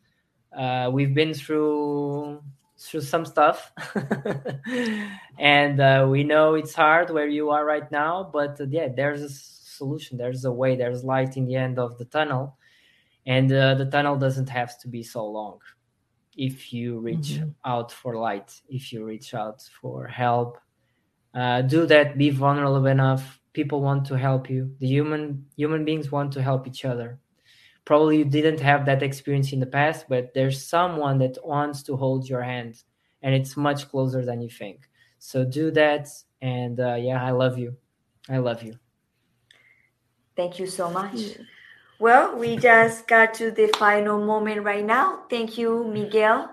Uh, 0.55 0.89
we've 0.91 1.13
been 1.13 1.33
through 1.33 2.41
through 2.79 3.01
some 3.01 3.25
stuff 3.25 3.73
and 5.37 5.81
uh, 5.81 6.07
we 6.09 6.23
know 6.23 6.53
it's 6.53 6.73
hard 6.73 7.09
where 7.09 7.27
you 7.27 7.49
are 7.49 7.65
right 7.65 7.91
now 7.91 8.29
but 8.31 8.59
uh, 8.61 8.65
yeah 8.69 8.87
there's 8.87 9.21
a 9.21 9.29
solution 9.29 10.17
there's 10.17 10.45
a 10.45 10.51
way 10.51 10.77
there's 10.77 11.03
light 11.03 11.35
in 11.35 11.45
the 11.45 11.55
end 11.55 11.77
of 11.77 11.97
the 11.97 12.05
tunnel 12.05 12.57
and 13.25 13.51
uh, 13.51 13.75
the 13.75 13.85
tunnel 13.85 14.15
doesn't 14.15 14.47
have 14.47 14.79
to 14.79 14.87
be 14.87 15.03
so 15.03 15.25
long 15.25 15.59
if 16.39 16.71
you 16.71 16.99
reach 16.99 17.31
mm-hmm. 17.33 17.49
out 17.65 17.91
for 17.91 18.15
light 18.15 18.61
if 18.69 18.93
you 18.93 19.03
reach 19.03 19.33
out 19.33 19.61
for 19.81 20.07
help. 20.07 20.57
Uh, 21.35 21.61
do 21.61 21.85
that 21.85 22.17
be 22.17 22.29
vulnerable 22.29 22.85
enough. 22.87 23.39
People 23.53 23.81
want 23.81 24.05
to 24.05 24.17
help 24.17 24.49
you. 24.49 24.73
The 24.79 24.87
human 24.87 25.45
human 25.57 25.83
beings 25.83 26.11
want 26.11 26.31
to 26.33 26.41
help 26.41 26.65
each 26.65 26.85
other. 26.85 27.19
Probably 27.83 28.19
you 28.19 28.25
didn't 28.25 28.61
have 28.61 28.85
that 28.85 29.03
experience 29.03 29.51
in 29.51 29.59
the 29.59 29.73
past 29.79 30.05
but 30.07 30.33
there's 30.33 30.65
someone 30.65 31.17
that 31.19 31.37
wants 31.43 31.83
to 31.83 31.97
hold 31.97 32.29
your 32.29 32.41
hand 32.41 32.81
and 33.21 33.35
it's 33.35 33.57
much 33.57 33.89
closer 33.89 34.23
than 34.23 34.41
you 34.41 34.49
think. 34.49 34.87
So 35.19 35.43
do 35.43 35.71
that 35.71 36.07
and 36.41 36.79
uh, 36.79 36.95
yeah 36.95 37.21
i 37.21 37.31
love 37.31 37.57
you. 37.57 37.75
I 38.29 38.37
love 38.37 38.63
you. 38.63 38.79
Thank 40.37 40.57
you 40.57 40.67
so 40.67 40.89
much. 40.89 41.19
Well, 41.99 42.37
we 42.37 42.55
just 42.55 43.07
got 43.07 43.33
to 43.35 43.51
the 43.51 43.67
final 43.77 44.23
moment 44.23 44.63
right 44.63 44.85
now. 44.85 45.23
Thank 45.29 45.57
you, 45.57 45.83
Miguel, 45.83 46.49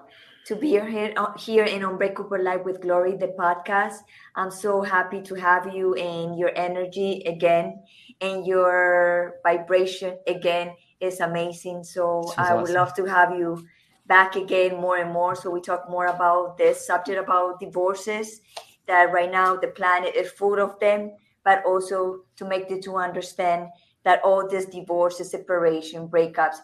to 0.47 0.57
be 0.57 0.71
here, 0.71 1.13
uh, 1.17 1.39
here 1.39 1.63
in 1.63 1.85
Unbreakable 1.85 2.43
Life 2.43 2.65
with 2.65 2.81
Glory, 2.81 3.17
the 3.17 3.29
podcast. 3.29 3.99
I'm 4.35 4.51
so 4.51 4.83
happy 4.83 5.23
to 5.23 5.37
have 5.37 5.73
you 5.73 5.95
and 5.95 6.37
your 6.37 6.51
energy 6.57 7.23
again 7.27 7.81
and 8.21 8.45
your 8.45 9.35
vibration 9.45 10.19
again 10.27 10.75
is 10.99 11.21
amazing. 11.21 11.85
So 11.85 12.25
I 12.37 12.53
would 12.55 12.63
awesome. 12.63 12.75
love 12.75 12.95
to 12.95 13.05
have 13.05 13.31
you 13.39 13.65
back 14.09 14.35
again 14.35 14.81
more 14.81 14.97
and 14.97 15.13
more. 15.13 15.37
So 15.37 15.51
we 15.51 15.61
talk 15.61 15.89
more 15.89 16.07
about 16.07 16.59
this 16.59 16.85
subject 16.85 17.21
about 17.21 17.61
divorces 17.61 18.41
that 18.89 19.13
right 19.13 19.31
now 19.31 19.55
the 19.55 19.69
planet 19.69 20.17
is 20.17 20.29
full 20.29 20.59
of 20.59 20.81
them, 20.81 21.13
but 21.45 21.65
also 21.65 22.23
to 22.35 22.45
make 22.45 22.69
the 22.69 22.81
two 22.81 22.97
understand 22.97 23.69
that 24.07 24.23
all 24.23 24.49
this 24.49 24.67
divorce, 24.67 25.19
separation, 25.19 26.07
breakups 26.07 26.59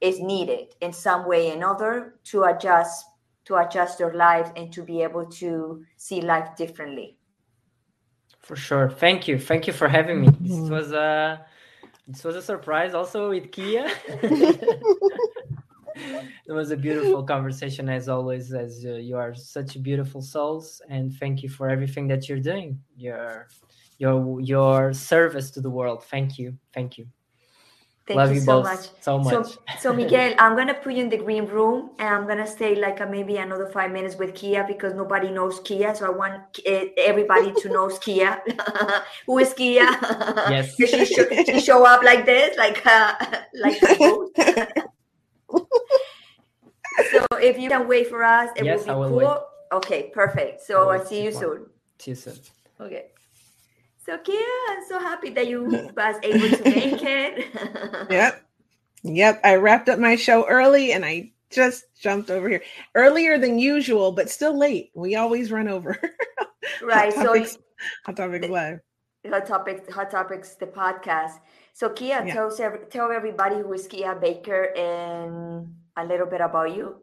is 0.00 0.18
needed 0.18 0.74
in 0.80 0.94
some 0.94 1.28
way 1.28 1.50
or 1.50 1.54
another 1.54 2.14
to 2.24 2.44
adjust 2.44 3.04
to 3.44 3.56
adjust 3.56 3.98
their 3.98 4.14
lives 4.14 4.50
and 4.56 4.72
to 4.72 4.82
be 4.82 5.02
able 5.02 5.26
to 5.26 5.84
see 5.96 6.20
life 6.20 6.56
differently. 6.56 7.16
For 8.40 8.56
sure. 8.56 8.90
Thank 8.90 9.28
you. 9.28 9.38
Thank 9.38 9.68
you 9.68 9.72
for 9.72 9.88
having 9.88 10.22
me. 10.22 10.28
This 10.40 10.52
mm-hmm. 10.52 10.72
was 10.72 10.90
a 10.92 11.44
this 12.08 12.24
was 12.24 12.34
a 12.34 12.42
surprise 12.42 12.94
also 12.94 13.28
with 13.28 13.52
Kia. 13.52 13.88
it 16.48 16.52
was 16.60 16.70
a 16.70 16.76
beautiful 16.76 17.22
conversation 17.22 17.90
as 17.90 18.08
always 18.08 18.54
as 18.54 18.86
uh, 18.86 18.94
you 18.94 19.16
are 19.16 19.34
such 19.34 19.82
beautiful 19.82 20.22
souls 20.22 20.80
and 20.88 21.12
thank 21.20 21.42
you 21.42 21.48
for 21.50 21.68
everything 21.68 22.08
that 22.08 22.28
you're 22.28 22.40
doing 22.52 22.78
your 22.96 23.48
your 23.98 24.40
your 24.40 24.92
service 24.92 25.50
to 25.50 25.60
the 25.60 25.70
world 25.70 26.04
thank 26.04 26.38
you 26.38 26.56
thank 26.72 26.98
you 26.98 27.06
Thank 28.06 28.18
Love 28.18 28.34
you, 28.34 28.40
so 28.40 28.62
much. 28.62 28.86
So 29.00 29.18
much. 29.18 29.32
So, 29.32 29.42
so 29.80 29.92
Miguel, 29.92 30.34
I'm 30.38 30.54
gonna 30.54 30.74
put 30.74 30.92
you 30.92 31.02
in 31.02 31.08
the 31.08 31.16
green 31.16 31.44
room, 31.46 31.90
and 31.98 32.08
I'm 32.08 32.28
gonna 32.28 32.46
stay 32.46 32.76
like 32.76 33.00
a, 33.00 33.06
maybe 33.06 33.36
another 33.38 33.66
five 33.66 33.90
minutes 33.90 34.14
with 34.14 34.32
Kia 34.32 34.62
because 34.62 34.94
nobody 34.94 35.28
knows 35.28 35.58
Kia. 35.64 35.92
So 35.92 36.06
I 36.06 36.10
want 36.10 36.60
eh, 36.64 36.90
everybody 36.98 37.52
to 37.52 37.68
know 37.68 37.88
Kia. 37.88 38.40
Who 39.26 39.38
is 39.40 39.52
Kia? 39.54 39.82
Yes. 39.82 40.76
she, 40.76 41.04
show, 41.04 41.24
she 41.30 41.60
show 41.60 41.84
up 41.84 42.04
like 42.04 42.24
this, 42.24 42.56
like 42.56 42.80
uh, 42.86 43.14
like. 43.54 43.80
so 47.10 47.26
if 47.42 47.58
you 47.58 47.68
can 47.68 47.88
wait 47.88 48.06
for 48.08 48.22
us, 48.22 48.50
it 48.54 48.66
yes, 48.66 48.86
will 48.86 49.02
be 49.02 49.08
cool. 49.08 49.18
Wait. 49.18 49.38
Okay, 49.72 50.12
perfect. 50.14 50.62
So 50.62 50.90
I'll 50.90 51.04
see 51.04 51.24
you 51.24 51.32
soon. 51.32 51.66
See 51.98 52.12
you 52.12 52.14
soon. 52.14 52.38
Okay. 52.80 53.06
So 54.06 54.16
Kia, 54.18 54.40
I'm 54.68 54.84
so 54.88 55.00
happy 55.00 55.30
that 55.30 55.48
you 55.48 55.64
was 55.96 56.16
able 56.22 56.56
to 56.56 56.62
make 56.64 57.02
it. 57.02 58.10
yep. 58.10 58.42
Yep. 59.02 59.40
I 59.44 59.54
wrapped 59.54 59.88
up 59.88 60.00
my 60.00 60.16
show 60.16 60.48
early 60.48 60.90
and 60.90 61.04
I 61.04 61.30
just 61.50 61.84
jumped 62.00 62.28
over 62.28 62.48
here 62.48 62.62
earlier 62.96 63.38
than 63.38 63.56
usual, 63.56 64.10
but 64.10 64.28
still 64.28 64.58
late. 64.58 64.90
We 64.94 65.14
always 65.14 65.52
run 65.52 65.68
over. 65.68 65.96
right. 66.82 67.14
Hot 67.14 67.24
topics, 67.24 67.52
so 67.52 67.58
Hot 68.04 68.16
Topics 68.16 68.48
Live. 68.48 68.80
Hot 69.28 69.46
Topics, 69.46 69.92
Hot 69.92 70.10
Topics, 70.10 70.56
the 70.56 70.66
podcast. 70.66 71.38
So 71.72 71.90
Kia, 71.90 72.24
yeah. 72.26 72.34
tell, 72.34 72.50
tell 72.90 73.12
everybody 73.12 73.56
who 73.56 73.72
is 73.74 73.86
Kia 73.86 74.16
Baker 74.16 74.74
and 74.76 75.72
a 75.96 76.04
little 76.04 76.26
bit 76.26 76.40
about 76.40 76.74
you. 76.74 76.96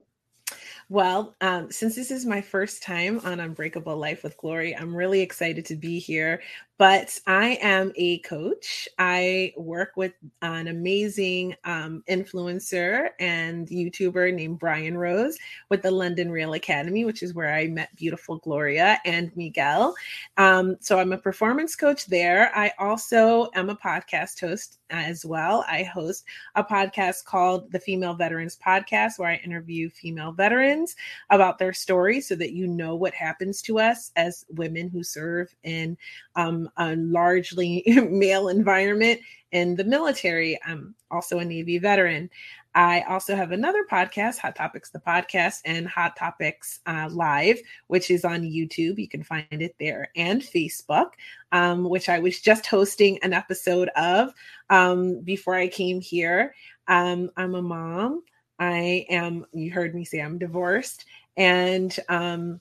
Well, 0.89 1.35
um, 1.41 1.71
since 1.71 1.95
this 1.95 2.11
is 2.11 2.25
my 2.25 2.41
first 2.41 2.83
time 2.83 3.21
on 3.23 3.39
Unbreakable 3.39 3.95
Life 3.95 4.23
with 4.23 4.37
Glory, 4.37 4.75
I'm 4.75 4.95
really 4.95 5.21
excited 5.21 5.65
to 5.65 5.75
be 5.75 5.97
here. 5.99 6.41
But 6.79 7.19
I 7.27 7.59
am 7.61 7.91
a 7.95 8.19
coach. 8.19 8.87
I 8.97 9.53
work 9.55 9.91
with 9.95 10.13
an 10.41 10.67
amazing 10.67 11.55
um, 11.65 12.03
influencer 12.09 13.09
and 13.19 13.67
YouTuber 13.67 14.33
named 14.33 14.59
Brian 14.59 14.97
Rose 14.97 15.37
with 15.69 15.83
the 15.83 15.91
London 15.91 16.31
Real 16.31 16.53
Academy, 16.53 17.05
which 17.05 17.21
is 17.21 17.33
where 17.35 17.53
I 17.53 17.67
met 17.67 17.95
beautiful 17.95 18.37
Gloria 18.39 18.99
and 19.05 19.31
Miguel. 19.35 19.93
Um, 20.37 20.75
so 20.79 20.99
I'm 20.99 21.13
a 21.13 21.17
performance 21.17 21.75
coach 21.75 22.07
there. 22.07 22.51
I 22.55 22.73
also 22.79 23.49
am 23.53 23.69
a 23.69 23.75
podcast 23.75 24.39
host 24.39 24.79
as 24.89 25.25
well. 25.25 25.65
I 25.67 25.83
host 25.83 26.25
a 26.55 26.63
podcast 26.63 27.25
called 27.25 27.71
the 27.71 27.79
Female 27.79 28.13
Veterans 28.13 28.57
Podcast, 28.63 29.17
where 29.17 29.29
I 29.29 29.35
interview 29.37 29.89
female 29.89 30.31
veterans 30.31 30.95
about 31.29 31.57
their 31.57 31.73
story 31.73 32.21
so 32.21 32.35
that 32.35 32.53
you 32.53 32.67
know 32.67 32.95
what 32.95 33.13
happens 33.13 33.61
to 33.63 33.79
us 33.79 34.11
as 34.15 34.45
women 34.49 34.89
who 34.89 35.03
serve 35.03 35.53
in 35.63 35.97
um, 36.35 36.69
a 36.77 36.95
largely 36.95 37.83
male 38.09 38.49
environment 38.49 39.19
in 39.51 39.75
the 39.75 39.83
military. 39.83 40.59
I'm 40.65 40.95
also 41.11 41.39
a 41.39 41.45
Navy 41.45 41.77
veteran. 41.77 42.29
I 42.75 43.01
also 43.01 43.35
have 43.35 43.51
another 43.51 43.85
podcast, 43.89 44.39
Hot 44.39 44.55
Topics, 44.55 44.89
the 44.89 44.99
podcast, 44.99 45.61
and 45.65 45.87
Hot 45.87 46.15
Topics 46.15 46.79
uh, 46.87 47.07
Live, 47.11 47.59
which 47.87 48.09
is 48.09 48.25
on 48.25 48.41
YouTube. 48.41 48.97
You 48.97 49.07
can 49.07 49.23
find 49.23 49.45
it 49.51 49.75
there 49.79 50.09
and 50.15 50.41
Facebook, 50.41 51.11
um, 51.51 51.87
which 51.87 52.09
I 52.09 52.17
was 52.17 52.41
just 52.41 52.65
hosting 52.65 53.19
an 53.21 53.31
episode 53.31 53.89
of 53.89 54.33
um, 54.71 55.19
before 55.21 55.55
I 55.55 55.67
came 55.67 56.01
here. 56.01 56.55
Um, 56.87 57.29
I'm 57.37 57.53
a 57.53 57.61
mom. 57.61 58.23
I 58.57 59.05
am, 59.09 59.45
you 59.53 59.71
heard 59.71 59.93
me 59.93 60.03
say 60.03 60.19
I'm 60.19 60.39
divorced. 60.39 61.05
And 61.37 61.95
um, 62.09 62.59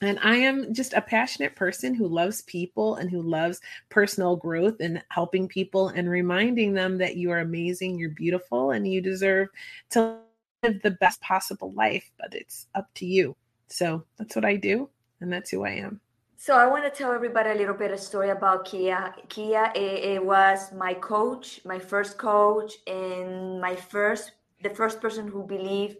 and 0.00 0.18
I 0.22 0.36
am 0.36 0.72
just 0.72 0.92
a 0.92 1.00
passionate 1.00 1.56
person 1.56 1.94
who 1.94 2.06
loves 2.06 2.42
people 2.42 2.96
and 2.96 3.10
who 3.10 3.22
loves 3.22 3.60
personal 3.88 4.36
growth 4.36 4.76
and 4.80 5.02
helping 5.08 5.48
people 5.48 5.88
and 5.88 6.08
reminding 6.08 6.74
them 6.74 6.98
that 6.98 7.16
you 7.16 7.30
are 7.30 7.40
amazing, 7.40 7.98
you're 7.98 8.10
beautiful, 8.10 8.70
and 8.70 8.86
you 8.86 9.00
deserve 9.00 9.48
to 9.90 10.18
live 10.62 10.80
the 10.82 10.92
best 10.92 11.20
possible 11.20 11.72
life, 11.72 12.10
but 12.18 12.34
it's 12.34 12.66
up 12.74 12.88
to 12.94 13.06
you. 13.06 13.36
So 13.68 14.04
that's 14.18 14.36
what 14.36 14.44
I 14.44 14.56
do, 14.56 14.88
and 15.20 15.32
that's 15.32 15.50
who 15.50 15.64
I 15.64 15.70
am. 15.70 16.00
So 16.36 16.56
I 16.56 16.68
want 16.68 16.84
to 16.84 16.90
tell 16.90 17.12
everybody 17.12 17.50
a 17.50 17.54
little 17.54 17.74
bit 17.74 17.90
of 17.90 17.98
story 17.98 18.30
about 18.30 18.64
Kia. 18.64 19.12
Kia 19.28 19.72
it, 19.74 20.04
it 20.14 20.24
was 20.24 20.72
my 20.72 20.94
coach, 20.94 21.60
my 21.64 21.80
first 21.80 22.16
coach, 22.16 22.74
and 22.86 23.60
my 23.60 23.74
first 23.74 24.32
the 24.62 24.70
first 24.70 25.00
person 25.00 25.28
who 25.28 25.44
believed 25.44 25.96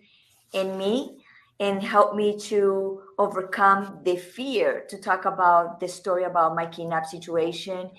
in 0.52 0.76
me 0.78 1.18
and 1.60 1.82
helped 1.82 2.14
me 2.14 2.38
to 2.38 3.02
overcome 3.18 3.98
the 4.04 4.16
fear 4.16 4.84
to 4.88 4.96
talk 4.96 5.24
about 5.24 5.80
the 5.80 5.88
story 5.88 6.24
about 6.24 6.54
my 6.54 6.66
kidnap 6.66 7.04
situation. 7.06 7.90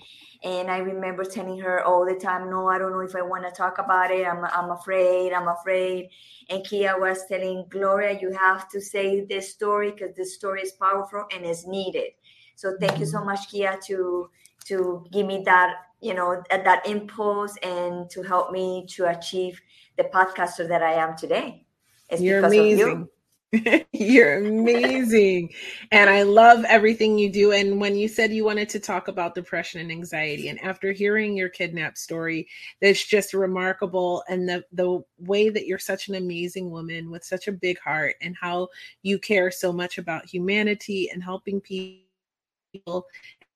And 0.42 0.70
I 0.70 0.78
remember 0.78 1.24
telling 1.24 1.58
her 1.60 1.84
all 1.84 2.06
the 2.06 2.14
time, 2.14 2.48
no, 2.48 2.68
I 2.68 2.78
don't 2.78 2.92
know 2.92 3.00
if 3.00 3.14
I 3.14 3.20
want 3.20 3.44
to 3.44 3.50
talk 3.50 3.76
about 3.78 4.10
it. 4.10 4.26
I'm, 4.26 4.42
I'm 4.46 4.70
afraid, 4.70 5.34
I'm 5.34 5.48
afraid. 5.48 6.08
And 6.48 6.64
Kia 6.64 6.98
was 6.98 7.26
telling 7.28 7.66
Gloria, 7.68 8.18
you 8.18 8.32
have 8.32 8.66
to 8.70 8.80
say 8.80 9.26
this 9.26 9.50
story 9.50 9.90
because 9.90 10.16
this 10.16 10.34
story 10.34 10.62
is 10.62 10.72
powerful 10.72 11.26
and 11.34 11.44
is 11.44 11.66
needed. 11.66 12.12
So 12.56 12.76
thank 12.80 12.98
you 12.98 13.04
so 13.04 13.18
mm-hmm. 13.18 13.26
much, 13.26 13.50
Kia, 13.50 13.78
to 13.86 14.30
to 14.66 15.06
give 15.10 15.26
me 15.26 15.42
that, 15.44 15.76
you 16.00 16.14
know, 16.14 16.42
that, 16.50 16.64
that 16.64 16.86
impulse 16.86 17.56
and 17.62 18.08
to 18.10 18.22
help 18.22 18.52
me 18.52 18.86
to 18.90 19.06
achieve 19.06 19.60
the 19.96 20.04
podcaster 20.04 20.68
that 20.68 20.82
I 20.82 20.92
am 20.92 21.16
today. 21.16 21.64
It's 22.10 22.20
You're 22.20 22.44
amazing. 22.44 22.78
You. 22.78 23.10
You're 23.92 24.38
amazing. 24.46 25.50
and 25.90 26.08
I 26.08 26.22
love 26.22 26.64
everything 26.68 27.18
you 27.18 27.30
do. 27.30 27.50
And 27.50 27.80
when 27.80 27.96
you 27.96 28.06
said 28.06 28.32
you 28.32 28.44
wanted 28.44 28.68
to 28.70 28.80
talk 28.80 29.08
about 29.08 29.34
depression 29.34 29.80
and 29.80 29.90
anxiety, 29.90 30.48
and 30.48 30.60
after 30.60 30.92
hearing 30.92 31.36
your 31.36 31.48
kidnap 31.48 31.98
story, 31.98 32.46
that's 32.80 33.04
just 33.04 33.34
remarkable. 33.34 34.22
And 34.28 34.48
the, 34.48 34.64
the 34.72 35.02
way 35.18 35.48
that 35.50 35.66
you're 35.66 35.78
such 35.80 36.08
an 36.08 36.14
amazing 36.14 36.70
woman 36.70 37.10
with 37.10 37.24
such 37.24 37.48
a 37.48 37.52
big 37.52 37.78
heart, 37.80 38.14
and 38.20 38.36
how 38.40 38.68
you 39.02 39.18
care 39.18 39.50
so 39.50 39.72
much 39.72 39.98
about 39.98 40.26
humanity 40.26 41.10
and 41.12 41.22
helping 41.22 41.60
people 41.60 43.06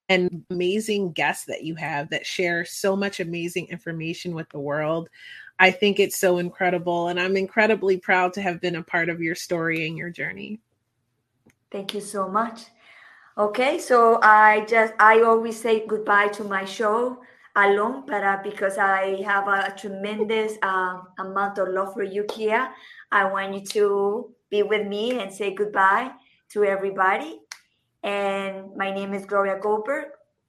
and 0.09 0.45
amazing 0.51 1.13
guests 1.13 1.47
that 1.47 1.65
you 1.65 1.75
have 1.77 2.11
that 2.11 2.27
share 2.27 2.65
so 2.65 2.95
much 2.95 3.21
amazing 3.21 3.67
information 3.69 4.35
with 4.35 4.49
the 4.51 4.59
world. 4.59 5.09
I 5.59 5.71
think 5.71 6.01
it's 6.01 6.19
so 6.19 6.39
incredible. 6.39 7.09
And 7.09 7.21
I'm 7.21 7.37
incredibly 7.37 7.97
proud 7.97 8.33
to 8.35 8.43
have 8.43 8.61
been 8.61 8.77
a 8.77 8.83
part 8.83 9.09
of 9.09 9.21
your 9.21 9.35
story 9.35 9.87
and 9.87 9.97
your 9.97 10.11
journey. 10.11 10.61
Thank 11.71 11.95
you 11.95 12.01
so 12.01 12.29
much. 12.29 12.67
Okay, 13.37 13.79
so 13.79 14.21
I 14.23 14.65
just, 14.69 14.95
I 15.01 15.23
always 15.23 15.61
say 15.61 15.87
goodbye 15.87 16.29
to 16.29 16.45
my 16.45 16.65
show 16.65 17.19
alone, 17.57 18.05
but 18.07 18.45
because 18.45 18.79
I 18.79 19.23
have 19.23 19.49
a, 19.49 19.75
tremendous 19.77 20.53
uh, 20.63 21.01
amount 21.19 21.59
of 21.59 21.69
love 21.69 21.95
for 21.95 22.05
you, 22.05 22.25
Kia, 22.25 22.71
I 23.11 23.25
want 23.25 23.55
you 23.55 23.61
to 23.61 24.35
be 24.51 24.63
with 24.63 24.87
me 24.87 25.21
and 25.21 25.33
say 25.33 25.53
goodbye 25.53 26.13
to 26.51 26.65
everybody. 26.65 27.41
And 28.05 28.77
my 28.77 28.93
name 28.93 29.15
is 29.15 29.27
Gloria 29.27 29.59
Goldberg. 29.61 30.07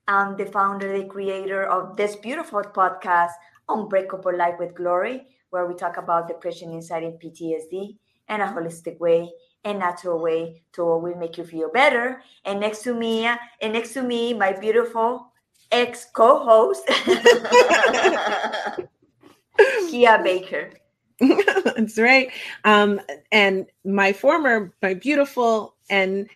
I'm 0.08 0.38
the 0.38 0.46
founder, 0.46 0.96
the 0.96 1.06
creator 1.06 1.64
of 1.64 1.98
this 1.98 2.16
beautiful 2.16 2.62
podcast, 2.62 3.32
Unbreakable 3.70 4.38
Life 4.38 4.56
with 4.60 4.76
Glory, 4.76 5.26
where 5.50 5.66
we 5.66 5.76
talk 5.76 5.98
about 5.98 6.28
depression, 6.28 6.72
anxiety, 6.72 7.08
and 7.08 7.20
PTSD 7.20 7.98
in 8.30 8.42
a 8.42 8.48
holistic 8.48 9.00
way 9.00 9.32
and 9.64 9.80
natural 9.80 10.22
way 10.22 10.62
to 10.74 10.84
will 10.84 11.16
make 11.16 11.38
you 11.38 11.44
feel 11.44 11.72
better. 11.72 12.22
And 12.46 12.60
next 12.60 12.84
to 12.84 12.94
me, 12.94 13.26
and 13.26 13.74
next 13.74 13.94
to 13.94 14.04
me, 14.04 14.34
my 14.34 14.54
beautiful 14.54 15.32
ex 15.72 16.06
co-host 16.14 16.84
Kia 19.90 20.22
Baker. 20.24 20.72
That's 21.20 21.98
right. 21.98 22.32
Um, 22.64 23.02
and 23.32 23.66
my 23.84 24.14
former, 24.14 24.74
my 24.82 24.94
beautiful, 24.94 25.76
and 25.90 26.30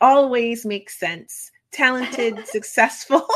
always 0.00 0.64
makes 0.64 0.98
sense, 0.98 1.50
talented, 1.72 2.38
successful 2.46 3.26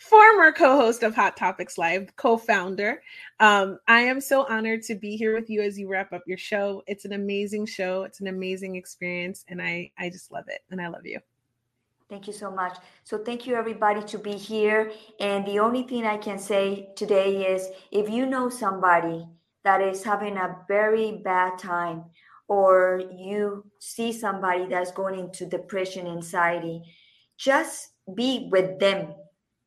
former 0.00 0.52
co-host 0.52 1.02
of 1.02 1.14
Hot 1.14 1.36
Topics 1.36 1.78
Live, 1.78 2.14
co-founder. 2.16 3.02
Um, 3.40 3.78
I 3.88 4.00
am 4.00 4.20
so 4.20 4.44
honored 4.48 4.82
to 4.84 4.94
be 4.94 5.16
here 5.16 5.34
with 5.34 5.50
you 5.50 5.62
as 5.62 5.78
you 5.78 5.88
wrap 5.88 6.12
up 6.12 6.22
your 6.26 6.38
show. 6.38 6.82
It's 6.86 7.04
an 7.04 7.12
amazing 7.12 7.66
show. 7.66 8.04
It's 8.04 8.20
an 8.20 8.26
amazing 8.26 8.76
experience, 8.76 9.44
and 9.48 9.60
I 9.60 9.90
I 9.98 10.10
just 10.10 10.30
love 10.32 10.44
it, 10.48 10.60
and 10.70 10.80
I 10.80 10.88
love 10.88 11.06
you. 11.06 11.20
Thank 12.08 12.28
you 12.28 12.32
so 12.32 12.50
much. 12.50 12.78
So 13.02 13.18
thank 13.18 13.46
you 13.46 13.56
everybody 13.56 14.02
to 14.04 14.18
be 14.18 14.32
here. 14.32 14.92
And 15.18 15.44
the 15.44 15.58
only 15.58 15.82
thing 15.82 16.06
I 16.06 16.16
can 16.16 16.38
say 16.38 16.90
today 16.94 17.52
is 17.52 17.68
if 17.90 18.08
you 18.08 18.26
know 18.26 18.48
somebody 18.48 19.26
that 19.64 19.82
is 19.82 20.04
having 20.04 20.36
a 20.36 20.56
very 20.68 21.20
bad 21.24 21.58
time 21.58 22.04
or 22.46 23.02
you 23.12 23.64
see 23.80 24.12
somebody 24.12 24.66
that's 24.66 24.92
going 24.92 25.18
into 25.18 25.46
depression, 25.46 26.06
anxiety, 26.06 26.82
just 27.36 27.88
be 28.14 28.48
with 28.52 28.78
them. 28.78 29.12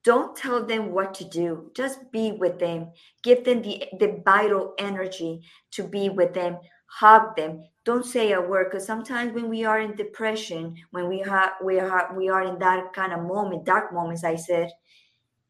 Don't 0.04 0.36
tell 0.36 0.66
them 0.66 0.92
what 0.92 1.14
to 1.16 1.26
do. 1.26 1.72
Just 1.76 2.12
be 2.12 2.32
with 2.32 2.58
them. 2.60 2.92
Give 3.22 3.44
them 3.44 3.62
the, 3.62 3.84
the 4.00 4.22
vital 4.24 4.74
energy 4.80 5.42
to 5.72 5.84
be 5.84 6.10
with 6.10 6.34
them. 6.34 6.58
Hug 6.88 7.36
them. 7.36 7.64
Don't 7.84 8.06
say 8.06 8.32
a 8.32 8.42
word 8.42 8.68
because 8.72 8.86
sometimes 8.86 9.34
when 9.34 9.50
we 9.50 9.66
are 9.66 9.80
in 9.80 9.96
depression, 9.96 10.76
when 10.92 11.10
we 11.10 11.20
have 11.20 11.54
we 11.64 11.80
are 11.80 12.14
we 12.16 12.30
are 12.30 12.44
in 12.44 12.60
that 12.60 12.94
kind 12.94 13.14
of 13.14 13.22
moment, 13.22 13.66
dark 13.66 13.94
moments, 13.94 14.24
I 14.24 14.36
said, 14.36 14.72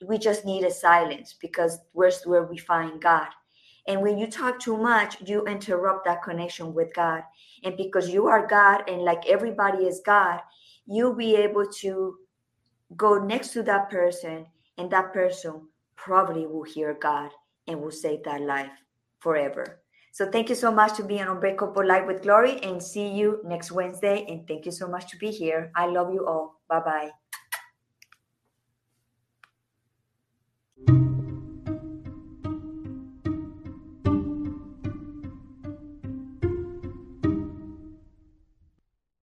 we 0.06 0.18
just 0.18 0.46
need 0.46 0.64
a 0.64 0.72
silence 0.72 1.36
because 1.40 1.80
where's 1.94 2.24
where 2.24 2.44
we 2.44 2.58
find 2.58 3.02
God. 3.02 3.28
And 3.88 4.02
when 4.02 4.18
you 4.18 4.28
talk 4.28 4.60
too 4.60 4.78
much, 4.78 5.18
you 5.28 5.46
interrupt 5.46 6.06
that 6.06 6.24
connection 6.24 6.74
with 6.74 6.94
God. 6.94 7.24
And 7.64 7.76
because 7.76 8.10
you 8.10 8.28
are 8.28 8.48
God 8.48 8.88
and 8.88 9.02
like 9.02 9.26
everybody 9.28 9.86
is 9.86 10.02
God, 10.06 10.42
you'll 10.86 11.16
be 11.16 11.36
able 11.36 11.66
to 11.80 12.16
go 12.96 13.18
next 13.18 13.50
to 13.54 13.64
that 13.64 13.90
person, 13.90 14.46
and 14.78 14.90
that 14.92 15.14
person 15.14 15.68
probably 15.96 16.48
will 16.48 16.64
hear 16.64 16.94
God 16.94 17.32
and 17.68 17.82
will 17.82 17.92
save 17.92 18.24
that 18.24 18.42
life 18.42 18.72
forever. 19.20 19.82
So 20.12 20.30
thank 20.30 20.50
you 20.50 20.56
so 20.56 20.72
much 20.72 20.98
to 20.98 21.04
be 21.04 21.22
on 21.22 21.28
Unbreakable 21.28 21.86
Life 21.86 22.08
with 22.08 22.24
Glory 22.24 22.60
and 22.64 22.82
see 22.82 23.08
you 23.08 23.42
next 23.46 23.72
Wednesday. 23.72 24.26
And 24.28 24.48
thank 24.48 24.66
you 24.66 24.72
so 24.72 24.88
much 24.88 25.10
to 25.12 25.18
be 25.18 25.30
here. 25.30 25.72
I 25.76 25.86
love 25.86 26.14
you 26.14 26.26
all. 26.26 26.62
Bye 26.68 26.80
bye. 26.80 27.12